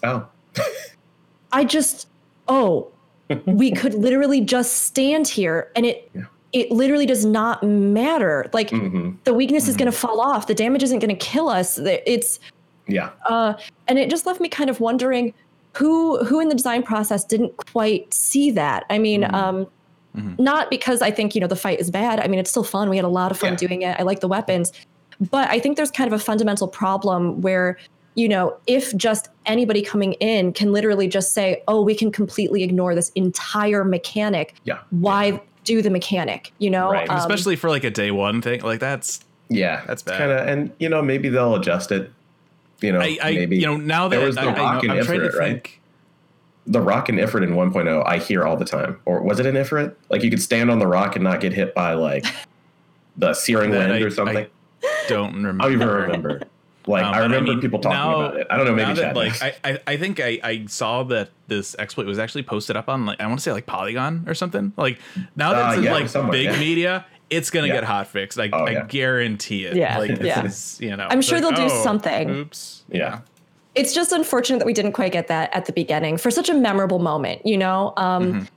[0.02, 0.26] Oh,
[1.52, 2.08] I just,
[2.48, 2.88] oh,
[3.44, 6.22] we could literally just stand here and it, Yeah.
[6.54, 8.48] it literally does not matter.
[8.54, 9.78] Like hmm the weakness is Mhm.
[9.80, 10.46] going to fall off.
[10.46, 11.78] The damage isn't going to kill us.
[11.82, 12.40] It's,
[12.86, 13.52] yeah, uh,
[13.88, 15.34] and it just left me kind of wondering
[15.76, 18.86] who, who in the design process didn't quite see that.
[18.88, 19.34] I mean, Mhm.
[19.34, 19.66] um,
[20.18, 20.38] Mhm.
[20.38, 22.20] not because I think, you know, the fight is bad.
[22.20, 22.90] I mean, it's still fun.
[22.90, 23.56] We had a lot of fun Yeah.
[23.56, 23.96] doing it.
[23.98, 24.72] I like the weapons,
[25.30, 27.78] but I think there's kind of a fundamental problem where,
[28.14, 32.62] you know, if just anybody coming in can literally just say, oh, we can completely
[32.62, 36.90] ignore this entire mechanic, yeah, why do the mechanic, you know?
[36.90, 37.08] Right.
[37.10, 38.62] Um, Especially for like a day one thing.
[38.62, 39.20] Like that's
[39.50, 39.82] yeah.
[39.86, 40.18] That's bad.
[40.18, 42.10] Kind of, and you know, maybe they'll adjust it.
[42.80, 44.84] You know, I, I maybe you know now There that was the I, I Rock
[44.84, 45.68] know, and I'm trying to Ifrit, right?
[46.68, 46.72] Think.
[46.72, 49.00] the rock and Ifrit in 1.0 I hear all the time.
[49.04, 49.94] Or was it an Ifrit?
[50.10, 52.24] Like you could stand on the rock and not get hit by like
[53.16, 54.46] the searing wind I- or something.
[54.84, 55.62] I Don't remember.
[55.64, 56.40] I don't even remember.
[56.86, 58.46] Like Um, I but remember mean, people talking now- about it.
[58.50, 59.42] I don't know, maybe now that, like.
[59.42, 63.04] I, I, I think I, I saw that this exploit was actually posted up on
[63.04, 64.72] like I want to say like Polygon or something.
[64.76, 64.98] Like
[65.36, 66.58] now that Uh, it's in yeah, like somewhere, big yeah.
[66.58, 67.74] media, it's gonna Yeah.
[67.74, 68.38] get hot fixed.
[68.38, 69.76] I, Oh, I guarantee it.
[69.76, 70.44] Yeah, like, yeah.
[70.46, 72.30] It's, you know, I'm sure like, they'll do oh, something.
[72.30, 72.84] Oops.
[72.88, 73.20] yeah.
[73.78, 76.54] It's just unfortunate that we didn't quite get that at the beginning for such a
[76.54, 77.92] memorable moment, you know?
[77.96, 78.48] Um, Mhm.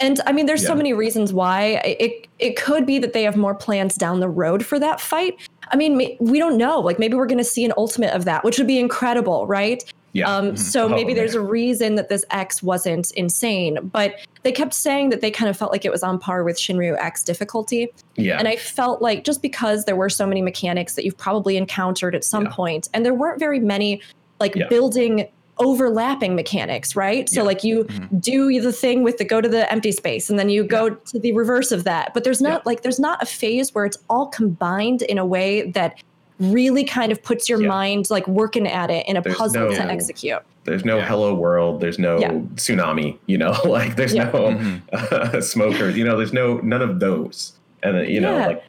[0.00, 1.80] And I mean, there's so many reasons why.
[1.84, 5.34] It it could be that they have more plans down the road for that fight.
[5.72, 6.78] I mean, we don't know.
[6.78, 9.82] Like maybe we're going to see an ultimate of that, which would be incredible, right?
[10.12, 10.32] Yeah.
[10.32, 14.14] Um, so Oh, maybe there's a reason that this X wasn't insane, but
[14.44, 16.96] they kept saying that they kind of felt like it was on par with Shinryu
[16.98, 17.88] X difficulty.
[18.14, 18.38] yeah.
[18.38, 22.14] And I felt like just because there were so many mechanics that you've probably encountered
[22.14, 22.50] at some Yeah.
[22.52, 24.00] point, and there weren't very many
[24.40, 24.68] like Yeah.
[24.68, 25.28] building
[25.60, 27.28] overlapping mechanics, right?
[27.28, 27.46] So Yeah.
[27.46, 27.84] like you
[28.20, 31.18] do the thing with the go to the empty space and then you go to
[31.18, 32.14] the reverse of that.
[32.14, 32.62] But there's not Yeah.
[32.66, 35.96] like there's not a phase where it's all combined in a way that
[36.38, 37.66] really kind of puts your Yeah.
[37.68, 40.38] mind like working at it in a There's puzzle to no- execute.
[40.62, 41.06] there's no Yeah.
[41.06, 41.80] hello world.
[41.80, 42.30] There's no Yeah.
[42.54, 43.16] tsunami.
[43.26, 44.30] You know, like there's Yeah.
[44.32, 45.96] no smokers.
[45.96, 47.54] You know, there's no none of those.
[47.82, 48.62] And uh, you know, like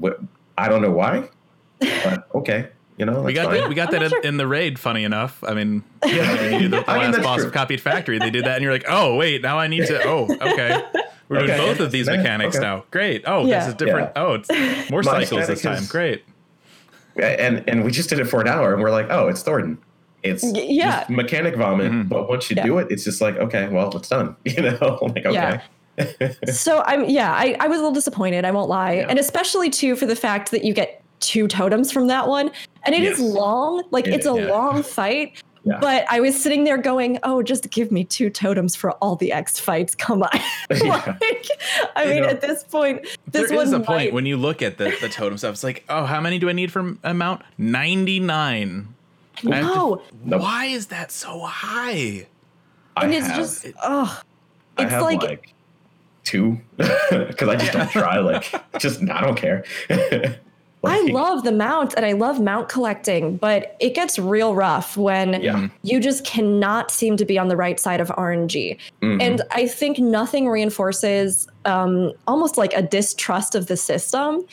[0.00, 0.18] what?
[0.56, 1.24] I don't know why,
[1.80, 2.68] but okay.
[2.98, 3.54] You know, We got fine.
[3.60, 4.20] that, we got I'm that in, sure.
[4.22, 4.78] in the raid.
[4.78, 6.48] Funny enough, I mean, Yeah.
[6.50, 7.46] you do the I last that's boss true.
[7.48, 8.18] of Copied Factory.
[8.18, 10.02] They did that, and you're like, oh wait, now I need to.
[10.04, 10.82] Oh, okay.
[11.28, 12.64] We're doing both of these mechanics okay.
[12.64, 12.84] now.
[12.90, 13.24] Great.
[13.26, 13.58] Oh, Yeah.
[13.60, 14.12] this is different.
[14.16, 14.22] Yeah.
[14.22, 15.74] Oh, it's more My cycles this time.
[15.74, 16.24] is- Great.
[17.16, 19.78] and and we just did it for an hour, and we're like, oh, it's Thornton.
[20.22, 21.00] It's yeah.
[21.00, 21.92] just mechanic vomit.
[21.92, 22.08] Mhm.
[22.08, 22.64] But once you Yeah.
[22.64, 24.36] do it, it's just like, okay, well, it's done.
[24.44, 25.60] You know, like okay.
[25.98, 26.32] Yeah.
[26.52, 28.94] so I'm yeah, I, I was a little disappointed, I won't lie.
[28.94, 29.06] Yeah.
[29.08, 32.50] And especially too for the fact that you get two totems from that one.
[32.84, 33.32] And it is Yes.
[33.34, 34.46] long, like It it's a yeah.
[34.46, 35.42] long fight.
[35.64, 35.78] Yeah.
[35.80, 39.32] But I was sitting there going, "Oh, just give me two totems for all the
[39.32, 39.96] X fights.
[39.96, 40.28] Come on!"
[40.70, 41.16] Yeah.
[41.20, 41.48] like,
[41.96, 44.36] I You mean, know, at this point, this There is one a point when you
[44.36, 45.54] look at the, the totem stuff.
[45.54, 47.42] It's like, oh, how many do I need for a mount?
[47.58, 48.94] 99.
[49.50, 50.40] I have to- no, Nope.
[50.42, 52.26] Why is that so high?
[52.96, 54.20] I and it's have, just oh,
[54.78, 55.52] I it's have like, like,
[56.22, 58.18] two because I just don't try.
[58.20, 59.64] Like, just I don't care.
[60.84, 65.42] I love the mount and I love mount collecting, but it gets real rough when
[65.42, 65.68] Yeah.
[65.82, 68.76] you just cannot seem to be on the right side of RNG.
[69.02, 69.20] mhm.
[69.20, 74.44] And I think nothing reinforces um, almost like a distrust of the system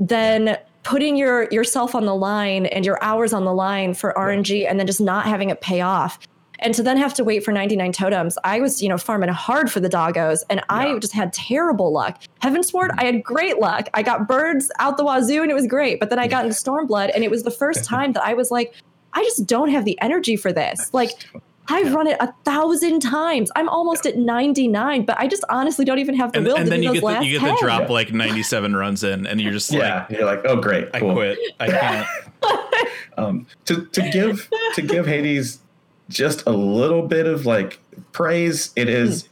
[0.00, 4.66] than putting your yourself on the line and your hours on the line for RNG
[4.68, 6.18] and then just not having it pay off.
[6.62, 9.70] And to then have to wait for 99 totems, I was, you know, farming hard
[9.70, 12.22] for the doggos and I just had terrible luck.
[12.42, 13.88] Heavensward, I had great luck.
[13.94, 16.00] I got birds out the wazoo and it was great.
[16.00, 18.50] But then I got into Stormblood and it was the first time that I was
[18.50, 18.74] like,
[19.12, 20.92] I just don't have the energy for this.
[20.94, 21.10] Like,
[21.68, 23.50] I've run it a thousand times.
[23.54, 26.64] I'm almost at 99, but I just honestly don't even have the And, will and
[26.64, 27.58] to then do you those get the, last you get the 10.
[27.60, 31.00] drop like 97 runs in, and you're just yeah, like, you're like, oh great, I
[31.00, 31.38] quit.
[31.60, 32.08] I can't.
[33.16, 35.60] um, to to give to give Hades
[36.08, 37.80] just a little bit of like
[38.12, 38.72] praise.
[38.76, 38.94] It hmm.
[38.94, 39.28] is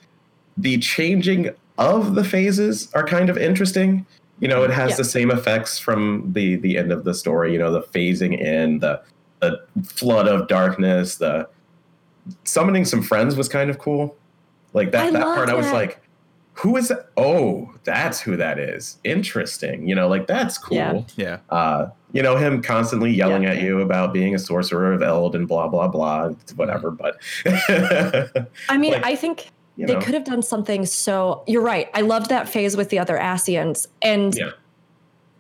[0.56, 4.06] the changing of the phases are kind of interesting.
[4.40, 4.96] You know, it has Yeah.
[4.96, 7.52] the same effects from the the end of the story.
[7.52, 9.00] You know, the phasing in, the
[9.40, 11.48] the flood of darkness, the
[12.44, 14.16] summoning some friends was kind of cool.
[14.72, 16.00] Like that I that part, I was like,
[16.60, 17.08] who is that?
[17.16, 18.98] Oh, that's who that is.
[19.04, 19.88] Interesting.
[19.88, 21.02] You know, like that's cool Yeah.
[21.16, 21.38] Yeah.
[21.50, 23.50] uh, you know, him constantly yelling Yeah.
[23.50, 26.90] at you about being a sorcerer of Eld and blah blah blah, whatever.
[26.90, 27.16] But
[28.68, 31.42] I mean, Like, I think you they know, could have done something so.
[31.46, 31.88] You're right.
[31.94, 33.86] I loved that phase with the other Ascians.
[34.02, 34.50] And Yeah.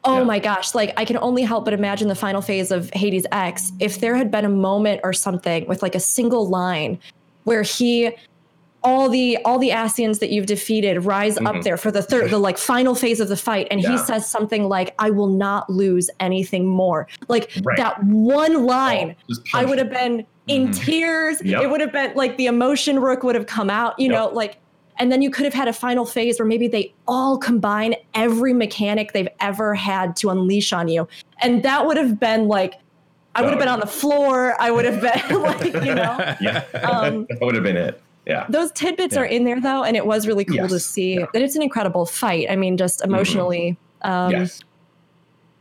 [0.04, 0.24] oh Yeah.
[0.24, 3.72] my gosh, like I can only help but imagine the final phase of Hades X
[3.80, 6.98] if there had been a moment or something with like a single line
[7.44, 8.10] where he.
[8.82, 11.62] All the all the Ascians that you've defeated rise up Mhm.
[11.64, 14.68] there for the third the like final phase of the fight, and he says something
[14.68, 17.76] like, "I will not lose anything more." Like Right.
[17.76, 20.84] that one line oh, I would have been in Mhm.
[20.84, 21.42] tears.
[21.44, 21.62] Yep.
[21.62, 24.18] It would have been like the emotion rook would have come out, you Yep.
[24.18, 24.56] know, like,
[24.98, 28.52] and then you could have had a final phase where maybe they all combine every
[28.54, 31.06] mechanic they've ever had to unleash on you.
[31.42, 32.74] And that would have been like,
[33.34, 34.56] I would have been on the floor.
[34.58, 38.00] I would have been like, you know, Yeah, Um, that would have been it.
[38.26, 39.22] Yeah, those tidbits Yeah.
[39.22, 39.82] are in there though.
[39.82, 41.26] And it was really cool to see Yeah.
[41.32, 42.46] that it's an incredible fight.
[42.50, 43.76] I mean, just emotionally.
[44.02, 44.60] Um, yes.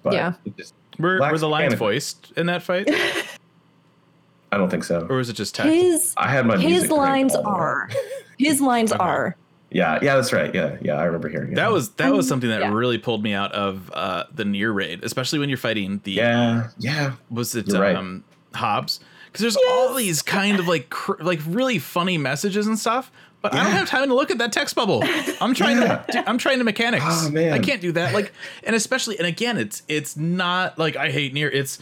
[0.03, 0.33] But yeah.
[0.45, 1.87] it just- Were, were the lines mechanical.
[1.87, 2.89] voiced in that fight,
[4.51, 5.05] I don't think so.
[5.09, 5.71] or was it just text?
[5.71, 7.59] His, I had my his lines all the way up.
[7.59, 7.89] are,
[8.37, 9.03] his lines Okay.
[9.03, 9.35] are.
[9.71, 10.53] Yeah, yeah, that's right.
[10.53, 11.55] Yeah, yeah, I remember hearing it.
[11.55, 12.73] That was that was Um, something that yeah.
[12.73, 16.69] really pulled me out of uh, the NieR raid, especially when you're fighting the yeah,
[16.79, 17.95] yeah, was it You're right.
[17.95, 18.23] um
[18.55, 18.99] Hobbes?
[19.31, 23.11] Because there's all these kind of like cr- like really funny messages and stuff,
[23.41, 25.01] but I don't have time to look at that text bubble.
[25.39, 25.97] I'm trying Yeah.
[26.03, 27.03] to I'm trying to mechanics.
[27.07, 27.53] Oh, man.
[27.53, 28.13] I can't do that.
[28.13, 28.33] Like
[28.63, 31.49] and especially and again, it's it's not like I hate NieR.
[31.53, 31.79] It's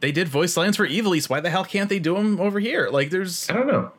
[0.00, 1.28] they did voice lines for Ivalice.
[1.28, 2.88] Why the hell can't they do them over here?
[2.90, 3.92] Like there's I don't know.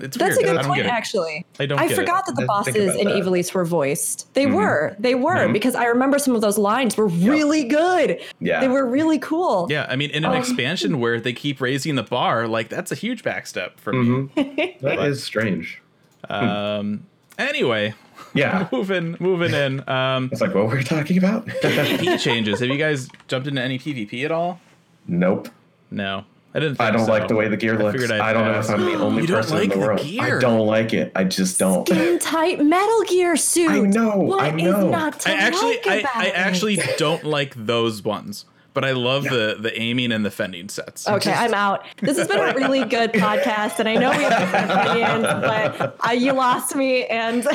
[0.00, 0.48] It's That's weird.
[0.48, 1.44] a I good point, get actually.
[1.60, 3.14] I don't I get forgot that the bosses in that.
[3.14, 4.32] Ivalice were voiced.
[4.34, 4.54] They Mhm.
[4.54, 4.96] were.
[4.98, 5.52] They were Mhm.
[5.52, 8.18] because I remember some of those lines were really good.
[8.40, 9.66] Yeah, They were really cool.
[9.70, 12.90] Yeah, I mean, in an Um, expansion where they keep raising the bar, like that's
[12.90, 14.28] a huge backstep for me.
[14.36, 14.80] Mhm.
[14.80, 15.80] That is strange.
[16.28, 17.04] Um,
[17.38, 17.94] Anyway,
[18.34, 18.68] Yeah.
[18.72, 19.88] moving moving in.
[19.88, 21.46] Um, It's like, what were we talking about?
[21.46, 22.60] PvP changes.
[22.60, 24.60] Have you guys jumped into any PvP at all?
[25.08, 25.48] nope.
[25.90, 26.80] No, I didn't.
[26.80, 27.12] I don't so.
[27.12, 27.92] like the way the gear I looks.
[27.92, 29.74] figured I'd I don't know if I'm the only You don't person like in the
[29.76, 30.00] the world.
[30.02, 30.36] gear?
[30.36, 31.12] I don't like it.
[31.14, 31.88] I just don't.
[31.88, 33.70] Skin tight Metal Gear suit.
[33.70, 34.90] I know, What I is know.
[34.90, 39.24] not to I actually, like I, I actually don't like those ones, but I love
[39.24, 41.08] the the aiming and the fending sets.
[41.08, 41.84] Okay, I'm out.
[42.00, 45.96] This has been a really good podcast, and I know we have different opinions, but
[46.06, 47.06] uh, you lost me.
[47.06, 47.46] And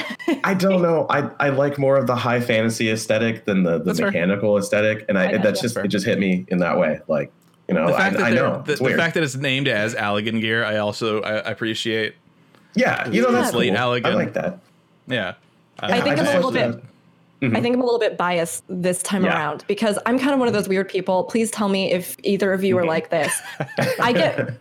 [0.43, 1.05] I don't know.
[1.09, 4.07] I, I like more of the high fantasy aesthetic than the, the That's fair.
[4.07, 5.61] mechanical aesthetic, and I, I know, that's yeah.
[5.63, 5.85] just Fair.
[5.85, 6.99] it just hit me in that way.
[7.07, 7.31] Like
[7.67, 9.67] you know, The I, fact that I know the, it's the fact that it's named
[9.67, 12.15] as Allagan gear, I also I, I appreciate.
[12.75, 13.77] yeah, you know that's Late cool.
[13.77, 14.59] I like that.
[15.07, 15.33] Yeah,
[15.79, 16.81] I think I I'm a little like bit.
[17.41, 17.55] that.
[17.55, 19.35] I think I'm a little bit biased this time Yeah.
[19.35, 21.23] around because I'm kind of one of those weird people.
[21.25, 23.31] Please tell me if either of you are like this.
[23.99, 24.53] I get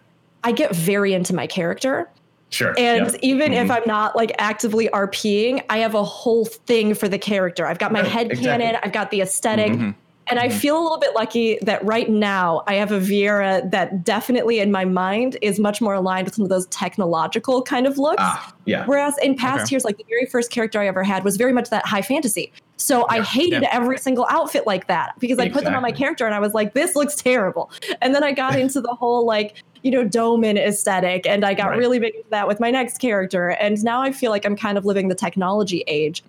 [0.45, 2.09] I get very into my character.
[2.51, 2.75] Sure.
[2.79, 3.19] And yeah.
[3.23, 3.77] even if Mhm.
[3.77, 7.67] I'm not like actively RPing, I have a whole thing for the character.
[7.67, 8.65] I've got my Right, head exactly.
[8.65, 9.95] canon, I've got the esthetic Mhm.
[10.29, 14.03] And I feel a little bit lucky that right now I have a Viera that
[14.05, 17.97] definitely in my mind is much more aligned with some of those technological kind of
[17.99, 18.17] looks.
[18.21, 18.85] ah, yeah.
[18.87, 19.75] Whereas in past Okay.
[19.75, 22.53] years, like the very first character I ever had was very much that high fantasy.
[22.79, 23.69] So I hated Yeah.
[23.73, 26.55] every single outfit like that because I put them on my character and I was
[26.55, 27.71] like, this looks terrible.
[28.03, 31.69] And then I got into the whole like, you know, Doman aesthetic and I got
[31.71, 31.79] Right.
[31.79, 33.51] really big into that with my next character.
[33.51, 36.23] And now I feel like I'm kind of living the technology age.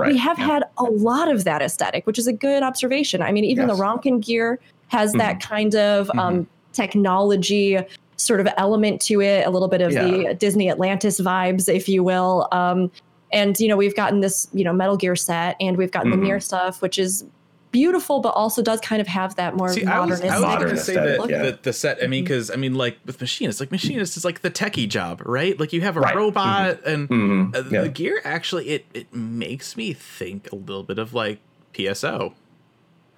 [0.00, 0.46] But we have yeah.
[0.46, 3.22] had a lot of that aesthetic, which is a good observation.
[3.22, 3.76] I mean, even Yes.
[3.76, 4.58] the Ronkan gear
[4.88, 5.48] has that Mm-hmm.
[5.54, 7.78] kind of um, technology
[8.16, 10.06] sort of element to it, a little bit of Yeah.
[10.06, 12.48] the Disney Atlantis vibes, if you will.
[12.52, 12.90] Um,
[13.32, 16.20] and you know, we've gotten this, you know, Metal Gear set, and we've gotten Mhm.
[16.20, 17.24] the NieR stuff, which is
[17.72, 20.20] beautiful, but also does kind of have that more See, I was.
[20.20, 21.42] I was Modern going to say aesthetic, that yeah.
[21.42, 22.02] the, the set.
[22.02, 25.22] I mean, because I mean, like with machinists, like machinist is like the techie job,
[25.26, 25.58] right?
[25.58, 26.14] Like you have a Right.
[26.14, 27.56] robot, and Mhm.
[27.56, 27.82] uh, Yeah.
[27.82, 31.38] the gear actually it it makes me think a little bit of like
[31.74, 32.34] PSO.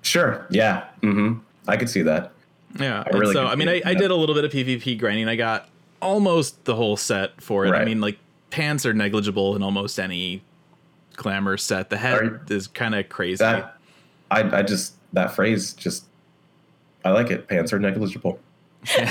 [0.02, 0.46] Sure.
[0.50, 0.84] Yeah.
[1.02, 1.40] Mm-hmm.
[1.66, 2.32] I could see that.
[2.78, 3.02] Yeah.
[3.06, 5.28] I really so I mean, I, I did a little bit of PvP grinding.
[5.28, 5.68] I got
[6.00, 7.72] almost the whole set for it.
[7.72, 8.18] I mean, like
[8.50, 10.42] pants are negligible in almost any
[11.16, 11.90] glamour set.
[11.90, 13.38] The head you- is kind of crazy.
[13.38, 13.76] That
[14.30, 16.04] I I just that phrase just
[17.04, 17.46] I like it.
[17.48, 18.38] Pants are negligible.
[18.84, 19.04] Sorry,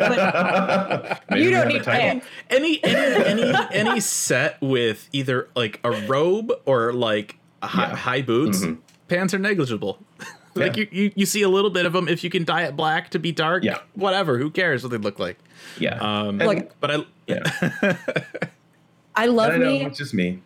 [0.00, 2.26] like, Maybe you don't need pants.
[2.50, 7.94] any any any any set with either like a robe or like a high, Yeah.
[7.96, 8.78] high boots Mhm.
[9.06, 9.98] pants are negligible
[10.56, 10.86] like Yeah.
[10.90, 13.10] you, you you see a little bit of them if you can dye it black
[13.10, 13.78] to be dark Yeah.
[13.94, 15.38] whatever who cares what they look like
[15.78, 15.98] Yeah.
[16.00, 17.96] um And- but i yeah.
[19.14, 19.84] I love I know me.
[19.84, 20.42] it's just me.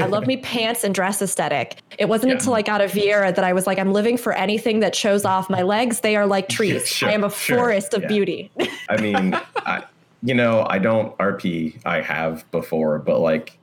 [0.00, 1.78] I love me pants and dress aesthetic.
[1.98, 2.36] It wasn't Yeah.
[2.38, 5.24] until I got a Viera that I was like, I'm living for anything that shows
[5.24, 6.00] off my legs.
[6.00, 6.86] They are like trees.
[6.86, 8.08] Sure, I am a sure, forest of yeah.
[8.08, 8.50] beauty.
[8.88, 9.84] I mean, I,
[10.22, 11.80] you know, I don't RP.
[11.84, 13.58] I have before, but like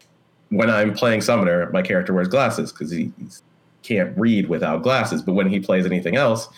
[0.49, 3.41] when I'm playing Summoner, my character wears glasses because he he's,
[3.83, 5.21] can't read without glasses.
[5.21, 6.49] But when he plays anything else,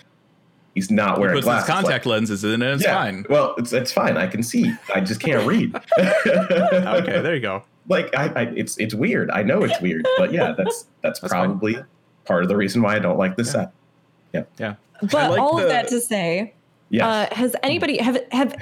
[0.73, 1.67] he's not he wearing puts glasses.
[1.67, 4.17] his contact Like, lenses in and it's yeah, fine Well, it's it's fine.
[4.17, 4.73] I can see.
[4.93, 5.75] I just can't read.
[5.99, 9.29] okay there you go like I, I, it's it's weird.
[9.31, 11.49] I know it's weird, but yeah, that's that's, That's fine.
[11.49, 11.77] probably
[12.25, 13.71] part of the reason why I don't like this set.
[14.33, 14.75] yeah yeah.
[15.01, 16.53] But like all the- of that to say,
[16.89, 17.07] yeah.
[17.07, 18.55] uh, has anybody have have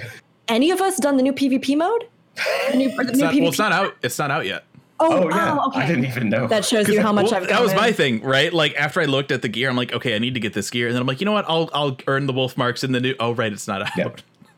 [0.48, 2.08] any of us done the new PvP mode?
[2.72, 4.64] The new, the new not, well it's not out it's not out yet
[5.04, 5.80] Oh, oh yeah, oh, okay.
[5.82, 6.46] I didn't even know.
[6.48, 7.48] that shows you how much Well, I've.
[7.50, 8.54] that was gone my thing, right?
[8.54, 10.70] Like after I looked at the gear, I'm like, okay, I need to get this
[10.70, 11.46] gear, and then I'm like, you know what?
[11.50, 13.16] I'll I'll earn the wolf marks in the new.
[13.20, 13.90] Oh, right, it's not out.
[13.98, 14.10] Yeah.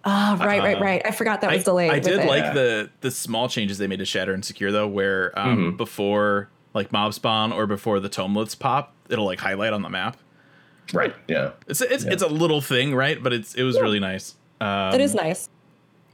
[0.05, 1.01] Ah, right, right, Uh, right.
[1.05, 1.89] I forgot that I, was delayed.
[1.91, 2.27] I with did it.
[2.27, 2.53] like Yeah.
[2.53, 5.77] the the small changes they made to Shatter and Secure though, where um, Mhm.
[5.77, 10.17] before like mob spawn or before the tomeliths pop, it'll like highlight on the map.
[10.91, 11.15] right.
[11.29, 11.51] Yeah.
[11.67, 12.11] It's it's Yeah.
[12.11, 13.21] it's a little thing, right?
[13.23, 14.35] But it's it was really nice.
[14.59, 15.49] Um, that is nice.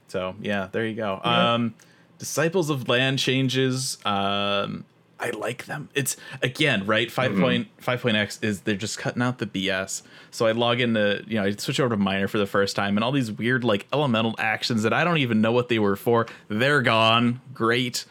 [0.09, 1.19] So yeah, there you go.
[1.25, 1.53] Yeah.
[1.55, 1.73] Um,
[2.19, 3.97] Disciples of Land changes.
[4.05, 4.85] Um,
[5.21, 5.89] I like them.
[5.93, 7.11] It's again right.
[7.11, 7.41] Five Mhm.
[7.41, 10.01] point five point X is they're just cutting out the BS.
[10.31, 12.95] So I log into you know I switch over to Miner for the first time,
[12.95, 15.97] and all these weird like elemental actions that I don't even know what they were
[15.97, 16.25] for.
[16.47, 17.41] They're gone.
[17.53, 18.05] Great.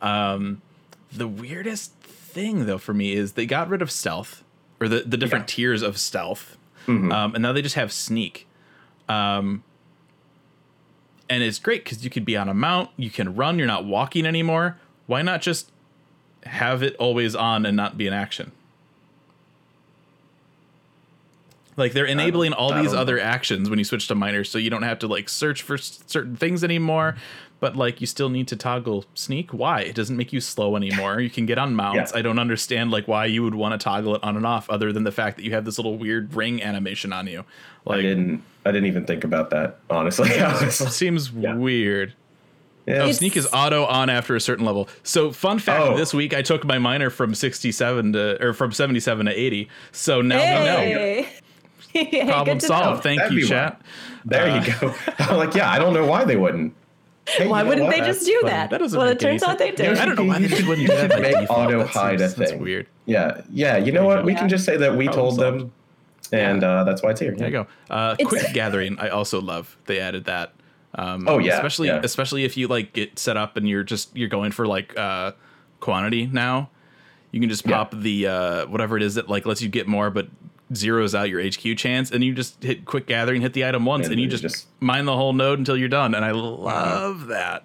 [0.00, 0.62] Um,
[1.12, 4.44] the weirdest thing though for me is they got rid of stealth
[4.80, 5.54] or the the different Yeah.
[5.56, 6.56] tiers of stealth,
[6.86, 7.12] Mhm.
[7.12, 8.46] um, and now they just have sneak.
[9.08, 9.64] Um,
[11.28, 13.84] and it's great because you could be on a mount, you can run, you're not
[13.84, 14.78] walking anymore.
[15.06, 15.71] Why not just
[16.44, 18.52] have it always on and not be in action?
[21.76, 24.82] Like they're enabling all these other actions when you switch to miners, so you don't
[24.82, 27.16] have to like search for s- certain things anymore.
[27.60, 29.54] But like you still need to toggle sneak.
[29.54, 29.80] Why?
[29.82, 31.20] It doesn't make you slow anymore.
[31.20, 32.12] You can get on mounts.
[32.12, 32.18] Yeah.
[32.18, 34.92] I don't understand like why you would want to toggle it on and off, other
[34.92, 37.44] than the fact that you have this little weird ring animation on you.
[37.86, 38.42] Like I didn't.
[38.66, 39.78] I didn't even think about that.
[39.88, 41.54] Honestly, it seems Yeah.
[41.54, 42.12] weird.
[42.86, 43.02] Yeah.
[43.04, 44.88] Oh, sneak is auto on after a certain level.
[45.04, 45.96] So, fun fact: Oh.
[45.96, 49.68] this week I took my miner from sixty-seven to or from seventy-seven to eighty.
[49.92, 50.76] So now we know.
[50.78, 51.28] Hey.
[51.92, 52.86] Hey, Problem solved.
[52.86, 52.96] know.
[53.02, 53.82] Thank That'd you, be chat.
[54.24, 54.94] There Uh, you go.
[55.18, 56.74] I'm like, yeah, I don't know why they wouldn't.
[57.28, 58.70] Hey, Why wouldn't they just do that?
[58.70, 59.76] That doesn't well, it turns out they sense.
[59.76, 59.98] did.
[59.98, 61.68] I don't know why they just wouldn't do that by make default.
[61.68, 62.60] auto That hide seems- a that's thing.
[62.62, 62.86] weird.
[63.04, 63.76] Yeah, yeah.
[63.76, 64.24] You know what?
[64.24, 64.38] We Yeah.
[64.38, 65.72] can just say that we Problem told them,
[66.32, 67.32] and uh, that's why it's here.
[67.36, 67.66] There you go.
[67.90, 68.98] Uh, quick gathering.
[68.98, 70.52] I also love they added that.
[70.94, 72.00] Um, Oh, yeah, especially yeah.
[72.02, 75.32] especially if you like get set up and you're just you're going for like uh,
[75.80, 76.68] quantity now.
[77.30, 77.76] You can just Yeah.
[77.76, 80.28] pop the uh, whatever it is that like lets you get more, but
[80.74, 84.06] zeroes out your HQ chance, and you just hit quick gathering, hit the item once,
[84.06, 86.14] And and, you you just, just- mine the whole node until you're done.
[86.14, 87.64] And I love that.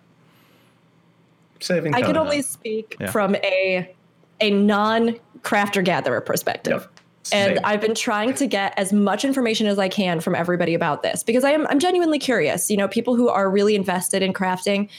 [1.60, 2.08] Saving I time.
[2.12, 3.12] can only speak Yeah.
[3.12, 3.94] from a
[4.40, 6.82] a non crafter gatherer perspective.
[6.82, 6.97] Yep.
[7.32, 7.66] And Same.
[7.66, 11.24] I've been trying to get as much information as I can from everybody about this
[11.24, 12.70] because I am I'm genuinely curious.
[12.70, 14.90] You know, people who are really invested in crafting,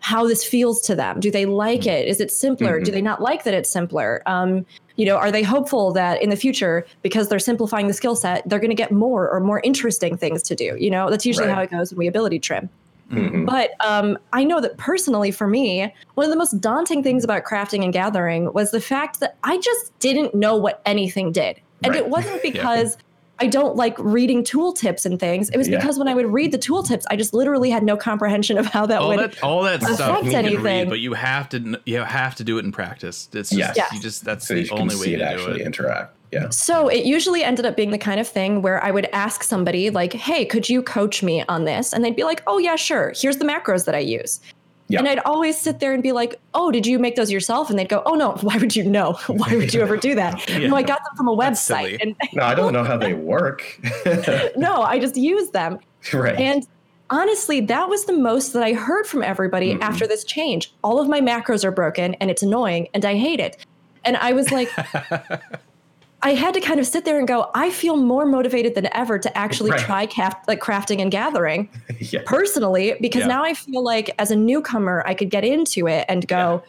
[0.00, 1.20] how this feels to them.
[1.20, 1.88] Do they like Mm-hmm.
[1.90, 2.08] it?
[2.08, 2.80] Is it simpler?
[2.80, 4.22] Do they not like that it's simpler?
[4.26, 4.64] Um,
[4.96, 8.48] you know, are they hopeful that in the future, because they're simplifying the skill set,
[8.48, 10.76] they're going to get more or more interesting things to do?
[10.78, 11.54] You know, that's usually Right.
[11.54, 12.68] how it goes when we ability trim.
[13.12, 13.46] Mhm.
[13.46, 17.44] But um, I know that personally, for me, one of the most daunting things about
[17.44, 21.60] crafting and gathering was the fact that I just didn't know what anything did.
[21.82, 22.02] And Right.
[22.02, 22.96] it wasn't because
[23.38, 25.50] I don't like reading tooltips and things.
[25.50, 25.78] It was Yeah.
[25.78, 28.86] because when I would read the tooltips, I just literally had no comprehension of how
[28.86, 29.18] that all would.
[29.32, 30.62] that all that stuff affect you can anything.
[30.64, 33.28] read, but you have to you have to do it in practice.
[33.34, 33.74] It's just Yes.
[33.76, 33.92] Yes.
[33.92, 35.66] you just that's so the only way see it to do actually it.
[35.66, 36.14] interact.
[36.32, 36.48] Yeah.
[36.48, 39.90] So it usually ended up being the kind of thing where I would ask somebody,
[39.90, 41.92] like, hey, could you coach me on this?
[41.92, 43.12] And they'd be like, oh, yeah, sure.
[43.14, 44.40] Here's the macros that I use.
[44.88, 45.00] Yeah.
[45.00, 47.70] And I'd always sit there and be like, oh, did you make those yourself?
[47.70, 49.18] And they'd go, oh, no, why would you know?
[49.26, 50.48] why would you ever do that?
[50.48, 50.58] Yeah.
[50.68, 51.98] No, I got them from a website.
[52.00, 53.80] And No, I don't know how they work.
[54.56, 55.78] no, I just use them.
[56.12, 56.36] right.
[56.38, 56.66] And
[57.10, 59.80] honestly, that was the most that I heard from everybody Mhm.
[59.82, 60.72] after this change.
[60.82, 63.64] All of my macros are broken and it's annoying and I hate it.
[64.04, 64.70] And I was like,
[66.22, 69.18] I had to kind of sit there and go, I feel more motivated than ever
[69.18, 69.80] to actually Right.
[69.80, 71.68] try craft, like crafting and gathering
[72.00, 72.20] yeah.
[72.24, 73.26] personally, because Yeah.
[73.28, 76.62] now I feel like as a newcomer, I could get into it and go,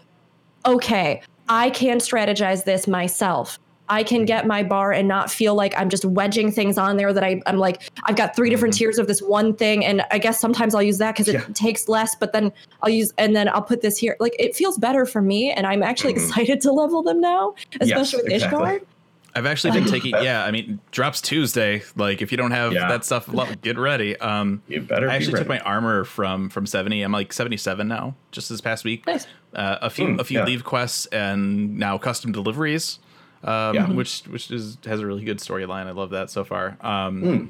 [0.65, 3.57] okay, I can strategize this myself.
[3.89, 7.13] I can get my bar and not feel like I'm just wedging things on there
[7.13, 9.85] that I, I'm like, I've got three different tiers of this one thing.
[9.85, 12.51] And I guess sometimes I'll use that because it takes less, but then
[12.83, 14.17] I'll use, and then I'll put this here.
[14.19, 15.51] Like it feels better for me.
[15.53, 16.17] And I'm actually Mhm.
[16.17, 18.59] excited to level them now, especially with exactly.
[18.59, 18.79] Ishgard.
[19.37, 21.83] I've actually been taking yeah, I mean drops Tuesday.
[21.95, 22.87] Like if you don't have Yeah.
[22.89, 23.29] that stuff,
[23.61, 24.17] get ready.
[24.17, 27.01] Um You better I actually be took my armor from from 70.
[27.01, 29.05] I'm like 77 now, just this past week.
[29.07, 29.27] Nice.
[29.53, 30.45] Uh, a few Mm, a few yeah.
[30.45, 32.99] leave quests and now custom deliveries.
[33.43, 33.89] Um, Yeah.
[33.91, 35.85] which which is has a really good storyline.
[35.87, 36.77] I love that so far.
[36.81, 37.47] Um, Mm.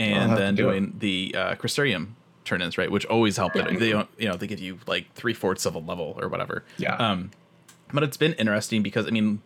[0.00, 0.72] And then to do it.
[0.72, 2.10] doing the uh, Crystarium
[2.44, 2.88] turn-ins, right?
[2.90, 3.78] Which always help it.
[3.80, 6.62] They don't, you know, they give you like three fourths of a level or whatever.
[6.76, 6.94] Yeah.
[6.96, 7.32] Um,
[7.92, 9.42] but it's been interesting because I mean,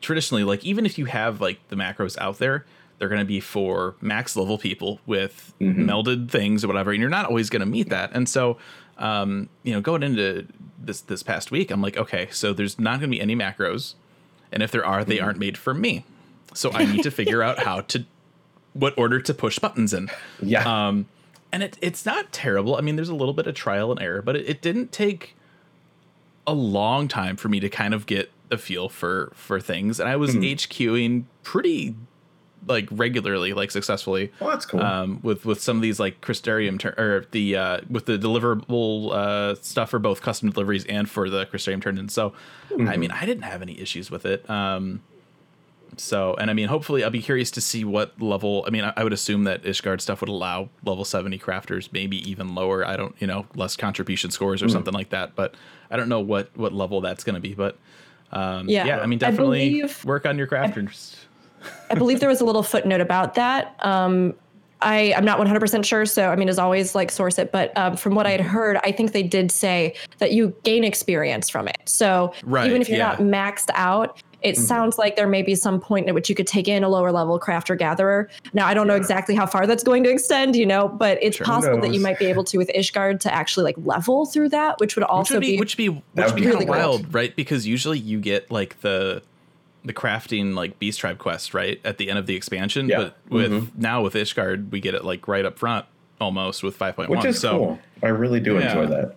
[0.00, 2.64] traditionally, like even if you have like the macros out there,
[2.98, 5.84] they're going to be for max level people with Mhm.
[5.86, 8.10] melded things or whatever, and you're not always going to meet that.
[8.12, 8.58] And so,
[8.98, 10.46] um, you know, going into
[10.82, 13.94] this this past week, I'm like, okay, so there's not going to be any macros,
[14.50, 16.04] and if there are, they aren't made for me.
[16.54, 18.04] So I need to figure out how to
[18.72, 20.10] what order to push buttons in.
[20.42, 20.88] yeah.
[20.88, 21.06] Um,
[21.52, 22.76] and it, it's not terrible.
[22.76, 25.34] I mean, there's a little bit of trial and error, but it, it didn't take
[26.46, 30.00] a long time for me to kind of get a feel for for things.
[30.00, 30.52] And I was Mhm.
[30.52, 31.94] HQing pretty
[32.66, 34.32] like regularly, like successfully.
[34.40, 34.80] well, that's cool.
[34.80, 39.12] Um, with with some of these like Crystarium tur- or the uh, with the deliverable
[39.12, 42.08] uh, stuff for both custom deliveries and for the Crystarium turn in.
[42.08, 42.32] So,
[42.86, 44.48] I mean, I didn't have any issues with it.
[44.50, 45.02] Um,
[45.96, 48.64] so, and I mean, hopefully, I'll be curious to see what level.
[48.66, 52.28] I mean, I, I would assume that Ishgard stuff would allow level seventy crafters, maybe
[52.28, 52.86] even lower.
[52.86, 55.34] I don't, you know, less contribution scores or something like that.
[55.34, 55.54] But
[55.90, 57.54] I don't know what what level that's going to be.
[57.54, 57.78] But
[58.32, 58.84] um, Yeah.
[58.86, 61.16] yeah, I mean, I definitely believe- work on your crafters.
[61.90, 63.74] I believe there was a little footnote about that.
[63.80, 64.34] Um,
[64.80, 66.06] I, I'm not 100% sure.
[66.06, 67.50] So, I mean, as always, like source it.
[67.50, 70.84] But um, from what I had heard, I think they did say that you gain
[70.84, 71.78] experience from it.
[71.86, 73.16] So, Right, even if you're yeah.
[73.18, 76.46] not maxed out, it sounds like there may be some point at which you could
[76.46, 78.28] take in a lower level crafter gatherer.
[78.52, 81.36] Now, I don't know exactly how far that's going to extend, you know, but it's
[81.36, 81.46] Sure.
[81.46, 84.78] possible that you might be able to with Ishgard to actually like level through that,
[84.78, 86.46] which would which also would be, be, which would be which would would be be
[86.46, 86.74] really cool.
[86.74, 87.34] wild, right?
[87.34, 89.22] Because usually you get like the
[89.84, 92.98] the crafting like beast tribe quest right at the end of the expansion, Yeah.
[92.98, 93.68] but with Mhm.
[93.78, 95.86] now with Ishgard we get it like right up front
[96.20, 97.78] almost with five point Which is So cool.
[98.02, 98.68] I really do Yeah.
[98.68, 99.14] enjoy that.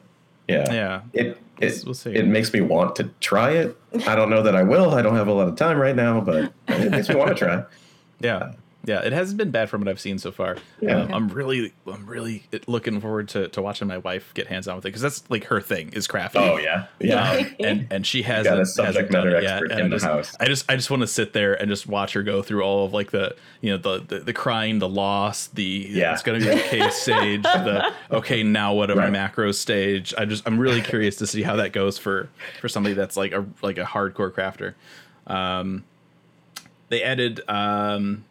[0.48, 0.73] Yeah.
[0.73, 2.13] yeah, It We'll- it, we'll see.
[2.13, 3.77] it makes me want to try it.
[4.07, 4.91] I don't know that I will.
[4.91, 7.35] I don't have a lot of time right now, but it makes me want to
[7.35, 7.63] try.
[8.19, 8.53] yeah.
[8.83, 10.57] Yeah, it hasn't been bad from what I've seen so far.
[10.79, 11.01] Yeah.
[11.01, 14.75] Um, I'm really, I'm really looking forward to, to watching my wife get hands on
[14.77, 16.37] with it because that's like her thing is crafting.
[16.49, 17.31] Oh yeah, yeah.
[17.31, 19.43] Um, and and she has got a subject matter yet.
[19.61, 20.35] expert and in the just- house.
[20.39, 22.85] I just I just want to sit there and just watch her go through all
[22.85, 26.13] of like the you know the the, the crying, the loss, the Yeah.
[26.13, 29.13] it's gonna be okay stage, the okay now what are my Right.
[29.35, 30.11] macros stage.
[30.17, 32.29] I just I'm really curious to see how that goes for
[32.59, 34.73] for somebody that's like a like a hardcore crafter.
[35.27, 35.83] Um,
[36.89, 38.25] they added um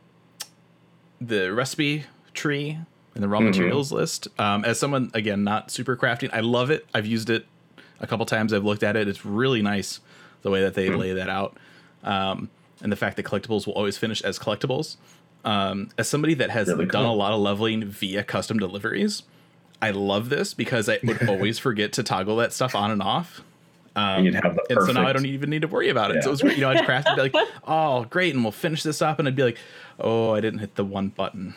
[1.21, 2.79] the recipe tree
[3.15, 4.29] and the raw materials list.
[4.39, 6.87] Um, as someone again not super crafting, I love it.
[6.95, 7.47] I've used it
[8.01, 8.53] a couple times.
[8.53, 9.09] I've looked at it.
[9.09, 10.01] It's really nice
[10.43, 11.57] the way that they lay that out,
[12.03, 12.49] um,
[12.83, 14.97] and the fact that collectibles will always finish as collectibles.
[15.45, 19.23] Um, as somebody that has Really done a lot of leveling via custom deliveries,
[19.81, 23.43] I love this because I would always forget to toggle that stuff on and off.
[23.97, 26.23] And you'd have the And so now I don't even need to worry about it.
[26.23, 26.57] So it was great.
[26.57, 28.35] You know, I'd craft and be like, oh, great.
[28.35, 29.19] And we'll finish this up.
[29.19, 29.59] And I'd be like,
[29.99, 31.55] oh, I didn't hit the one button.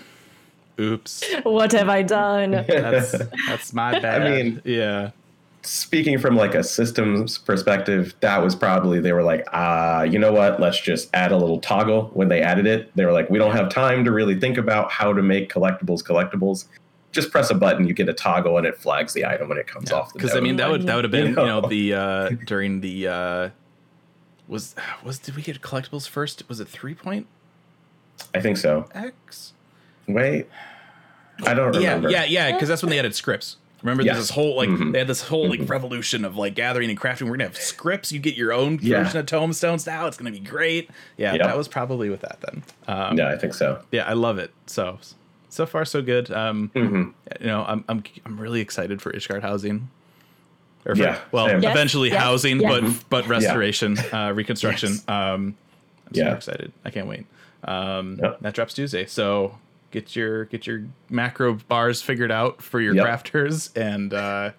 [0.79, 1.23] Oops.
[1.43, 2.51] What have I done?
[2.67, 3.11] That's
[3.47, 4.21] that's my bad.
[4.23, 5.11] I mean- yeah.
[5.65, 10.33] Speaking from like a systems perspective, that was probably they were like, ah, you know
[10.33, 10.59] what?
[10.59, 12.09] Let's just add a little toggle.
[12.13, 14.91] When they added it, they were like, we don't have time to really think about
[14.91, 16.65] how to make collectibles collectibles.
[17.13, 19.67] Just press a button, you get a toggle, and it flags the item when it
[19.67, 20.19] comes off the.
[20.19, 21.67] Because I mean, that would that would have been You you know, know.
[21.69, 23.49] the uh, during the uh,
[24.47, 26.43] was was did we get collectibles first?
[26.49, 27.27] Was it three point
[28.35, 28.89] I think so.
[28.93, 29.53] X?
[30.07, 30.47] Wait,
[31.45, 32.09] I don't Yeah, remember.
[32.09, 32.47] yeah, yeah.
[32.49, 32.51] yeah.
[32.53, 33.57] Because that's when they added scripts.
[33.81, 34.27] Remember, there's Yes.
[34.27, 34.91] this whole like Mhm.
[34.93, 37.23] they had this whole like revolution of like gathering and crafting.
[37.23, 38.11] We're gonna have scripts.
[38.11, 39.03] You get your own Yeah.
[39.03, 40.07] version of tomestones now.
[40.07, 40.89] It's gonna be great.
[41.17, 41.43] Yeah, Yep.
[41.43, 42.63] that was probably with that then.
[42.87, 43.79] Um, yeah, I think so.
[43.91, 44.51] yeah, I love it.
[44.67, 44.99] So
[45.53, 46.31] so far so good.
[46.31, 47.03] Um, hmm
[47.39, 49.89] you know, I'm I'm I'm really excited for Ishgard housing.
[50.85, 51.61] Or for, Yeah, well, same.
[51.61, 52.81] Yes, eventually yes, housing, yes.
[52.81, 54.91] but but restoration, uh, reconstruction.
[54.93, 55.07] Yes.
[55.07, 55.55] Um,
[56.07, 56.35] I'm super Yeah.
[56.35, 56.71] excited.
[56.83, 57.25] I can't wait.
[57.63, 58.39] Um, Yep.
[58.41, 59.57] That drops Tuesday, so
[59.91, 63.05] get your get your macro bars figured out for your Yep.
[63.05, 64.51] crafters, and uh,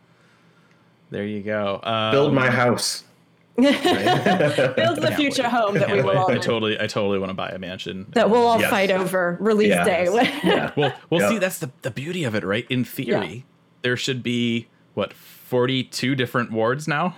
[1.11, 1.81] there you go.
[1.83, 3.05] Um, Build my house.
[3.57, 5.53] Build the Can't future wait.
[5.53, 6.17] home that we Can't will wait.
[6.17, 8.07] all I totally I totally want to buy a mansion.
[8.13, 8.71] that we'll all Yes.
[8.71, 9.87] fight over release Yes.
[9.87, 10.05] day.
[10.45, 10.71] Yeah.
[10.77, 11.31] Well, well, Yep.
[11.31, 12.67] see, that's the the beauty of it, right?
[12.69, 13.45] In theory,
[13.83, 17.17] there should be what forty two different wards now.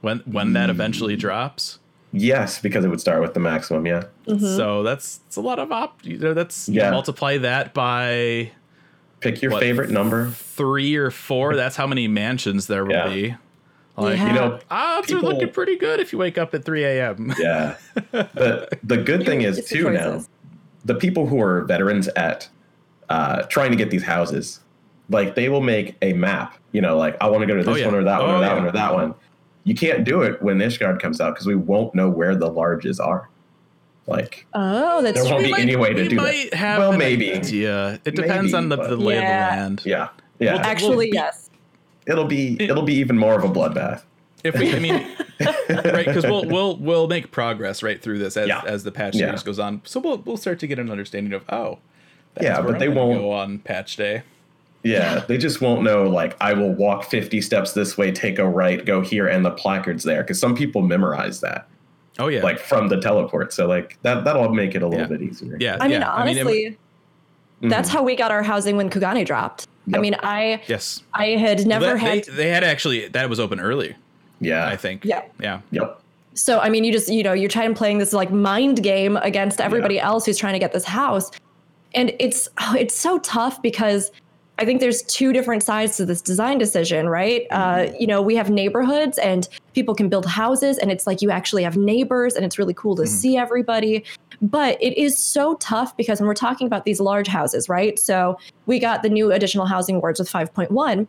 [0.00, 1.20] When when that eventually mm.
[1.20, 1.78] drops,
[2.12, 3.86] Yes, because it would start with the maximum.
[3.86, 4.04] Yeah.
[4.26, 4.44] Mm-hmm.
[4.56, 6.04] so that's it's a lot of op.
[6.04, 6.90] You know, that's Yeah.
[6.90, 8.50] multiply that by
[9.20, 9.60] Pick your What?
[9.62, 10.30] favorite number.
[10.30, 11.54] three or four.
[11.56, 13.08] That's how many mansions there will Yeah.
[13.08, 13.34] be.
[13.96, 14.26] Like, Yeah.
[14.28, 17.32] You know, odds people- are looking pretty good if you wake up at three a.m.
[17.38, 17.76] Yeah.
[18.12, 20.22] But the good thing is It's the too now,
[20.84, 22.48] the people who are veterans at
[23.08, 24.60] uh, trying to get these houses,
[25.08, 26.56] like they will make a map.
[26.72, 27.86] You know, like I want to go to this Oh, yeah.
[27.86, 28.54] one or that one Oh, or that yeah.
[28.54, 29.14] one or that one.
[29.64, 33.00] You can't do it when Ishgard comes out because we won't know where the larges
[33.04, 33.28] are.
[34.06, 35.54] Like Oh, that's There won't true.
[35.56, 36.54] be any way to we do that.
[36.54, 37.26] have Well, maybe.
[37.44, 39.48] Yeah, It depends Maybe, on the, but- the lay Yeah.
[39.48, 39.82] of the land.
[39.84, 40.08] yeah,
[40.38, 40.54] yeah.
[40.54, 41.45] Well, Actually, be- yes.
[42.06, 44.02] It'll be it'll be even more of a bloodbath.
[44.44, 44.94] If we, I mean,
[45.68, 46.06] right?
[46.06, 48.62] Because we'll we'll we'll make progress right through this as Yeah.
[48.66, 49.26] as the patch Yeah.
[49.26, 49.80] series goes on.
[49.84, 51.78] So we'll we'll start to get an understanding of oh,
[52.34, 54.22] that's Yeah, where but they I'm gonna won't- go on patch day.
[54.82, 56.04] Yeah, they just won't know.
[56.04, 59.50] Like, I will walk 50 steps this way, take a right, go here, and the
[59.50, 60.22] placard's there.
[60.22, 61.66] Because some people memorize that,
[62.20, 63.52] Oh yeah, like from the teleport.
[63.52, 65.08] So, like that that'll make it a little Yeah.
[65.08, 65.56] bit easier.
[65.58, 65.78] yeah.
[65.80, 66.10] I mean, yeah.
[66.12, 66.78] honestly, it-
[67.62, 67.98] that's mm-hmm.
[67.98, 69.66] how we got our housing when Kugane dropped.
[69.94, 71.02] I mean, I yes.
[71.14, 73.94] I had never That- had they, they had actually that was open early.
[74.40, 75.04] yeah, I think.
[75.04, 75.22] Yeah.
[75.40, 75.60] Yeah.
[75.70, 76.02] Yep.
[76.34, 79.60] So I mean, you just you know you're trying playing this like mind game against
[79.60, 81.30] everybody else who's trying to get this house,
[81.94, 84.10] and it's oh, it's so tough because
[84.58, 87.46] I think there's two different sides to this design decision, right?
[87.50, 91.30] Uh, you know, we have neighborhoods and people can build houses, and it's like you
[91.30, 94.02] actually have neighbors, and it's really cool to see everybody.
[94.42, 97.98] But it is so tough because when we're talking about these large houses, right?
[97.98, 100.68] So we got the new additional housing wards with 5.1.
[100.68, 101.06] Mm-hmm.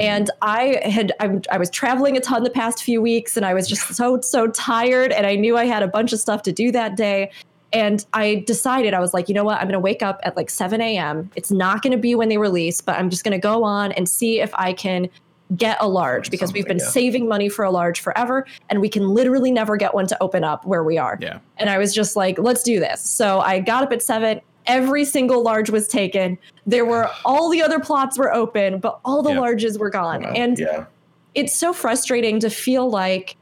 [0.00, 3.54] And I had I, I was traveling a ton the past few weeks, and I
[3.54, 6.52] was just so so tired, and I knew I had a bunch of stuff to
[6.52, 7.30] do that day.
[7.72, 9.58] And I decided I was like, you know what?
[9.60, 11.30] I'm going to wake up at like 7 a.m.
[11.36, 13.92] It's not going to be when they release, but I'm just going to go on
[13.92, 15.08] and see if I can
[15.56, 16.88] get a large because we've been yeah.
[16.88, 20.44] saving money for a large forever, and we can literally never get one to open
[20.44, 21.18] up where we are.
[21.20, 21.38] Yeah.
[21.58, 23.00] And I was just like, let's do this.
[23.00, 24.40] So I got up at seven.
[24.66, 26.38] Every single large was taken.
[26.66, 29.38] There were all the other plots were open, but all the Yeah.
[29.38, 30.22] larges were gone.
[30.22, 30.32] Wow.
[30.36, 30.84] And yeah,
[31.34, 33.36] it's so frustrating to feel like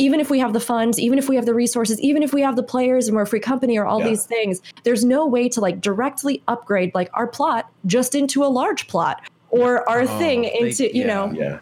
[0.00, 2.40] even if we have the funds, even if we have the resources, even if we
[2.40, 4.10] have the players and we're a free company or all Yeah.
[4.10, 8.46] these things, there's no way to like directly upgrade like our plot just into a
[8.46, 9.20] large plot
[9.50, 11.06] or our Oh, thing they- into, you yeah.
[11.06, 11.58] know, yeah.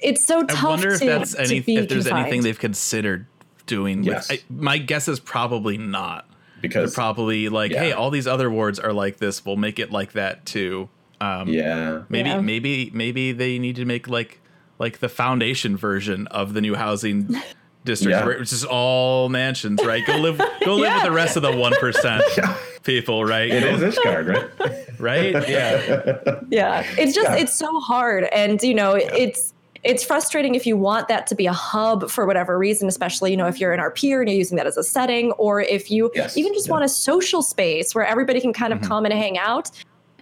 [0.00, 2.22] it's so tough I wonder if to, that's any if there's confined.
[2.26, 3.26] anything they've considered
[3.66, 4.02] doing.
[4.04, 4.30] Yes.
[4.30, 6.26] With, I, my guess is probably not.
[6.60, 7.80] because they're Probably like, Yeah.
[7.80, 9.44] hey, all these other wards are like this.
[9.46, 10.88] We'll make it like that too.
[11.20, 12.40] Um, yeah, Maybe Yeah.
[12.40, 14.40] maybe maybe they need to make like
[14.78, 17.28] like the foundation version of the new housing
[17.84, 18.24] district, Yeah.
[18.24, 20.04] where it's just all mansions, right?
[20.06, 22.22] Go live go live with the rest of the one percent
[22.84, 23.50] people, right?
[23.50, 24.28] it is Ishgard,
[24.58, 24.98] right?
[24.98, 25.48] right?
[25.48, 26.40] Yeah.
[26.50, 27.36] yeah it's just Yeah.
[27.36, 29.52] it's so hard and you know it's
[29.82, 33.36] it's frustrating if you want that to be a hub for whatever reason especially you
[33.36, 36.10] know if you're an rp and you're using that as a setting or if you
[36.14, 36.72] Yes, even just yeah.
[36.72, 38.88] want a social space where everybody can kind of Mhm.
[38.88, 39.70] come and hang out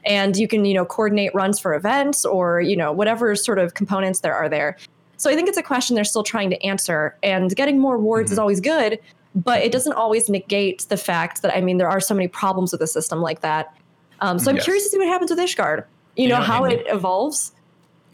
[0.04, 3.74] and you can you know coordinate runs for events or you know whatever sort of
[3.74, 4.76] components there are there
[5.16, 8.30] so i think it's a question they're still trying to answer and getting more wards
[8.30, 8.42] is Mhm.
[8.42, 8.98] always good
[9.44, 12.72] but it doesn't always negate the fact that i mean there are so many problems
[12.72, 13.74] with a system like that
[14.20, 14.64] um, so i'm Yes.
[14.64, 15.84] curious to see what happens with ishgard
[16.16, 17.52] you You know know, how and- it evolves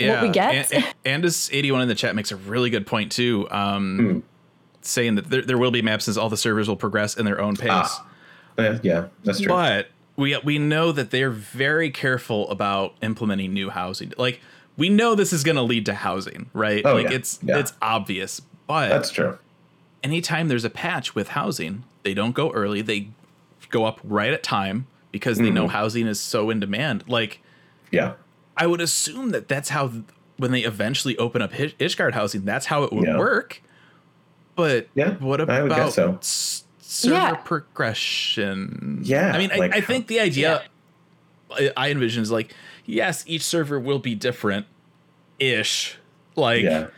[0.00, 0.70] what we get.
[0.72, 3.46] And, and, Andis81 in the chat makes a really good point too.
[3.52, 4.18] Um, Hmm.
[4.82, 7.40] saying that there, there will be maps as all the servers will progress in their
[7.40, 7.70] own pace.
[7.72, 8.06] Ah,
[8.58, 9.48] yeah, yeah, that's true.
[9.48, 9.86] But
[10.16, 14.12] we we know that they're very careful about implementing new housing.
[14.18, 14.40] Like
[14.76, 16.82] we know this is going to lead to housing, right?
[16.84, 17.16] Oh, like yeah.
[17.16, 17.58] it's Yeah.
[17.58, 18.40] it's obvious.
[18.66, 19.38] But that's true.
[20.04, 22.82] Anytime there's a patch with housing, they don't go early.
[22.82, 23.08] They
[23.70, 25.54] go up right at time because they Mm-hmm.
[25.54, 27.02] know housing is so in demand.
[27.08, 27.40] Like
[27.90, 28.12] Yeah,
[28.56, 29.90] I would assume that that's how
[30.36, 33.18] when they eventually open up Ish- Ishgard housing, that's how it would Yeah.
[33.18, 33.62] work.
[34.56, 36.18] But Yeah, what about so.
[36.20, 37.34] s- server Yeah.
[37.36, 39.00] progression?
[39.02, 40.62] Yeah, I mean, I, like I think the idea
[41.50, 42.54] I, I envision is like,
[42.84, 44.66] yes, each server will be different,
[45.38, 45.96] ish.
[46.36, 46.88] Like, yeah,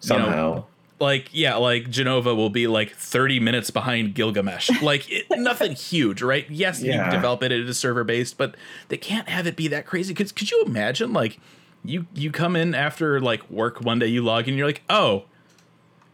[0.00, 0.64] somehow.
[0.98, 4.80] Like yeah, like Jenova will be like 30 minutes behind Gilgamesh.
[4.80, 6.48] Like it, nothing huge, right?
[6.48, 7.10] Yes, you Yeah.
[7.10, 8.56] develop it, it is server based, but
[8.88, 10.14] they can't have it be that crazy.
[10.14, 11.38] Cause could you imagine like
[11.84, 15.24] you you come in after like work one day, you log in, you're like, oh,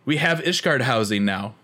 [0.04, 1.54] we have Ishgard housing now.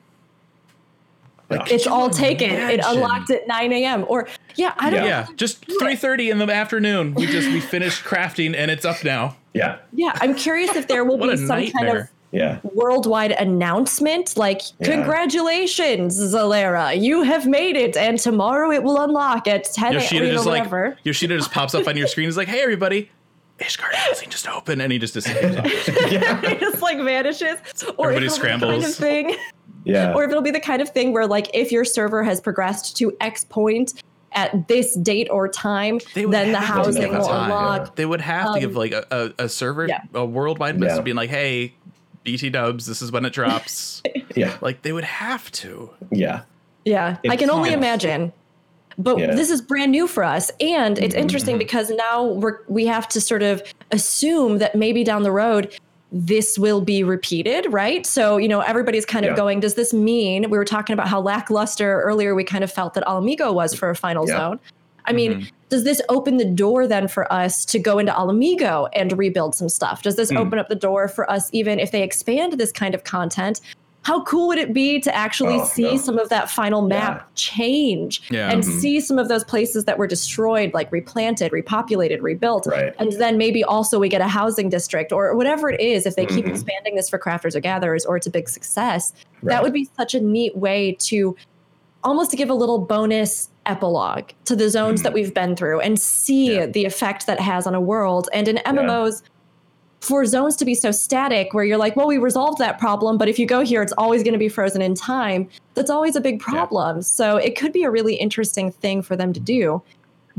[1.51, 5.03] Like, it's could you all taken it unlocked at 9 a.m or yeah i don't
[5.03, 7.15] Yeah, just 3:30 in the afternoon.
[7.15, 9.37] We just we finished crafting and it's up now.
[9.55, 12.11] Yeah, yeah i'm curious if there will be a some kind of nightmare.
[12.31, 14.87] Yeah, worldwide announcement like Yeah.
[14.95, 20.31] congratulations zalera you have made it and tomorrow it will unlock at 10 Yoshida a.m.
[20.31, 22.27] or just like whatever Yoshida just pops up on your screen.
[22.27, 23.11] He's like, "Hey, everybody,
[23.61, 25.57] Ishgard housing just open," and he just disappears.
[25.59, 25.65] off.
[25.67, 27.59] it just like vanishes
[27.97, 29.37] or Everybody if it'll be the kind of thing
[29.85, 30.13] yeah.
[30.15, 32.97] or if it'll be the kind of thing where like if your server has progressed
[32.99, 34.03] to x point
[34.33, 37.45] at this date or time then the housing will time.
[37.45, 39.07] unlock They would have to give like a,
[39.39, 40.01] a, a server, Um, yeah.
[40.15, 40.81] a worldwide Yeah.
[40.81, 41.73] message being like, "Hey,
[42.25, 44.03] BT Dubs, this is when it drops."
[44.37, 45.91] yeah, like they would have to.
[46.11, 46.43] yeah,
[46.85, 47.79] Yeah, I can only fine.
[47.79, 48.33] imagine.
[48.97, 49.35] But Yeah.
[49.35, 53.09] this is brand new for us, and it's Mhm, interesting because now we're we have
[53.11, 53.63] to sort of
[53.93, 55.73] assume that maybe down the road
[56.11, 58.07] this will be repeated, right?
[58.07, 59.37] So you know everybody's kind of Yeah.
[59.37, 59.61] going.
[59.61, 62.35] Does this mean we were talking about how lackluster earlier?
[62.35, 64.37] We kind of felt that Ala Mhigo was for a final Yeah.
[64.39, 64.61] zone.
[65.05, 65.49] I mean, Mhm.
[65.69, 69.55] Does this open the door then for us to go into Ala Mhigo and rebuild
[69.55, 70.03] some stuff?
[70.03, 70.39] Does this Mm.
[70.39, 73.61] open up the door for us even if they expand this kind of content?
[74.03, 75.97] How cool would it be to actually Oh, see no.
[75.99, 77.23] some of that final map Yeah.
[77.35, 78.51] change Yeah.
[78.51, 78.81] and Mhm.
[78.81, 82.67] see some of those places that were destroyed, like replanted, repopulated, rebuilt?
[82.67, 82.95] right.
[82.99, 86.25] And then maybe also we get a housing district or whatever it is, if they
[86.25, 86.51] keep Mhm.
[86.51, 89.13] expanding this for crafters or gatherers or it's a big success,
[89.43, 89.53] right.
[89.53, 91.37] that would be such a neat way to
[92.05, 95.17] almost to give a little bonus epilogue to the zones that hmm.
[95.17, 96.67] we've been through and see Yeah.
[96.67, 98.29] the effect that has on a world.
[98.33, 99.23] And in MMOs,
[100.01, 103.29] for zones to be so static, where you're like, well, we resolved that problem, but
[103.29, 105.49] if you go here, it's always going to be frozen in time.
[105.75, 107.03] That's always a big problem.
[107.03, 109.83] So it could be a really interesting thing for them to do.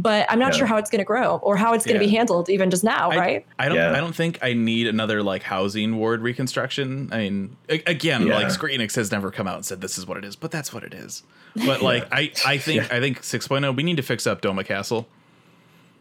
[0.02, 0.60] But I'm not Yeah.
[0.60, 2.10] sure how it's going to grow or how it's going to Yeah.
[2.10, 3.46] be handled even just now, I- right?
[3.60, 3.78] I don't.
[3.78, 3.92] Yeah.
[3.92, 7.10] I don't think I need another like housing ward reconstruction.
[7.12, 8.36] I mean, a- again, Yeah.
[8.36, 10.52] like Square Enix has never come out and said this is what it is, but
[10.52, 11.24] that's what it is.
[11.66, 12.96] But like, I, I think, Yeah.
[12.96, 15.08] I think 6.0, we need to fix up Doma Castle.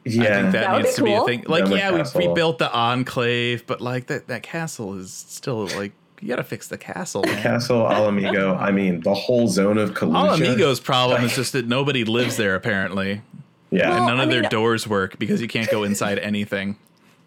[0.04, 1.44] Yeah, I yeah, think that, That needs be to be a thing.
[1.48, 2.20] Like, Doma yeah, Castle.
[2.20, 6.44] we rebuilt the enclave, but like that, that castle is still like you got to
[6.44, 7.22] fix the castle.
[7.24, 7.42] Man.
[7.42, 8.60] Castle Ala Mhigo.
[8.60, 10.24] I mean, the whole zone of Kholusia.
[10.24, 13.22] Ala Mhigo's problem is just that nobody lives there apparently,
[13.70, 16.76] Yeah, and none of I their mean- doors work because you can't go inside anything.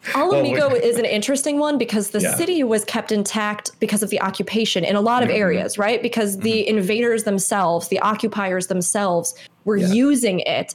[0.16, 2.34] Ala Mhigo we- is an interesting one because the Yeah.
[2.36, 5.38] city was kept intact because of the occupation in a lot of Mhm.
[5.38, 6.02] areas, right?
[6.02, 9.36] Because the invaders themselves, the occupiers themselves,
[9.66, 9.92] were Yeah.
[9.94, 10.74] using it.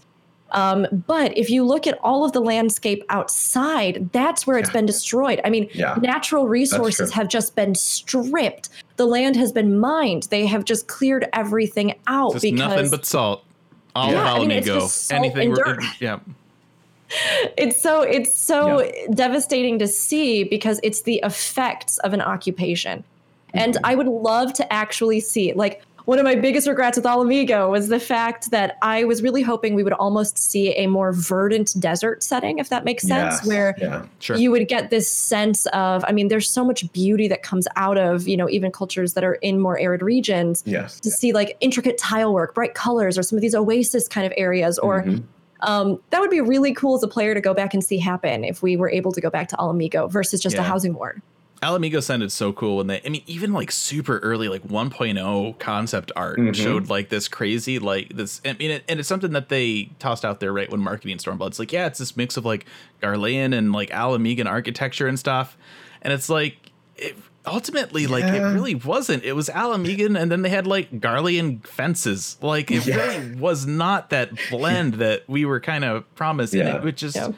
[0.52, 4.74] Um, but if you look at all of the landscape outside, that's where it's Yeah.
[4.74, 5.40] been destroyed.
[5.44, 5.96] I mean, Yeah.
[6.00, 8.68] natural resources have just been stripped.
[8.96, 10.28] The land has been mined.
[10.30, 13.42] They have just cleared everything out Just because nothing but salt.
[13.96, 15.48] All Yeah, I mean, just salt Anything.
[15.48, 15.84] and we're- dirt.
[16.00, 16.18] Yeah.
[17.56, 23.04] it's so it's so devastating to see because it's the effects of an occupation
[23.54, 23.86] and mm-hmm.
[23.86, 27.68] i would love to actually see like one of my biggest regrets with Ala Mhigo
[27.68, 31.74] was the fact that I was really hoping we would almost see a more verdant
[31.78, 34.06] desert setting, if that makes sense, Yes, where yeah.
[34.20, 34.36] Sure.
[34.36, 37.98] you would get this sense of, I mean, there's so much beauty that comes out
[37.98, 41.00] of, you know, even cultures that are in more arid regions Yes.
[41.00, 44.32] to see like intricate tile work, bright colors, or some of these oasis kind of
[44.36, 45.24] areas, or Mhm.
[45.62, 48.44] um, that would be really cool as a player to go back and see happen
[48.44, 51.20] if we were able to go back to Ala Mhigo versus just a housing ward.
[51.66, 55.58] Ala Mhigo sounded so cool when they I mean even like super early like 1.0
[55.58, 56.54] concept art Mhm.
[56.54, 60.24] showed like this crazy like this I mean it, and it's something that they tossed
[60.24, 61.48] out there right when marketing Stormblood.
[61.48, 62.66] It's like yeah, it's this mix of like
[63.02, 65.56] Garlean and like Ala Mhigan architecture and stuff.
[66.02, 66.56] And it's like
[66.96, 67.16] it
[67.46, 69.24] ultimately like it really wasn't.
[69.24, 72.36] It was Ala Mhigan and then they had like Garlean fences.
[72.42, 72.96] Like it Yeah.
[72.96, 76.54] really was not that blend that we were kind of promised.
[76.54, 76.76] And Yeah.
[76.76, 77.32] it would just Yeah.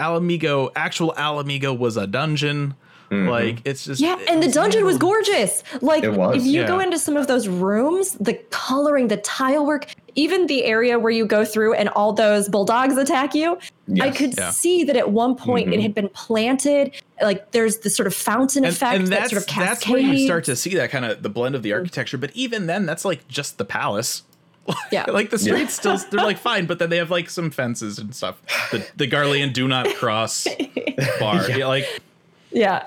[0.00, 2.74] Ala Mhigo, actual Ala Mhigo was a dungeon.
[3.10, 3.28] Mhm.
[3.30, 5.62] Like it's just Yeah, and the dungeon was gorgeous.
[5.80, 9.64] Like It was, if you go into some of those rooms, the coloring, the tile
[9.64, 13.58] work, even the area where you go through and all those bulldogs attack you,
[14.00, 14.50] I could Yeah.
[14.50, 15.82] see that at one point it Mhm.
[15.82, 16.92] had been planted.
[17.22, 19.80] Like there's this sort of fountain and, effect and that that's sort of cascades.
[19.80, 22.18] that's where you start to see that kind of the blend of the architecture.
[22.18, 24.22] But even then, that's like just the palace.
[24.92, 25.06] Yeah.
[25.08, 25.54] like the Yeah.
[25.54, 28.36] streets still they're like fine, but then they have like some fences and stuff.
[28.70, 30.46] The the Garlean do not cross
[31.20, 31.48] bar.
[31.50, 32.02] Yeah, like
[32.50, 32.82] Yeah.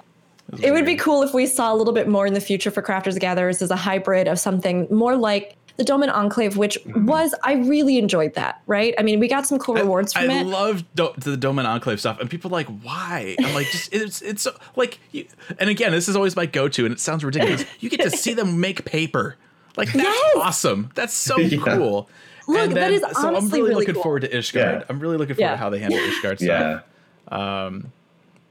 [0.60, 2.82] It would be cool if we saw a little bit more in the future for
[2.82, 7.06] Crafters Gatherers as a hybrid of something more like the Doman Enclave, which mm-hmm.
[7.06, 8.94] was, I really enjoyed that, right?
[9.00, 10.40] I mean, we got some cool rewards I from it.
[10.40, 13.36] I love do- the Doman Enclave stuff, and people are like, why?
[13.40, 15.26] I'm like, just it's it's so, like, you,
[15.60, 17.66] and again, this is always my go-to, and it sounds ridiculous.
[17.80, 19.38] You get to see them make paper,
[19.78, 20.38] like that's Yes!
[20.38, 20.92] awesome.
[20.96, 21.58] That's so Yeah.
[21.64, 22.10] cool.
[22.48, 24.04] Look, and that is so I'm really, really looking cool.
[24.04, 24.80] forward to Ishgard.
[24.80, 24.84] Yeah.
[24.90, 25.52] I'm really looking forward Yeah.
[25.52, 26.84] to how they handle Ishgard stuff.
[27.32, 27.80] Yeah.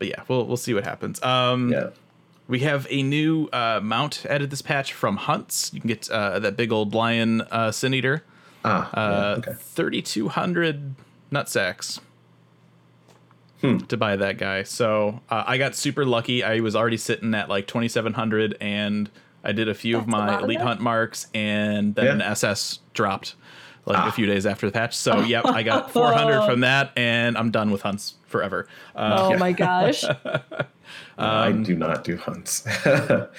[0.01, 1.23] But yeah, we'll we'll see what happens.
[1.23, 1.91] Um, Yeah.
[2.49, 5.71] we have a new uh, mount added this patch from Hunts.
[5.73, 8.25] You can get uh, that big old lion uh, sin eater.
[8.65, 8.91] Ah.
[8.93, 9.53] Uh, yeah, okay.
[9.61, 10.95] 3,200
[11.31, 12.01] nutsacks
[13.61, 13.77] Hmm.
[13.79, 14.63] to buy that guy.
[14.63, 16.43] So uh, I got super lucky.
[16.43, 19.11] I was already sitting at like 2,700 and
[19.45, 22.05] I did a few of That's a my lot of elite hunt marks and then
[22.07, 22.13] Yeah.
[22.13, 23.35] an SS dropped
[23.85, 24.09] like Ah.
[24.09, 24.97] a few days after the patch.
[24.97, 28.67] So yep, I got 400 from that and I'm done with hunts forever.
[28.97, 30.05] Uh, oh my gosh.
[31.19, 32.65] I do not do hunts.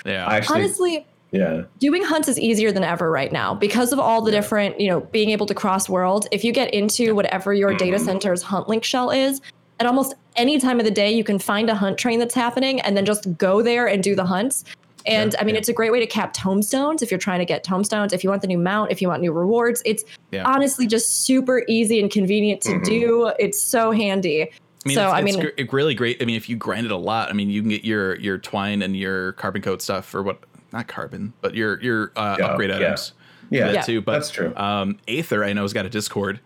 [0.05, 0.25] Yeah.
[0.27, 0.55] I actually.
[0.59, 1.63] Honestly, yeah.
[1.79, 4.99] doing hunts is easier than ever right now because of all the different, you know,
[4.99, 6.27] being able to cross world.
[6.31, 8.05] If you get into whatever your data Mm-hmm.
[8.05, 9.41] center's hunt link shell is,
[9.79, 12.79] at almost any time of the day, you can find a hunt train that's happening
[12.81, 14.63] and then just go there and do the hunts.
[15.07, 15.59] And Yeah, I mean, yeah.
[15.59, 18.29] it's a great way to cap tomestones if you're trying to get tomestones, If you
[18.29, 20.43] want the new mount, if you want new rewards, it's Yeah.
[20.45, 22.83] honestly just super easy and convenient to Mhm.
[22.85, 23.31] do.
[23.39, 24.51] It's so handy.
[24.85, 26.21] I mean, so it's, I it's gr- really great.
[26.21, 28.37] I mean, if you grind it a lot, I mean, you can get your your
[28.37, 30.39] twine and your carbon coat stuff, or what?
[30.73, 32.75] Not carbon, but your your uh, Yeah, upgrade yeah.
[32.77, 33.13] items.
[33.49, 33.65] Yeah.
[33.65, 33.81] that Yeah.
[33.81, 34.01] too.
[34.01, 34.53] But That's true.
[34.55, 36.39] Um, Aether, I know, has got a Discord.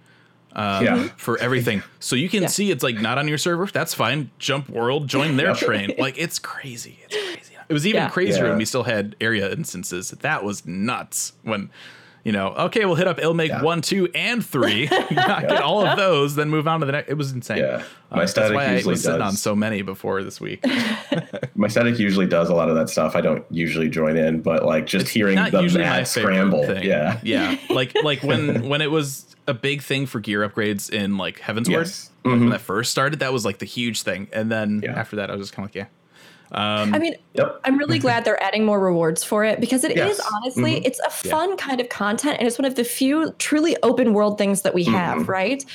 [0.54, 1.08] Um, Yeah.
[1.18, 2.48] for everything, so you can Yeah.
[2.48, 3.66] see it's like not on your server.
[3.68, 4.32] That's fine.
[4.40, 5.54] Jump World, join their Yeah.
[5.54, 5.94] train.
[6.00, 7.00] Like it's crazy.
[7.10, 7.54] It's crazy.
[7.68, 8.10] It was even Yeah.
[8.10, 8.50] crazier Yeah.
[8.52, 10.12] when we still had area instances.
[10.12, 11.34] That was nuts.
[11.44, 11.70] When
[12.26, 13.62] you know, okay, we'll hit up Il Mheg Yeah.
[13.62, 14.90] one, two, and three.
[15.12, 17.10] Not get all of those, then move on to the next.
[17.10, 17.60] It was insane.
[17.60, 17.84] Yeah.
[18.12, 20.66] Uh, My that's static why I was sitting on so many before this week.
[21.56, 23.16] My static usually does a lot of that stuff.
[23.16, 26.66] I don't usually join in, but like just hearing not the mad scramble.
[26.66, 26.84] thing.
[26.84, 27.20] Yeah.
[27.24, 27.58] yeah.
[27.70, 31.70] Like like when when it was a big thing for gear upgrades in like Heavensward.
[31.70, 32.10] Yes.
[32.24, 32.40] Like, Mhm.
[32.40, 34.94] When that first started, that was like the huge thing, and then Yeah.
[35.00, 35.86] after that, I was just kind of like, yeah.
[36.52, 37.60] Um, I mean, Yep.
[37.66, 40.22] I'm really glad they're adding more rewards for it because it is Yes.
[40.34, 40.86] honestly, Mhm.
[40.86, 44.38] it's a fun kind of content and it's one of the few truly open world
[44.38, 45.28] things that we have, Mhm.
[45.28, 45.66] right?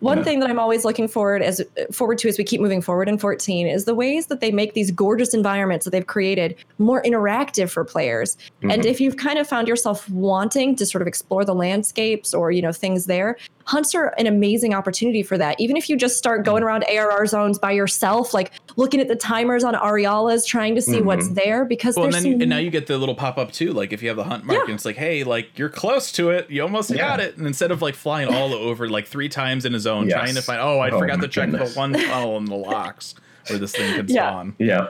[0.00, 0.24] One Yeah.
[0.24, 1.60] thing that I'm always looking forward as
[1.92, 4.72] forward to as we keep moving forward in 14 is the ways that they make
[4.72, 8.38] these gorgeous environments that they've created more interactive for players.
[8.62, 8.86] And Mhm.
[8.86, 12.62] if you've kind of found yourself wanting to sort of explore the landscapes or you
[12.62, 13.36] know things there,
[13.70, 15.58] hunts are an amazing opportunity for that.
[15.60, 19.14] Even if you just start going around ARR zones by yourself, like looking at the
[19.14, 21.34] timers on Arialas, trying to see what's Mhm.
[21.36, 23.52] there, because well, and then you, some and now you get the little pop up
[23.52, 23.72] too.
[23.72, 24.64] Like if you have the hunt mark, Yeah.
[24.64, 26.96] and it's like, hey, like you're close to it, you almost Yeah.
[26.98, 27.36] got it.
[27.36, 30.14] And instead of like flying all over like three times in a zone, Yes.
[30.18, 31.74] trying to find, oh, I Oh forgot to check goodness.
[31.74, 33.14] the one tunnel in the Lochs
[33.48, 34.30] where this thing can Yeah.
[34.30, 34.54] spawn.
[34.58, 34.88] Yeah.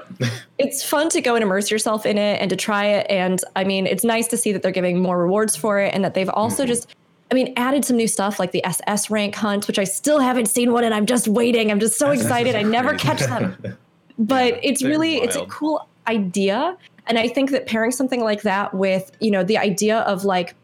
[0.58, 3.06] it's fun to go and immerse yourself in it and to try it.
[3.10, 6.02] And I mean, it's nice to see that they're giving more rewards for it and
[6.04, 6.68] that they've also Mm-hmm.
[6.72, 6.88] just,
[7.30, 10.46] I mean, added some new stuff like the SS rank hunt, which I still haven't
[10.46, 11.70] seen one and I'm just waiting.
[11.70, 12.54] I'm just so excited.
[12.56, 13.56] I never catch them.
[14.18, 16.76] But it's they're really, it's a cool idea.
[17.06, 20.54] And I think that pairing something like that with, you know, the idea of like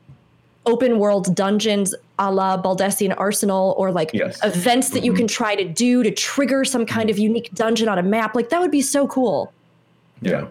[0.66, 4.38] open world dungeons a la Baldesion Arsenal or like Yes.
[4.44, 5.16] events that you Mhm.
[5.16, 8.50] can try to do to trigger some kind of unique dungeon on a map, like
[8.50, 9.52] that would be so cool.
[10.20, 10.48] Yeah.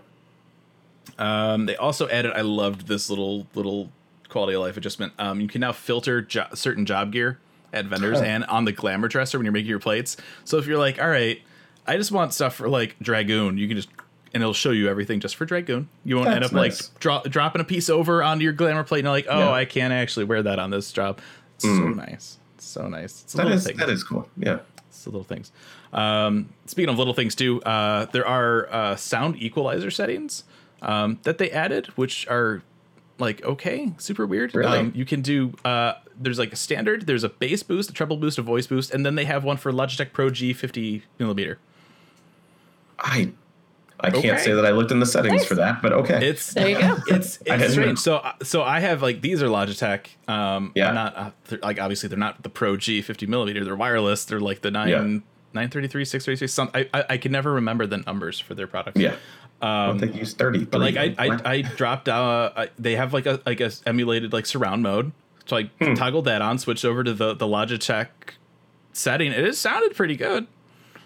[1.19, 2.31] Um, they also added.
[2.33, 3.89] I loved this little little
[4.35, 5.13] quality of life adjustment.
[5.17, 7.39] Um, you can now filter jo- certain job gear
[7.71, 10.17] at vendors and on the glamour dresser when you're making your plates.
[10.43, 11.41] So if you're like, all right,
[11.87, 13.87] I just want stuff for like Dragoon, you can just
[14.33, 15.87] and it'll show you everything just for Dragoon.
[16.03, 16.91] You won't end up nice.
[16.91, 19.51] like dro- dropping a piece over onto your glamour plate and you're like, oh, Yeah.
[19.51, 21.19] I can't actually wear that on this job.
[21.55, 22.37] It's so nice.
[22.55, 23.23] It's so nice.
[23.23, 23.77] It's that is thing.
[23.77, 24.27] that is cool.
[24.35, 24.59] Yeah.
[24.89, 25.53] It's the little things.
[25.93, 30.43] Um, speaking of little things too, uh, there are uh, sound equalizer settings
[30.81, 32.61] um, that they added, which are
[33.17, 34.53] like okay, super weird.
[34.53, 34.77] Really?
[34.77, 35.53] Um, you can do.
[35.63, 37.07] Uh, there's like a standard.
[37.07, 39.57] There's a bass boost, a treble boost, a voice boost, and then they have one
[39.57, 41.59] for Logitech Pro G 50 millimeter.
[42.99, 43.31] I
[43.99, 45.45] I can't say that I looked in the settings Nice.
[45.45, 46.27] for that, but okay.
[46.27, 46.97] It's There you go.
[47.07, 47.77] It's it's strange.
[47.77, 47.95] know.
[47.95, 50.07] So so I have like these are Logitech.
[50.27, 50.91] Um, Yeah.
[50.91, 51.31] Not uh,
[51.61, 53.63] like obviously they're not the Pro G 50 millimeter.
[53.63, 54.25] They're wireless.
[54.25, 54.89] They're like the nine.
[54.89, 55.19] Yeah.
[55.53, 58.99] 933, 633, some, I, I, I can never remember the numbers for their products.
[58.99, 59.15] yeah.
[59.61, 60.65] I don't think use 30.
[60.65, 64.33] But like I, I, I dropped uh I, they have like a like a emulated
[64.33, 65.11] like surround mode.
[65.45, 65.93] So I Hmm.
[65.95, 68.07] toggled that on, switched over to the the Logitech
[68.93, 69.31] setting.
[69.31, 70.47] It is sounded pretty good.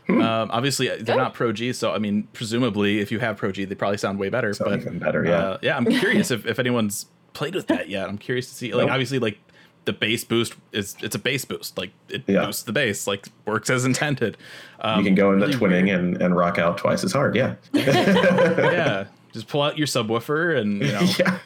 [0.08, 0.22] Hmm.
[0.22, 1.18] Um, obviously they're Good.
[1.18, 4.18] not Pro G, so I mean presumably if you have Pro G, they probably sound
[4.20, 4.54] way better.
[4.54, 5.32] Sound but even better, yeah.
[5.38, 8.10] uh, yeah, I'm curious if, if anyone's played with that yet.
[8.10, 8.74] I'm curious to see.
[8.74, 8.92] Like Nope.
[8.94, 9.38] obviously like
[9.86, 11.78] the bass boost is it's a bass boost.
[11.78, 12.46] Like it Yeah.
[12.46, 14.38] boosts the bass, like works as intended.
[14.82, 16.00] Um, you can go into really twinning weird.
[16.00, 17.36] and, and rock out twice as hard.
[17.36, 17.56] Yeah.
[17.74, 19.06] yeah.
[19.34, 21.40] Just pull out your subwoofer and you know yeah.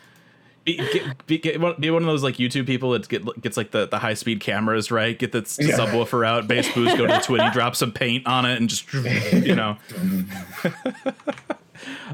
[0.65, 3.57] be, get, be, get, one- be one of those like YouTube people that get gets
[3.57, 5.18] like the, the high speed cameras right.
[5.19, 5.77] Get the Yeah.
[5.77, 8.91] subwoofer out, bass boost, go to the twitty, drop some paint on it, and just
[8.93, 9.77] you know.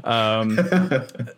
[0.04, 0.56] um,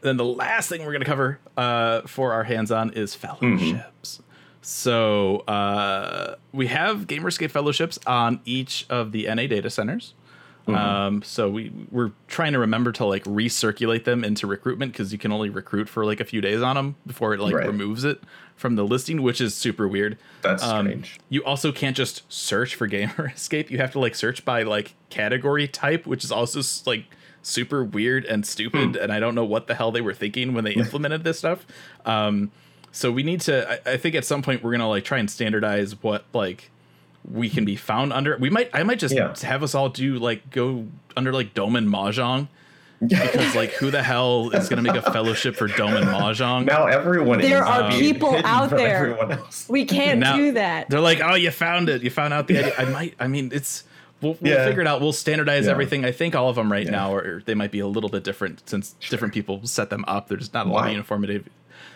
[0.00, 4.20] then the last thing we're gonna cover uh, for our hands on is fellowships.
[4.62, 10.14] So uh, we have Gamer Escape fellowships on each of the NA data centers.
[10.68, 15.18] Um, so we we're trying to remember to like recirculate them into recruitment because you
[15.18, 17.66] can only recruit for like a few days on them before it like Right.
[17.66, 18.22] removes it
[18.55, 20.18] from the listing, which is super weird.
[20.43, 21.18] That's Um, strange.
[21.28, 23.72] You also can't just search for Gamer Escape.
[23.72, 27.06] You have to like search by like category type, which is also like
[27.43, 28.94] super weird and stupid.
[28.94, 31.66] And I don't know what the hell they were thinking when they implemented this stuff.
[32.06, 32.52] Um,
[32.93, 33.69] so we need to.
[33.89, 36.70] I, I think at some point we're gonna like try and standardize what like
[37.31, 38.36] we can be found under.
[38.39, 38.70] We might.
[38.73, 39.35] I might just Yeah.
[39.43, 40.86] have us all do like go
[41.16, 42.48] under like Doman Mahjong.
[43.05, 46.66] Because like who the hell is gonna make a fellowship for Doman Mahjong?
[46.66, 48.97] Now everyone There is are being people out there.
[49.19, 49.66] Everyone else.
[49.69, 50.89] We can't Now- do that.
[50.89, 52.02] They're like, oh, you found it.
[52.05, 52.74] You found out the idea.
[52.78, 53.14] I might.
[53.19, 53.82] I mean, it's.
[54.20, 54.64] We'll, we'll Yeah.
[54.66, 55.01] figure it out.
[55.01, 55.73] We'll standardize Yeah.
[55.73, 56.05] everything.
[56.05, 56.93] I think all of them right Yeah.
[56.93, 60.28] now, or they might be a little bit different since different people set them up.
[60.28, 60.86] There's not a lot Why?
[60.86, 61.43] of uniformity.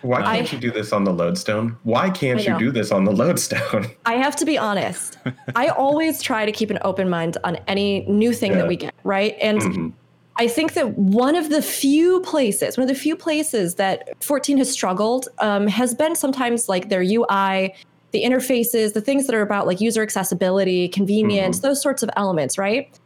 [0.07, 1.77] Why can't you do this on the lodestone?
[1.83, 3.87] Why can't you do this on the lodestone?
[4.07, 5.19] I have to be honest.
[5.55, 8.59] I always try to keep an open mind on any new thing Yeah.
[8.59, 9.37] that we get, right?
[9.41, 9.93] And Mhm.
[10.39, 14.59] I think that one of the few places, one of the few places that 14
[14.59, 17.75] has struggled um, has been sometimes like their UI,
[18.13, 22.59] the interfaces, the things that are about like user accessibility, convenience, those sorts of elements,
[22.59, 22.99] right?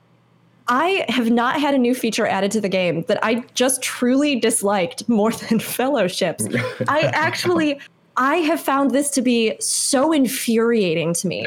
[0.71, 4.37] I have not had a new feature added to the game that I just truly
[4.37, 6.47] disliked more than fellowships.
[6.89, 7.79] I actually
[8.17, 11.47] I have found this to be so infuriating to me.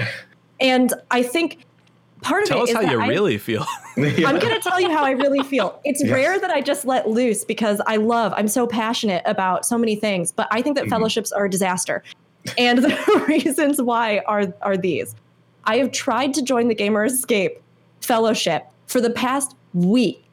[0.60, 1.66] And I think
[2.22, 3.66] part of Tell it us how you I- really feel.
[3.96, 4.28] Yeah.
[4.28, 5.80] I'm going to tell you how I really feel.
[5.84, 6.12] It's Yes.
[6.12, 9.96] rare that I just let loose because I love, I'm so passionate about so many
[9.96, 10.90] things, but I think that Mhm.
[10.90, 12.02] fellowships are a disaster.
[12.58, 15.14] And the reasons why are are these.
[15.66, 17.62] I have tried to join the Gamer Escape
[18.02, 18.64] fellowship
[18.94, 20.24] for the past week.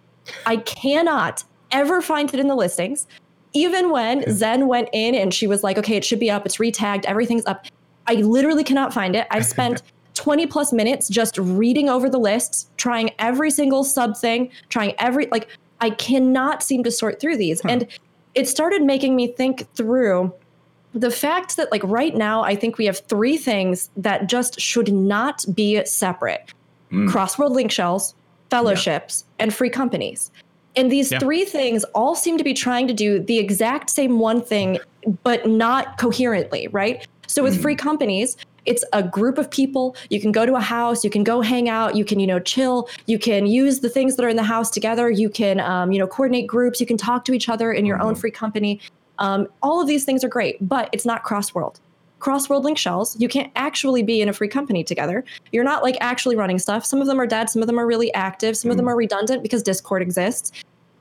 [0.47, 1.43] I cannot
[1.73, 3.07] ever find it in the listings.
[3.55, 6.59] Even when Zen went in and she was like, okay, it should be up, it's
[6.59, 7.65] retagged, everything's up.
[8.07, 9.27] I literally cannot find it.
[9.31, 9.83] I've spent
[10.15, 15.27] 20 plus minutes just reading over the lists, trying every single sub thing, trying every,
[15.33, 15.49] like,
[15.81, 17.63] I cannot seem to sort through these.
[17.63, 17.87] And
[18.35, 20.33] it started making me think through
[20.93, 24.93] the fact that, like, right now, I think we have three things that just should
[24.93, 26.53] not be separate
[26.93, 27.09] Mm.
[27.09, 28.15] cross world link shells,
[28.51, 30.31] fellowships, and free companies.
[30.77, 31.19] And these Yeah.
[31.19, 34.79] three things all seem to be trying to do the exact same one thing,
[35.25, 37.07] but not coherently, right?
[37.27, 38.37] So with free companies,
[38.67, 39.97] it's a group of people.
[40.11, 42.39] You can go to a house, you can go hang out, you can, you know,
[42.41, 45.93] chill, you can use the things that are in the house together, you can, um,
[45.93, 48.81] you know, coordinate groups, you can talk to each other in your own free company.
[49.19, 51.81] Um, all of these things are great, but it's not cross world.
[52.21, 55.25] Cross world link shells, you can't actually be in a free company together.
[55.53, 56.85] You're not like actually running stuff.
[56.85, 58.91] Some of them are dead, some of them are really active, some of them hmm.
[58.91, 60.53] are redundant because Discord exists.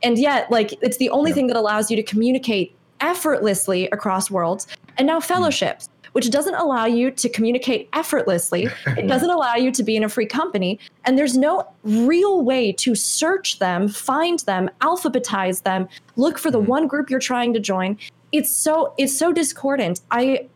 [0.01, 4.67] And yet, like, it's the only thing that allows you to communicate effortlessly across worlds.
[4.97, 5.25] And now hmm.
[5.25, 8.69] fellowships, which doesn't allow you to communicate effortlessly.
[8.87, 10.79] it doesn't allow you to be in a free company.
[11.03, 16.61] And there's no real way to search them, find them, alphabetize them, look for the
[16.61, 16.67] hmm.
[16.67, 17.97] one group you're trying to join.
[18.31, 19.99] It's so it's so discordant.
[20.11, 20.47] I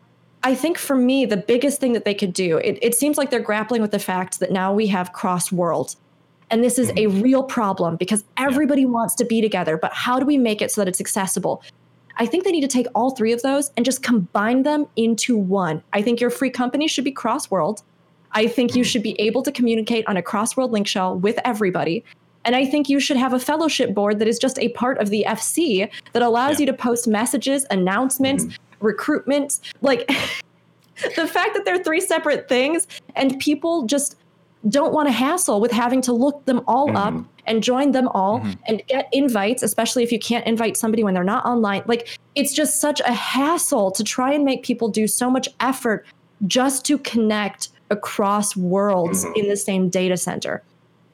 [0.44, 3.32] I think for me, the biggest thing that they could do, it, it seems like
[3.32, 5.96] they're grappling with the fact that now we have cross world.
[6.52, 7.22] And this is a mm-hmm.
[7.22, 9.78] real problem because everybody wants to be together.
[9.78, 11.64] But how do we make it so that it's accessible?
[12.18, 15.38] I think they need to take all three of those and just combine them into
[15.38, 15.82] one.
[15.94, 17.82] I think your free company should be cross world.
[18.34, 18.90] I think you mm-hmm.
[18.90, 22.04] should be able to communicate on a cross world link shell with everybody.
[22.46, 25.10] And I think you should have a fellowship board that is just a part of
[25.10, 26.66] the FC that allows Yeah.
[26.66, 28.63] you to post messages, announcements, mm-hmm.
[28.84, 29.60] Recruitment.
[29.82, 30.08] Like
[31.16, 34.18] the fact that they're three separate things and people just
[34.70, 37.18] don't want to hassle with having to look them all mm-hmm.
[37.20, 38.52] up and join them all mm-hmm.
[38.68, 41.84] and get invites, especially if you can't invite somebody when they're not online.
[41.86, 46.06] Like it's just such a hassle to try and make people do so much effort
[46.48, 49.40] just to connect across worlds mm-hmm.
[49.40, 50.64] in the same data center.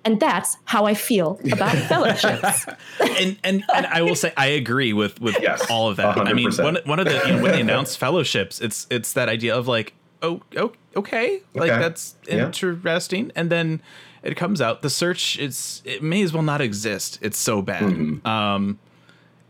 [0.05, 2.65] And that's how I feel about fellowships.
[2.99, 6.17] and and and I will say I agree with with Yes, all of that.
[6.17, 9.27] I mean, one one of the you know, when they announce fellowships, it's it's that
[9.27, 11.79] idea of like, oh, oh okay, like Okay.
[11.81, 12.45] that's Yeah.
[12.45, 13.81] interesting, and then
[14.23, 17.19] it comes out the search is it may as well not exist.
[17.21, 17.83] It's so bad.
[17.83, 18.25] Mm-hmm.
[18.25, 18.79] Um,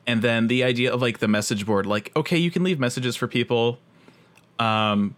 [0.08, 3.16] and then the idea of like the message board, like okay, you can leave messages
[3.16, 3.78] for people,
[4.58, 5.16] um,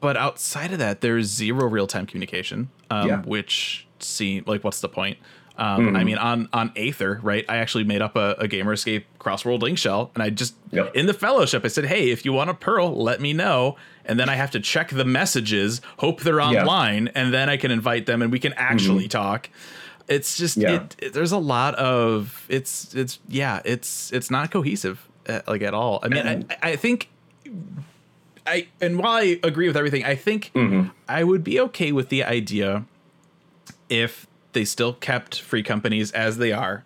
[0.00, 3.22] but outside of that, there's zero real time communication, um, Yeah.
[3.22, 5.18] which seem like what's the point?
[5.58, 7.42] Um, I mean, on on Aether, right?
[7.48, 10.94] I actually made up a, a Gamer Escape Crossworld link shell, and I just Yep.
[10.94, 14.20] in the fellowship, I said, "Hey, if you want a Pearl, let me know." And
[14.20, 16.60] then I have to check the messages, hope they're Yeah.
[16.62, 19.48] online, and then I can invite them, and we can actually talk.
[20.08, 20.74] It's just Yeah.
[20.74, 25.62] it, it- There's a lot of it's it's yeah it's it's not cohesive uh, like
[25.62, 26.00] at all.
[26.02, 27.08] I mean, I I think
[28.46, 30.52] I and while I agree with everything, I think
[31.08, 32.84] I would be okay with the idea
[33.88, 36.84] if they still kept free companies as they are,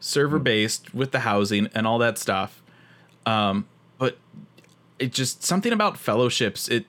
[0.00, 2.62] server based with the housing and all that stuff.
[3.26, 3.66] Um,
[3.98, 4.18] but
[4.98, 6.68] it just something about fellowships.
[6.68, 6.86] It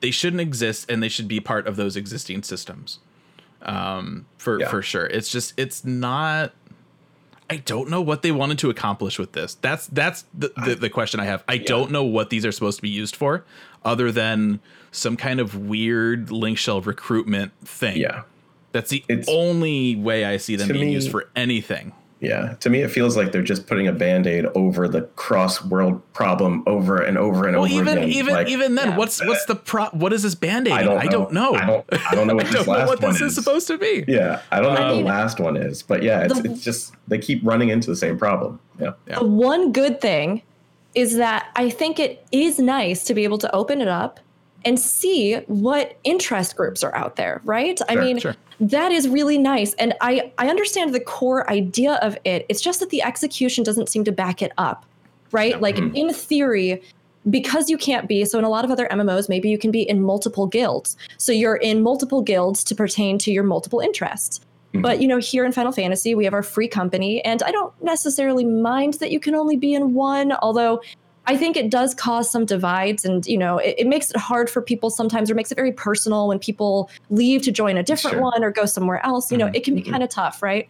[0.00, 2.98] they shouldn't exist and they should be part of those existing systems.
[3.62, 4.68] Um, for Yeah.
[4.68, 5.06] for sure.
[5.06, 6.52] It's just it's not.
[7.48, 9.54] I don't know what they wanted to accomplish with this.
[9.54, 11.44] That's that's the, the, the question I have.
[11.46, 13.44] I don't know what these are supposed to be used for,
[13.84, 14.58] other than
[14.90, 17.98] some kind of weird link shell recruitment thing.
[17.98, 18.22] Yeah.
[18.76, 21.92] That's the It's- only way I see them being me- used for anything.
[22.18, 25.62] Yeah, to me, it feels like they're just putting a band aid over the cross
[25.62, 28.08] world problem over and over and Well, over even again.
[28.08, 28.96] even Like, even then, Yeah.
[28.96, 29.86] what's what's the pro?
[29.92, 30.72] What is this band aid?
[30.74, 31.54] I don't, I don't know.
[31.54, 31.84] I don't.
[32.10, 34.04] I don't know what I this don't know what one this is supposed to be.
[34.08, 36.64] Yeah, I don't know I what the last one is, but yeah, it's, The- it's
[36.64, 38.60] just they keep running into the same problem.
[38.80, 39.18] Yeah, Yeah.
[39.18, 40.40] The one good thing
[40.94, 44.20] is that I think it is nice to be able to open it up
[44.66, 47.80] and see what interest groups are out there, right?
[47.88, 48.34] I mean, sure.
[48.58, 49.72] that is really nice.
[49.74, 52.44] And I, I understand the core idea of it.
[52.48, 54.84] It's just that the execution doesn't seem to back it up,
[55.30, 55.60] right?
[55.60, 55.94] Like Mm-hmm.
[55.94, 56.82] in theory,
[57.30, 59.82] because you can't be, so in a lot of other MMOs, maybe you can be
[59.82, 60.96] in multiple guilds.
[61.18, 64.40] So you're in multiple guilds to pertain to your multiple interests.
[64.40, 64.82] Mm-hmm.
[64.82, 67.72] But you know, here in Final Fantasy, we have our free company, and I don't
[67.82, 70.80] necessarily mind that you can only be in one, although
[71.26, 74.48] I think it does cause some divides, and you know, it, it makes it hard
[74.48, 78.16] for people sometimes, or makes it very personal when people leave to join a different
[78.16, 78.22] Sure.
[78.22, 79.32] one or go somewhere else.
[79.32, 79.54] You know, mm-hmm.
[79.56, 79.90] it can be mm-hmm.
[79.90, 80.68] kind of tough, right?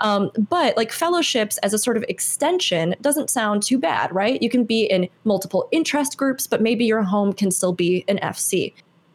[0.00, 4.40] Um, but like fellowships as a sort of extension doesn't sound too bad, right?
[4.40, 8.18] You can be in multiple interest groups, but maybe your home can still be an
[8.18, 8.72] FC.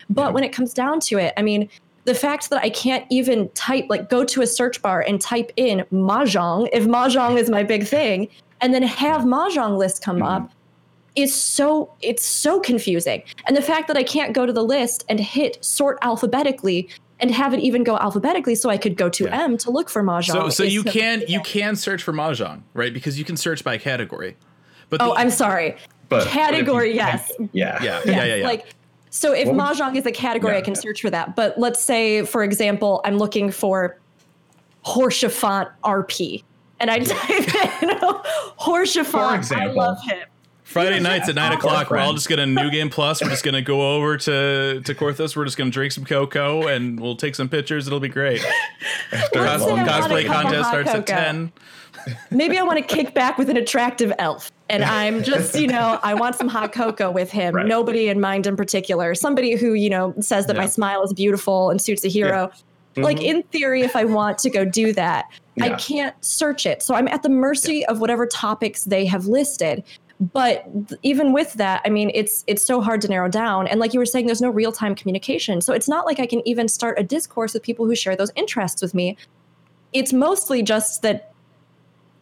[0.09, 1.69] But when it comes down to it, I mean,
[2.05, 5.53] the fact that I can't even type, like go to a search bar and type
[5.55, 8.27] in Mahjong, if Mahjong is my big thing,
[8.59, 10.53] and then have Mahjong lists come up mm-hmm.
[11.15, 13.21] Is so it's so confusing.
[13.45, 17.29] And the fact that I can't go to the list and hit sort alphabetically and
[17.29, 20.31] have it even go alphabetically so I could go to M to look for Mahjong.
[20.31, 22.91] So so you so can you can search for mahjong, right?
[22.91, 24.35] Because you can search by category.
[24.89, 25.77] But Oh, the- I'm sorry.
[26.09, 27.31] but Category, but if yes.
[27.53, 28.45] Yeah, yeah, Yeah, yeah, yeah, yeah.
[28.47, 28.65] Like,
[29.11, 30.79] so if What would- mahjong is a category, Yeah, I can yeah.
[30.81, 31.35] search for that.
[31.35, 33.99] But let's say, for example, I'm looking for
[34.85, 36.43] Haurchefant RP,
[36.79, 37.89] and I type in
[38.59, 39.55] Haurchefant.
[39.55, 40.27] I love him.
[40.63, 43.21] Friday nights at nine o'clock, we're all just gonna new game plus.
[43.21, 45.35] We're just gonna go over to to Coerthas.
[45.35, 47.87] We're just gonna drink some cocoa and we'll take some pictures.
[47.87, 48.43] It'll be great.
[49.11, 51.51] Let's Cos- say I want a cosplay contest hot starts at ten.
[52.31, 55.99] Maybe I want to kick back with an attractive elf, and I'm just, you know,
[56.03, 57.55] I want some hot cocoa with him.
[57.55, 57.65] Right.
[57.65, 59.15] Nobody in mind in particular.
[59.15, 62.47] Somebody who, you know, says that my smile is beautiful and suits a hero.
[62.47, 63.03] Mm-hmm.
[63.03, 65.31] Like in theory, if I want to go do that,
[65.61, 66.83] I can't search it.
[66.83, 69.83] So I'm at the mercy of whatever topics they have listed.
[70.19, 70.65] But
[71.01, 73.99] even with that i mean it's it's so hard to narrow down and like you
[73.99, 77.03] were saying there's no real-time communication so it's not like i can even start a
[77.03, 79.17] discourse with people who share those interests with me
[79.91, 81.33] it's mostly just that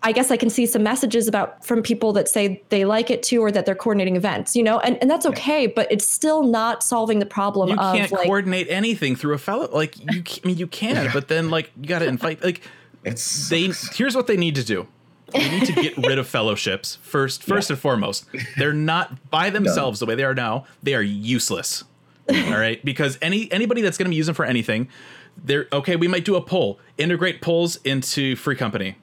[0.04, 3.22] I guess I can see some messages about from people that say they like it
[3.22, 6.44] too or that they're coordinating events, you know, and, and that's okay, but it's still
[6.44, 9.70] not solving the problem You of can't like coordinate anything through a fellow.
[9.72, 12.44] Like you, I mean, you can, but then like you got to invite.
[12.44, 12.62] Like
[13.04, 14.88] It's they here's what they need to do.
[15.32, 17.44] They need to get rid of fellowships first.
[17.44, 18.26] First and foremost,
[18.58, 20.66] they're not by themselves the way they are now.
[20.84, 21.84] They are useless.
[22.30, 24.88] All right, because any anybody that's going to be using for anything,
[25.44, 25.96] they're okay.
[25.96, 26.80] We might do a poll.
[26.98, 28.96] Integrate polls into free company.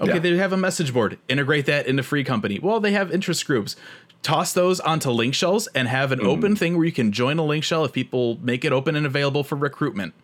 [0.00, 0.18] Okay, Yeah.
[0.18, 1.18] they have a message board.
[1.28, 2.58] Integrate that into free company.
[2.60, 3.76] Well, they have interest groups.
[4.22, 6.26] Toss those onto link shells and have an hmm.
[6.26, 9.06] open thing where you can join a link shell if people make it open and
[9.06, 10.14] available for recruitment.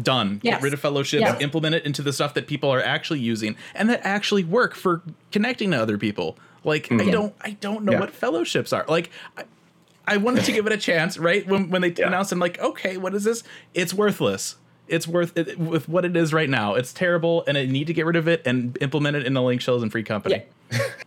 [0.00, 0.40] Done.
[0.42, 0.56] Yes.
[0.56, 1.22] Get rid of fellowships.
[1.22, 1.38] Yeah.
[1.40, 5.02] Implement it into the stuff that people are actually using and that actually work for
[5.32, 6.38] connecting to other people.
[6.62, 7.10] Like I mm-hmm.
[7.10, 8.00] don't, I don't know Yeah.
[8.00, 8.84] what fellowships are.
[8.88, 9.44] Like I,
[10.06, 11.46] I wanted to give it a chance, right?
[11.46, 12.06] When when they Yeah.
[12.06, 13.42] announced, I'm like, okay, what is this?
[13.74, 14.56] It's worthless.
[14.86, 16.74] It's worth it with what it is right now.
[16.74, 19.42] It's terrible, and I need to get rid of it and implement it in the
[19.42, 20.42] link shells and free company.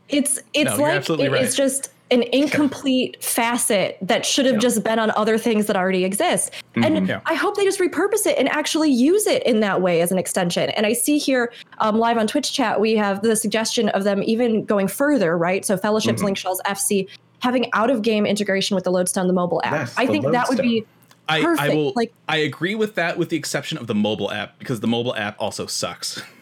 [0.10, 1.42] It's it's No, like it- right.
[1.44, 6.04] it's just an incomplete facet that should have just been on other things that already
[6.06, 6.52] exist.
[6.76, 7.22] And Yeah.
[7.26, 10.20] I hope they just repurpose it and actually use it in that way as an
[10.20, 10.70] extension.
[10.72, 14.22] And I see here um, live on Twitch chat, we have the suggestion of them
[14.24, 15.66] even going further, right?
[15.66, 17.08] So fellowships, link shells, FC,
[17.40, 19.74] having out of game integration with the Lodestone, the mobile app.
[19.74, 20.86] Yes, I think that would be
[21.30, 21.94] I, I Perfect, will.
[21.96, 25.16] like- I agree with that, with the exception of the mobile app, because the mobile
[25.16, 26.22] app also sucks.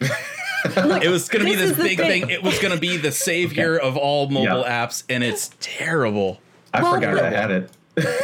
[1.02, 2.22] it was going to be this this the big thing.
[2.22, 2.30] thing.
[2.30, 4.86] It was going to be the savior of all mobile Yeah.
[4.86, 6.40] apps, and it's terrible.
[6.72, 7.70] I Well, forgot but- I had it.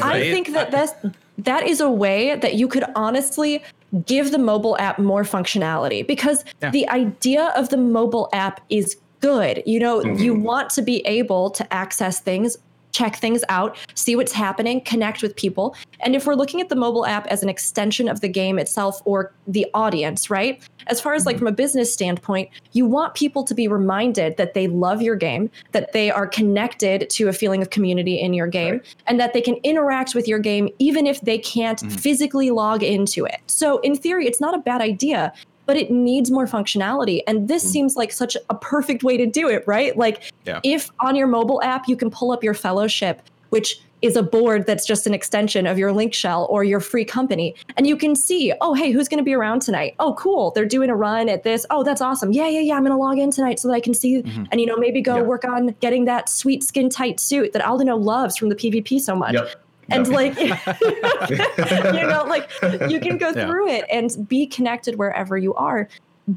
[0.02, 0.92] I think that that's,
[1.36, 3.62] that is a way that you could honestly
[4.06, 6.70] give the mobile app more functionality because Yeah.
[6.70, 9.62] the idea of the mobile app is good.
[9.66, 10.42] You know, you mm-hmm.
[10.42, 12.56] want to be able to access things,
[12.92, 15.76] check things out, see what's happening, connect with people.
[16.00, 19.02] And if we're looking at the mobile app as an extension of the game itself
[19.04, 20.62] or the audience, right?
[20.86, 21.46] As far as like mm-hmm.
[21.46, 25.50] from a business standpoint, you want people to be reminded that they love your game,
[25.72, 29.40] that they are connected to a feeling of community in your game, and that they
[29.40, 32.00] can interact with your game even if they can't mm.
[32.00, 33.40] physically log into it.
[33.46, 35.32] So in theory, it's not a bad idea.
[35.68, 37.20] But it needs more functionality.
[37.28, 37.68] And this mm.
[37.68, 39.96] seems like such a perfect way to do it, right?
[39.96, 40.60] Like, Yeah.
[40.64, 43.20] if on your mobile app you can pull up your fellowship,
[43.50, 47.04] which is a board that's just an extension of your link shell or your free
[47.04, 49.94] company, and you can see, oh, hey, who's going to be around tonight?
[49.98, 50.52] Oh, cool.
[50.52, 51.66] They're doing a run at this.
[51.68, 52.32] Oh, that's awesome.
[52.32, 52.74] Yeah, yeah, yeah.
[52.76, 54.44] I'm going to log in tonight so that I can see mm-hmm.
[54.50, 58.02] and, you know, maybe go work on getting that sweet skin tight suit that Aldino
[58.02, 59.34] loves from the PvP so much.
[59.34, 59.54] Yep.
[59.90, 60.14] And Yep.
[60.14, 62.50] like, you know, like
[62.90, 63.46] you can go Yeah.
[63.46, 65.88] through it and be connected wherever you are.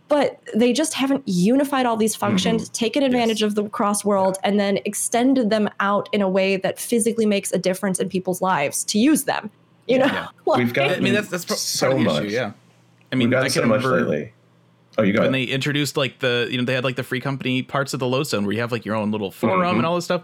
[0.07, 4.57] But they just haven't unified all these functions, taken advantage of the cross world, and
[4.57, 8.86] then extended them out in a way that physically makes a difference in people's lives
[8.86, 9.49] to use them.
[9.88, 10.28] You know, Yeah.
[10.45, 12.23] Like- We've got- I mean, that's that's pro- So part of the much.
[12.23, 12.34] issue.
[12.34, 12.45] Yeah.
[12.45, 14.34] I We've mean, gotten I so can much remember lately.
[14.98, 15.45] Oh, you got when it.
[15.48, 18.07] they introduced like the you know they had like the free company parts of the
[18.07, 19.78] Lodestone where you have like your own little forum Mhm.
[19.78, 20.23] and all this stuff.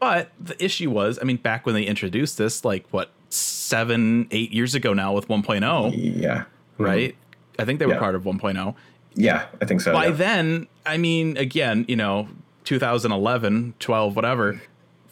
[0.00, 4.52] But the issue was, I mean, back when they introduced this, like what seven, eight
[4.52, 6.44] years ago now with 1.0, Yeah.
[6.78, 7.14] right?
[7.58, 7.98] I think they were Yeah.
[7.98, 8.74] part of 1.0.
[9.14, 9.92] Yeah, I think so.
[9.92, 10.12] By yeah.
[10.12, 12.28] then, I mean, again, you know,
[12.64, 14.62] 2011, 12, whatever.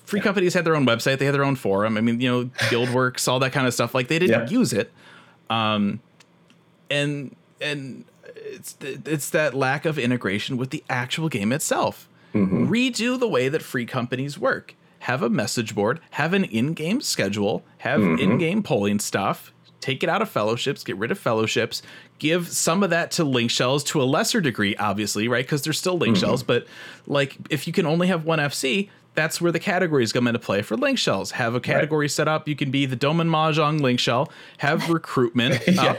[0.04, 1.96] Free companies had their own website, they had their own forum.
[1.96, 3.92] I mean, you know, Guildworks, all that kind of stuff.
[3.94, 4.58] Like they didn't Yeah.
[4.58, 4.92] use it,
[5.50, 5.98] um,
[6.88, 8.04] and and
[8.36, 12.08] it's th- it's that lack of integration with the actual game itself.
[12.36, 12.66] Mm-hmm.
[12.70, 14.74] Redo the way that free companies work.
[15.00, 18.18] Have a message board, have an in-game schedule, have Mm-hmm.
[18.32, 19.52] in-game polling stuff.
[19.80, 21.80] Take it out of fellowships, get rid of fellowships,
[22.18, 25.44] give some of that to link shells to a lesser degree, obviously, right?
[25.44, 26.24] Because there's still link Mm-hmm.
[26.26, 26.66] shells, but
[27.06, 30.62] like if you can only have one FC, that's where the categories come into play
[30.62, 31.30] for link shells.
[31.32, 32.48] Have a category set up.
[32.48, 35.84] You can be the Doman Mahjong link shell, have recruitment Yeah.
[35.92, 35.98] up,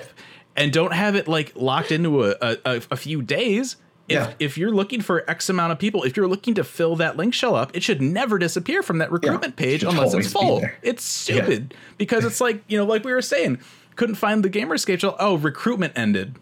[0.56, 3.78] and don't have it like locked into a, a, a few days.
[4.10, 4.34] If, Yeah.
[4.40, 7.34] if you're looking for X amount of people, if you're looking to fill that link
[7.34, 10.64] shell up, it should never disappear from that recruitment page should unless it's full.
[10.82, 13.60] It's stupid because it's like, you know, like we were saying,
[13.98, 15.16] couldn't find the gamer schedule.
[15.20, 16.36] Oh, recruitment ended.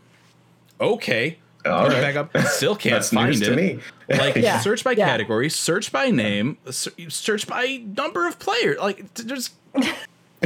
[0.79, 1.39] Okay.
[1.65, 2.37] All Put it back up.
[2.49, 3.45] Still can't That's find news it.
[3.49, 3.79] to me.
[4.09, 4.59] Like Yeah.
[4.59, 5.07] search by Yeah.
[5.07, 8.77] category, search by name, search by number of players.
[8.79, 9.53] Like t- just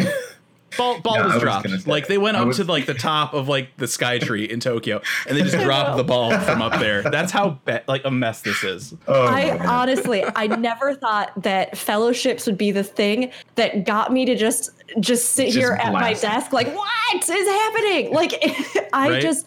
[0.80, 1.66] ball ball Yeah, was was dropped.
[1.68, 4.46] gonna like they went up was- to like the top of like the sky tree
[4.46, 7.04] in Tokyo, and they just dropped the ball from up there.
[7.04, 8.96] That's how ba- like a mess this is.
[9.08, 9.66] Oh, I man.
[9.68, 14.72] honestly, I never thought that fellowships would be the thing that got me to just
[15.00, 18.12] just sit Just here at my desk like, what is happening?
[18.14, 18.34] Like,
[18.94, 19.22] I Right?
[19.22, 19.46] just,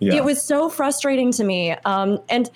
[0.00, 0.14] Yeah.
[0.14, 1.72] it was so frustrating to me.
[1.84, 2.50] Um, and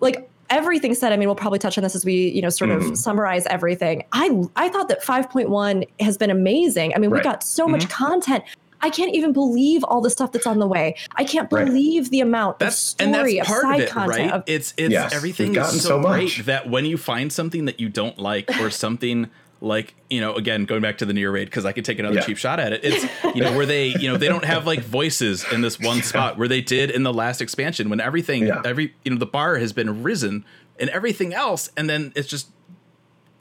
[0.00, 2.70] like, everything said, I mean, we'll probably touch on this as we, you know, sort
[2.70, 2.90] Mhm.
[2.90, 4.04] of summarize everything.
[4.12, 6.94] I I thought that 5.1 has been amazing.
[6.94, 8.44] I mean, we got so much content.
[8.82, 10.94] I can't even believe all the stuff that's on the way.
[11.16, 11.66] I can't Right.
[11.66, 14.18] believe the amount That's of and story that's of part side of it, content.
[14.18, 14.32] right?
[14.32, 16.46] Of, it's it's Yes, everything is gotten so, so great much.
[16.46, 19.28] that when you find something that you don't like or something
[19.62, 22.16] like you know again going back to the NieR raid because I could take another
[22.16, 22.22] Yeah.
[22.22, 22.80] cheap shot at it.
[22.82, 23.04] It's
[23.34, 26.38] you know where they you know they don't have like voices in this one spot
[26.38, 28.62] where they did in the last expansion when everything Yeah.
[28.64, 30.44] every you know the bar has been risen
[30.78, 32.48] and everything else and then it's just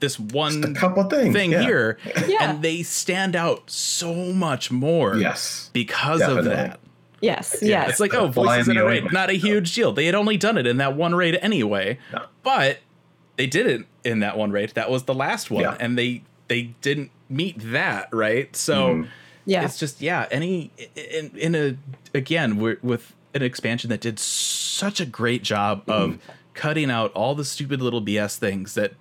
[0.02, 1.62] this one a couple things thing yeah.
[1.62, 1.98] here
[2.28, 2.38] Yeah.
[2.52, 5.70] and they stand out so much more Yes.
[5.74, 6.80] because of that.
[7.22, 7.90] yes, Yeah, yes.
[7.92, 9.92] it's like, oh, voices in in a raid, not a huge deal.
[9.92, 12.26] They had only done it in that one raid anyway, No.
[12.44, 12.80] but
[13.40, 14.70] they did it in that one raid.
[14.76, 15.78] That was the last one, Yeah.
[15.80, 18.54] and they they didn't meet that right.
[18.56, 19.08] So Mhm.
[19.46, 19.64] yeah.
[19.64, 20.28] it's just yeah.
[20.30, 21.78] Any in, in a
[22.14, 26.32] again we're, with an expansion that did such a great job of Mm-hmm.
[26.54, 28.94] cutting out all the stupid little BS things that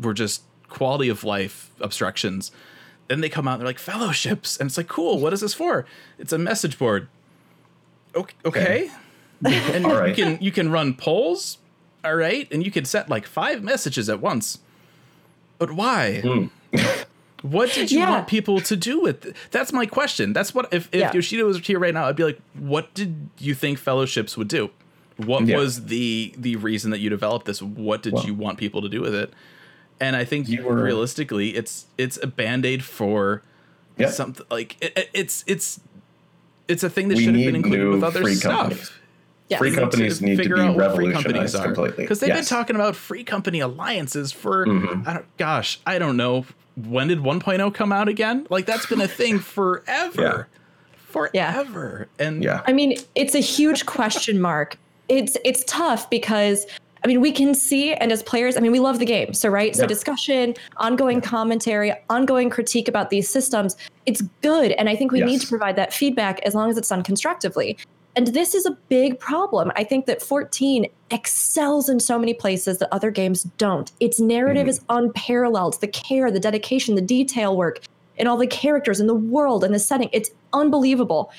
[0.00, 2.50] were just quality of life obstructions.
[3.08, 5.18] Then they come out and they're like fellowships, and it's like cool.
[5.20, 5.84] What is this for?
[6.18, 7.08] It's a message board.
[8.14, 8.90] Okay, okay.
[9.44, 10.08] and All right.
[10.16, 11.58] you can you can run polls,
[12.04, 14.58] all right, and you can set like five messages at once.
[15.58, 16.20] But why?
[16.20, 16.46] Hmm.
[17.42, 18.10] What did you Yeah.
[18.10, 19.36] want people to do with it?
[19.50, 20.32] That's my question.
[20.32, 21.12] That's what if, if Yeah.
[21.12, 24.70] Yoshida was here right now, I'd be like, what did you think fellowships would do?
[25.16, 25.56] What Yeah.
[25.58, 27.60] was the the reason that you developed this?
[27.60, 29.32] What did Well- you want people to do with it?
[30.00, 33.42] And I think You were- realistically, it's it's a band aid for
[33.98, 34.10] Yeah.
[34.10, 35.80] something like it, it- it's it's
[36.68, 38.52] it's a thing that We should have been included with other stuff.
[38.52, 38.90] companies.
[39.52, 39.58] Yes.
[39.58, 41.64] Free companies to need to be out free companies revolutionized are.
[41.64, 42.04] completely.
[42.04, 45.08] Because they've been talking about free company alliances for, mm-hmm.
[45.08, 46.46] I don't, gosh, I don't know.
[46.76, 48.46] When did 1.0 come out again?
[48.50, 50.48] Like that's been a thing forever,
[51.32, 51.52] Yeah.
[51.52, 52.08] forever.
[52.18, 52.62] And Yeah.
[52.66, 54.78] I mean, it's a huge question mark.
[55.08, 56.66] It's it's tough because
[57.04, 59.34] I mean, we can see, and as players, I mean, we love the game.
[59.34, 59.74] So, right?
[59.74, 63.76] So, discussion, ongoing commentary, ongoing critique about these systems,
[64.06, 64.72] it's good.
[64.72, 67.76] And I think we need to provide that feedback as long as it's done constructively.
[68.14, 69.72] And this is a big problem.
[69.74, 73.90] I think that 14 excels in so many places that other games don't.
[74.00, 74.70] Its narrative Mhm.
[74.70, 75.80] is unparalleled.
[75.80, 77.80] The care, the dedication, the detail work,
[78.18, 80.10] and all the characters and the world and the setting.
[80.12, 81.30] It's unbelievable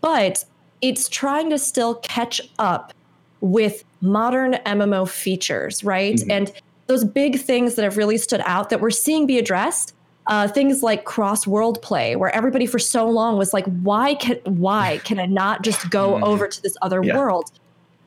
[0.00, 0.44] but
[0.82, 2.92] it's trying to still catch up
[3.40, 6.14] with modern MMO features, right?
[6.16, 6.30] Mhm.
[6.30, 6.52] And
[6.86, 9.94] those big things that have really stood out that we're seeing be addressed.
[10.30, 14.36] Uh, things like cross world play, where everybody for so long was like, "Why can
[14.44, 16.22] why can I not just go Mhm.
[16.22, 17.16] over to this other Yeah.
[17.16, 17.50] world?"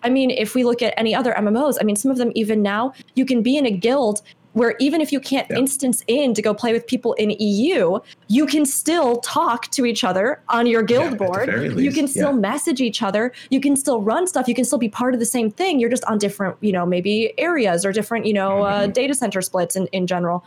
[0.04, 2.62] I mean, if we look at any other MMOs, I mean, some of them even
[2.62, 4.22] now you can be in a guild
[4.54, 5.58] where even if you can't Yeah.
[5.58, 10.04] instance in to go play with people in EU, you can still talk to each
[10.06, 11.50] other on your guild the board.
[11.78, 12.38] You can still yeah.
[12.52, 13.34] message each other.
[13.50, 14.48] You can still run stuff.
[14.48, 15.80] You can still be part of the same thing.
[15.80, 18.94] You're just on different, you know, maybe areas or different, you know, uh, Mhm.
[18.94, 20.44] data center splits in, in general.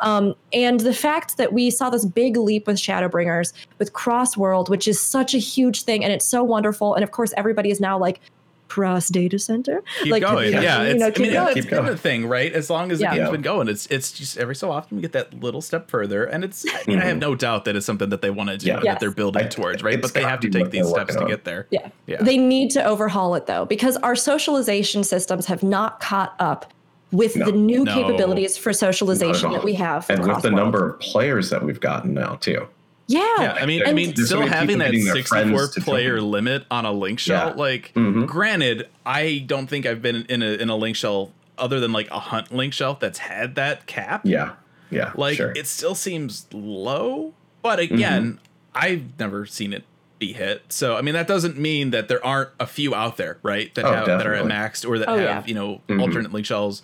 [0.00, 4.68] Um, and the fact that we saw this big leap with Shadowbringers, with Cross World,
[4.68, 6.94] which is such a huge thing, and it's so wonderful.
[6.94, 8.20] And of course, everybody is now like
[8.68, 9.80] cross data center.
[10.02, 10.52] keep like, going.
[10.52, 11.46] you Yeah, know, it's, I keep mean, going.
[11.48, 11.94] it's Keep been going.
[11.94, 12.52] a thing, right?
[12.52, 13.10] As long as Yeah.
[13.10, 13.30] the game's Yeah.
[13.32, 16.42] been going, it's it's just every so often we get that little step further, and
[16.42, 16.66] it's.
[16.68, 18.74] I mean, I have no doubt that it's something that they want to do, Yeah.
[18.76, 19.00] that Yes.
[19.00, 20.02] they're building I- towards, right?
[20.02, 21.68] But they have to take these steps to get there.
[21.70, 21.88] Yeah.
[22.06, 22.20] Yeah.
[22.20, 26.66] They need to overhaul it though, because our socialization systems have not caught up
[27.12, 27.46] with No.
[27.46, 27.94] the new No.
[27.94, 30.08] capabilities for socialization that we have.
[30.10, 30.54] and with the cross-world.
[30.56, 32.66] number of players that we've gotten now too.
[33.08, 33.20] Yeah.
[33.38, 36.30] Yeah, I mean, I mean, there's so still having that getting 64 player join.
[36.32, 37.54] limit on a link shell, Yeah.
[37.54, 38.26] like, Mhm.
[38.26, 42.10] granted, I don't think I've been in a in a link shell other than like
[42.10, 44.22] a hunt link shell that's had that cap.
[44.24, 44.50] Yeah.
[44.90, 45.12] Yeah.
[45.16, 45.52] like sure.
[45.56, 47.94] it still seems low, but Mm-hmm.
[47.94, 48.38] again,
[48.74, 49.84] I've never seen it
[50.18, 50.72] be hit.
[50.72, 53.74] So I mean, that doesn't mean that there aren't a few out there, right?
[53.74, 55.42] That Oh, have that are at maxed or that Oh, have yeah.
[55.46, 56.00] you know Mhm.
[56.00, 56.82] alternate link shells.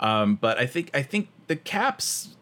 [0.00, 2.36] Um, but I think I think the caps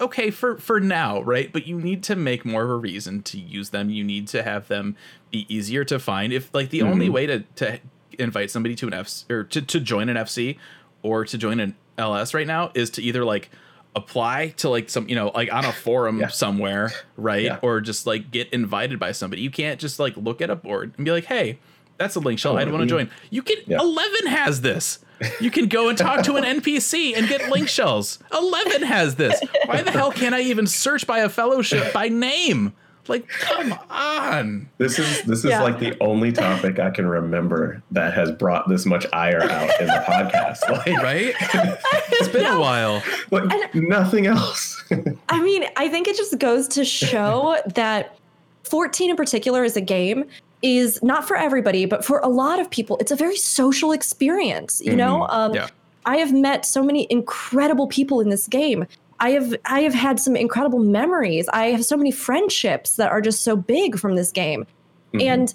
[0.00, 1.52] okay for for now, right?
[1.52, 3.90] But you need to make more of a reason to use them.
[3.90, 4.96] You need to have them
[5.30, 6.32] be easier to find.
[6.32, 7.12] If like the only Mhm.
[7.12, 7.78] way to to
[8.18, 10.58] invite somebody to an F or to to join an FC
[11.02, 13.50] or to join an LS right now is to either like
[13.94, 16.28] apply to like some you know like on a forum Yeah.
[16.28, 17.58] somewhere right Yeah.
[17.62, 20.94] or just like get invited by somebody you can't just like look at a board
[20.96, 21.58] and be like hey
[21.98, 22.98] that's a link shell Oh, i don't want to mm.
[22.98, 23.78] join you can Yeah.
[23.80, 24.98] 11 has this
[25.40, 29.38] you can go and talk to an npc and get link shells 11 has this
[29.66, 32.72] why the hell can't i even search by a fellowship by name
[33.08, 35.62] like come on This is this is Yeah.
[35.62, 39.86] like the only topic I can remember that has brought this much ire out in
[39.88, 40.58] the podcast.
[40.70, 41.34] Like, right
[42.12, 44.82] it's been a while like nothing else.
[45.28, 48.16] I mean, I think it just goes to show that
[48.64, 50.24] 14 in particular is a game
[50.62, 54.80] is not for everybody, but for a lot of people, it's a very social experience.
[54.84, 55.66] You know, um, Yeah.
[56.06, 58.86] I have met so many incredible people in this game.
[59.22, 61.48] I have I have had some incredible memories.
[61.52, 64.66] I have so many friendships that are just so big from this game.
[65.14, 65.22] Mhm.
[65.22, 65.54] And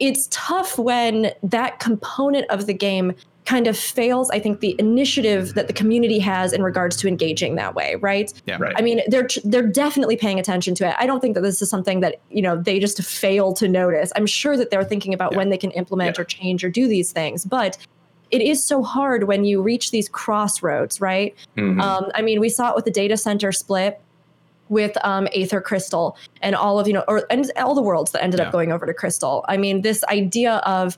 [0.00, 3.14] it's tough when that component of the game
[3.46, 7.56] kind of fails, I think, the initiative that the community has in regards to engaging
[7.56, 8.32] that way, right?
[8.46, 8.56] Yeah.
[8.58, 8.74] Right.
[8.76, 10.94] I mean, they're they're definitely paying attention to it.
[10.98, 14.12] I don't think that this is something that you know they just fail to notice.
[14.16, 15.38] I'm sure that they're thinking about Yeah.
[15.38, 16.22] when they can implement Yeah.
[16.22, 17.76] or change or do these things, but
[18.30, 21.34] it is so hard when you reach these crossroads, right?
[21.56, 21.80] Mhm.
[21.80, 24.00] Um, I mean, we saw it with the data center split
[24.70, 28.22] with um, Aether Crystal and all of you know, or and all the worlds that
[28.24, 28.46] ended Yeah.
[28.46, 29.44] up going over to Crystal.
[29.48, 30.96] I mean, this idea of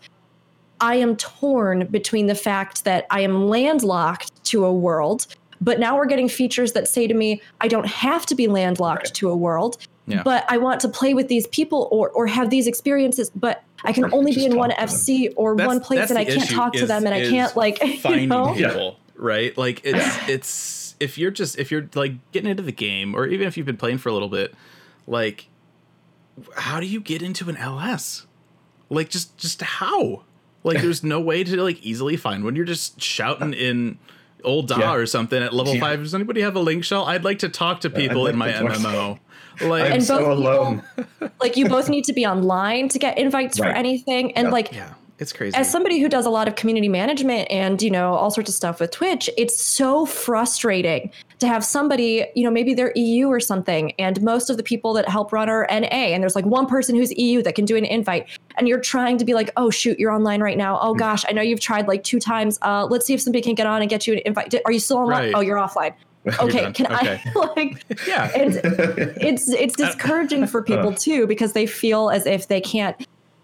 [0.80, 5.26] I am torn between the fact that I am landlocked to a world,
[5.60, 9.06] but now we're getting features that say to me, I don't have to be landlocked
[9.06, 9.14] Right.
[9.14, 9.78] to a world,
[10.08, 10.22] Yeah.
[10.22, 13.92] but I want to play with these people or or have these experiences, but I
[13.92, 14.94] can only be in one talk to them.
[14.96, 17.56] FC or That's- one place and I can't issue talk to them and I can't
[17.56, 18.54] like you finding know?
[18.54, 19.56] People, right?
[19.58, 23.46] Like it's it's if you're just if you're like getting into the game, or even
[23.48, 24.54] if you've been playing for a little bit,
[25.08, 25.48] like
[26.54, 28.26] how do you get into an LS?
[28.88, 30.22] Like just just how?
[30.62, 32.54] Like there's no way to like easily find one.
[32.56, 33.98] You're just shouting in
[34.44, 34.94] Ul'dah Yeah.
[34.94, 35.80] or something at level Yeah.
[35.80, 36.00] five.
[36.02, 37.04] Does anybody have a link shell?
[37.06, 39.18] I'd like to talk to people like in my to talk- MMO.
[39.60, 40.82] Like I'm And so both people- alone.
[41.40, 44.52] like you both need to be online to get invites for anything and Yeah.
[44.52, 45.56] like yeah, it's crazy.
[45.56, 48.54] as somebody who does a lot of community management and you know all sorts of
[48.54, 53.40] stuff with twitch it's so frustrating to have somebody you know maybe they're eu or
[53.40, 56.66] something and most of the people that help run are na and there's like one
[56.66, 58.26] person who's eu that can do an invite
[58.58, 61.32] and you're trying to be like oh shoot you're online right now oh gosh i
[61.32, 63.88] know you've tried like two times uh, let's see if somebody can get on and
[63.90, 65.32] get you an invite are you still online Right.
[65.34, 65.94] oh you're offline
[66.40, 67.20] okay can Okay.
[67.24, 68.54] i like yeah, and
[69.20, 72.96] it's it's discouraging for people too because they feel as if they can't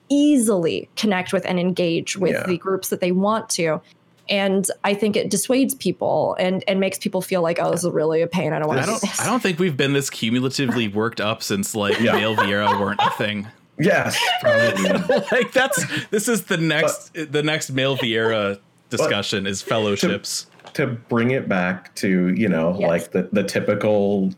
[0.08, 2.46] easily connect with and engage with Yeah.
[2.46, 3.80] the groups that they want to
[4.28, 7.90] and i think it dissuades people and and makes people feel like oh this is
[7.90, 9.00] really a pain i don't want I to do don't.
[9.00, 12.12] this I don't think we've been this cumulatively worked up since like Yeah.
[12.12, 13.46] male Viera weren't a thing.
[13.78, 15.24] yes, probably.
[15.32, 18.58] like that's this is the next the next male Viera
[18.90, 20.44] discussion is fellowships.
[20.44, 20.51] to
[21.08, 22.88] bring it back to you know Yes.
[22.88, 24.32] like the the typical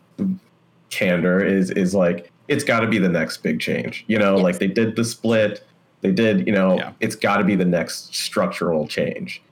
[0.91, 4.43] candor is is like it's got to be the next big change you know Yes.
[4.43, 5.65] like they did the split
[6.03, 6.93] they did you know Yeah.
[7.01, 9.43] it's got to be the next structural change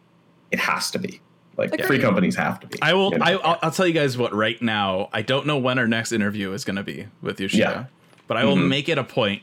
[0.50, 1.20] it has to be
[1.56, 1.86] like Agreed.
[1.86, 3.12] free companies have to be I will.
[3.12, 3.24] you know?
[3.24, 4.34] I, I'll, I'll tell you guys what.
[4.34, 7.62] Right now, I don't know when our next interview is going to be with Yoshida,
[7.62, 7.84] Yeah.
[8.26, 8.68] but I will Mhm.
[8.68, 9.42] make it a point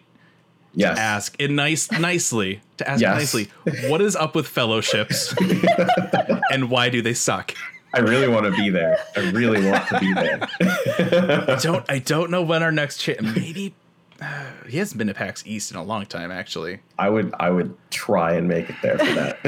[0.73, 3.15] yes to ask in nice, nicely to ask Yes.
[3.15, 3.49] nicely
[3.89, 5.33] what is up with fellowships
[6.51, 7.53] and why do they suck.
[7.93, 10.39] i really want to be there i really want to be there
[11.49, 11.85] I don't.
[11.89, 13.73] I don't know when our next cha- maybe.
[14.21, 16.81] Uh, he hasn't been to PAX East in a long time, actually.
[16.99, 19.41] i would i would try and make it there for that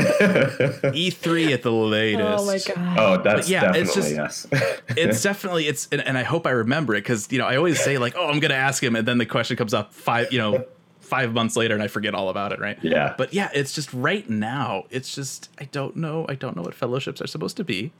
[0.95, 2.23] E3 at the latest.
[2.41, 6.17] oh my god oh that's yeah, it's definitely just- yes it's definitely it's and, and
[6.17, 8.53] I hope I remember it because you know I always say like oh I'm gonna
[8.53, 10.63] ask him and then the question comes up five you know
[11.11, 13.13] five months later and I forget all about it right Yeah.
[13.17, 16.73] but yeah it's just right now it's just I don't know I don't know what
[16.73, 17.91] fellowships are supposed to be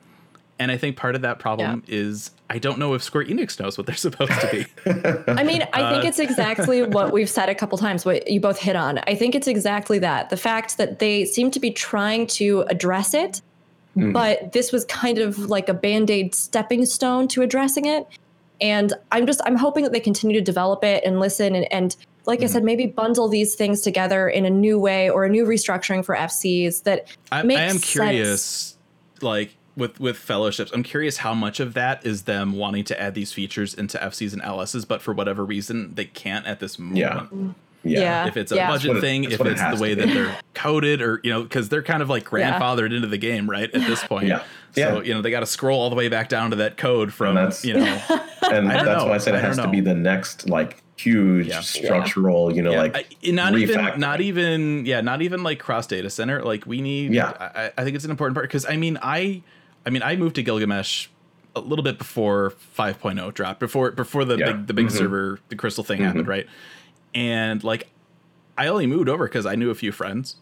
[0.60, 3.78] and I think part of that problem is I don't know if Square Enix knows
[3.78, 4.66] what they're supposed to be
[5.40, 8.40] I mean, I Uh, think it's exactly what we've said a couple times, what you
[8.40, 9.00] both hit on.
[9.08, 10.30] I think it's exactly that.
[10.30, 13.42] The fact that they seem to be trying to address it,
[13.98, 14.14] Mhm.
[14.14, 18.08] but this was kind of like a band aid stepping stone to addressing it.
[18.62, 21.96] And I'm just, I'm hoping that they continue to develop it and listen and, and
[22.26, 22.54] like I mm-hmm.
[22.54, 26.16] said, maybe bundle these things together in a new way or a new restructuring for
[26.16, 27.92] FCs that I, I makes am sense.
[27.92, 28.78] curious
[29.22, 33.14] like with with fellowships i'm curious how much of that is them wanting to add
[33.16, 36.98] these features into fcs and ls's but for whatever reason they can't at this moment
[36.98, 37.28] Yeah.
[37.84, 38.28] yeah Yeah.
[38.28, 38.70] if it's a Yeah.
[38.70, 41.42] budget it- thing, if what it it's the way that they're coded, or you know,
[41.44, 42.60] because they're kind of like Yeah.
[42.60, 43.74] grandfathered into the game, right?
[43.74, 44.44] At this point, Yeah.
[44.76, 47.12] So you know, they got to scroll all the way back down to that code
[47.12, 47.84] from that's- you know,
[48.52, 49.06] and that's know.
[49.08, 51.62] why I said I it has to be the next like huge Yeah.
[51.62, 55.88] structural, you know, yeah, like I- not even, not even, yeah, not even like cross
[55.88, 56.42] data center.
[56.44, 57.32] Like we need, Yeah.
[57.40, 59.42] I, I- think it's an important part because I mean, I,
[59.86, 61.08] I mean, I moved to Gilgamesh
[61.56, 64.52] a little bit before 5.0 dropped, before before the Yeah.
[64.54, 64.92] big the big Mhm.
[64.92, 66.48] server, the crystal thing happened, right?
[67.14, 67.90] And like,
[68.58, 70.36] I only moved over because I knew a few friends.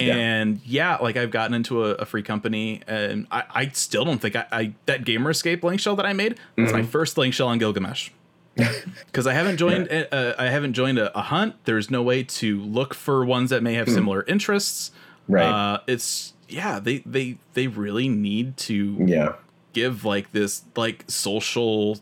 [0.00, 4.18] And yeah, like I've gotten into a, a free company, and I, I still don't
[4.20, 6.36] think I, I that Gamer Escape link shell that I made.
[6.56, 6.86] That's my Mhm.
[6.86, 8.10] first link shell on Gilgamesh
[9.06, 11.54] because I haven't joined uh, I haven't joined a, a hunt.
[11.64, 14.90] There's no way to look for ones that may have similar interests.
[15.28, 15.44] right.
[15.46, 19.34] Uh, it's yeah, they they they really need to yeah.
[19.72, 21.98] give like this like social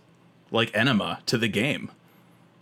[0.51, 1.91] like enema to the game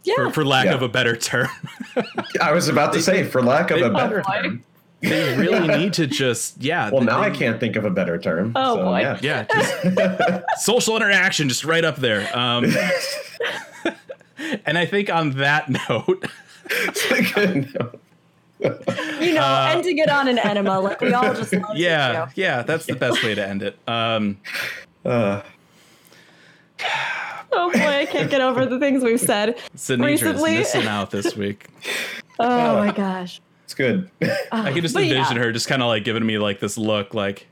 [0.03, 0.15] yeah.
[0.17, 0.75] for, for lack Yeah.
[0.75, 1.49] of a better term.
[2.41, 4.65] I was about to say, for lack of they- a better Oh, term.
[5.03, 6.89] they really need to just yeah.
[6.91, 8.53] Well, now they- I can't think of a better term.
[8.57, 9.01] Oh, boy.
[9.01, 9.19] Yeah.
[9.21, 12.27] Yeah, just social interaction, just right up there.
[12.37, 12.65] Um,
[14.67, 16.25] and I think on that note,
[18.61, 22.41] You know, ending it on an enema, like we all just love to yeah, do.
[22.41, 23.79] yeah, that's the best way to end it.
[23.89, 24.39] Um,
[25.05, 25.43] Uh,
[27.57, 29.57] Oh boy, I can't get over the things we've said.
[29.77, 31.69] Sinidra's Recently- missing out this week.
[32.41, 33.41] Oh my gosh.
[33.63, 34.11] it's good.
[34.51, 35.43] I can just envision yeah.
[35.43, 37.47] her just kind of like giving me like this look, like,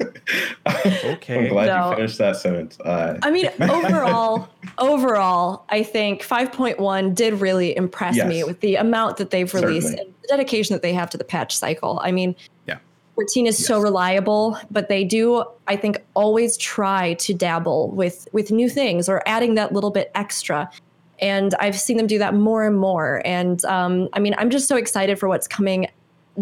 [0.66, 1.90] I'm okay, glad No.
[1.90, 2.78] you finished that sentence.
[2.80, 4.48] Uh, I mean, overall,
[4.78, 8.28] overall, I think 5.1 did really impress Yes.
[8.28, 10.04] me with the amount that they've released Certainly.
[10.06, 12.00] and the dedication that they have to the patch cycle.
[12.02, 12.34] I mean,
[12.66, 12.78] yeah,
[13.14, 18.50] 14 is so reliable, but they do, I think, always try to dabble with with
[18.50, 20.70] new things or adding that little bit extra.
[21.18, 23.22] And I've seen them do that more and more.
[23.24, 25.86] And um, I mean, I'm just so excited for what's coming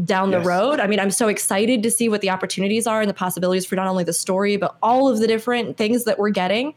[0.05, 0.81] down the road.
[0.81, 3.77] I mean, I'm so excited to see what the opportunities are and the possibilities for
[3.77, 6.75] not only the story, but all of the different things that we're getting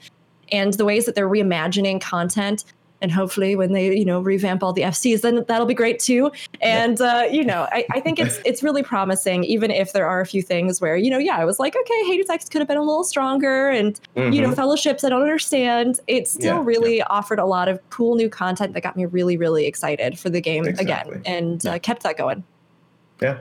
[0.52, 2.64] and the ways that they're reimagining content.
[3.00, 6.32] And hopefully, when they you know revamp all the FCs, then that'll be great too.
[6.62, 10.20] And uh, you know, I, I think it's it's really promising, even if there are
[10.20, 12.68] a few things where you know, yeah, I was like, okay, Hades X could have
[12.68, 14.56] been a little stronger, and you know, mhm.
[14.56, 16.00] fellowships I don't understand.
[16.08, 19.38] It still Yeah, really offered a lot of cool new content that got me really
[19.38, 21.18] really excited for the game Exactly.
[21.18, 22.44] again, and uh, kept that going.
[23.22, 23.40] Yeah,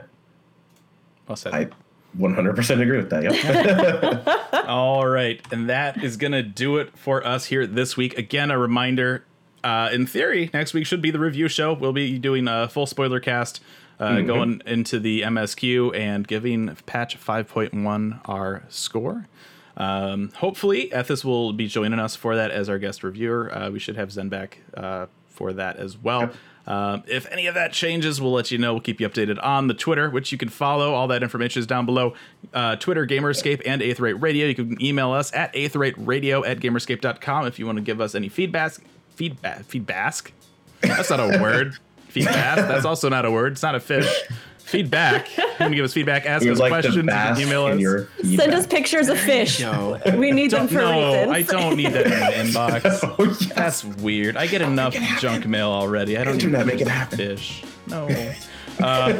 [1.27, 1.53] well said.
[1.53, 1.69] I
[2.17, 3.23] 100% agree with that.
[3.23, 4.67] Yep.
[4.67, 8.17] All right, and that is gonna do it for us here this week.
[8.17, 9.25] Again, a reminder.
[9.63, 11.73] Uh, in theory, next week should be the review show.
[11.73, 13.61] We'll be doing a full spoiler cast,
[13.99, 19.27] uh, going into the MSQ and giving patch 5.1 our score.
[19.75, 23.55] Um, hopefully, Ethis will be joining us for that as our guest reviewer.
[23.55, 26.31] Uh, we should have Zen back uh, for that as well.
[26.67, 28.73] Um, if any of that changes, we'll let you know.
[28.73, 30.93] We'll keep you updated on the Twitter, which you can follow.
[30.93, 32.13] All that information is down below.
[32.53, 34.47] Uh, Twitter, Gamer Escape, and Aetheryte Radio.
[34.47, 38.27] You can email us at aetheryteradio at gamerescape.com if you want to give us any
[38.27, 38.73] feedback.
[39.15, 39.63] Feedback.
[39.63, 40.33] Feedback.
[40.81, 41.77] That's not a word.
[42.09, 42.57] Feedback.
[42.57, 43.53] That's also not a word.
[43.53, 44.11] It's not a fish.
[44.67, 45.29] Feedback.
[45.57, 48.07] You want to give us feedback, ask We us like questions, you can email us.
[48.21, 49.59] Send us pictures of fish.
[49.59, 49.99] Yo.
[50.15, 51.31] We need them Don't, for no, reasons.
[51.31, 53.15] I don't need that in my inbox.
[53.17, 53.53] Oh, yes.
[53.55, 54.37] That's weird.
[54.37, 56.15] I get enough junk mail already.
[56.15, 57.17] I don't Internet, need make it happen.
[57.17, 57.63] fish.
[57.87, 58.05] No.
[58.79, 59.13] Uh,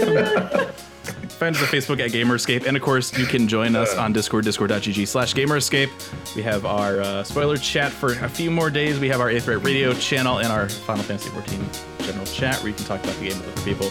[1.39, 4.13] find us on Facebook at Gamer Escape, and of course, you can join us on
[4.13, 6.35] Discord, discord.gg slash GamerEscape.
[6.35, 8.99] We have our uh, spoiler chat for a few more days.
[8.99, 11.67] We have our Aetheryte Radio channel and our Final Fantasy 14
[12.01, 13.87] general chat where you can talk about the game with other people.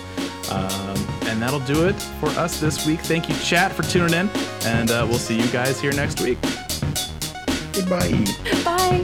[0.54, 3.00] Um, and that'll do it for us this week.
[3.00, 4.30] Thank you, chat, for tuning in,
[4.64, 6.38] and uh, we'll see you guys here next week.
[7.72, 8.24] Goodbye.
[8.64, 9.02] Bye.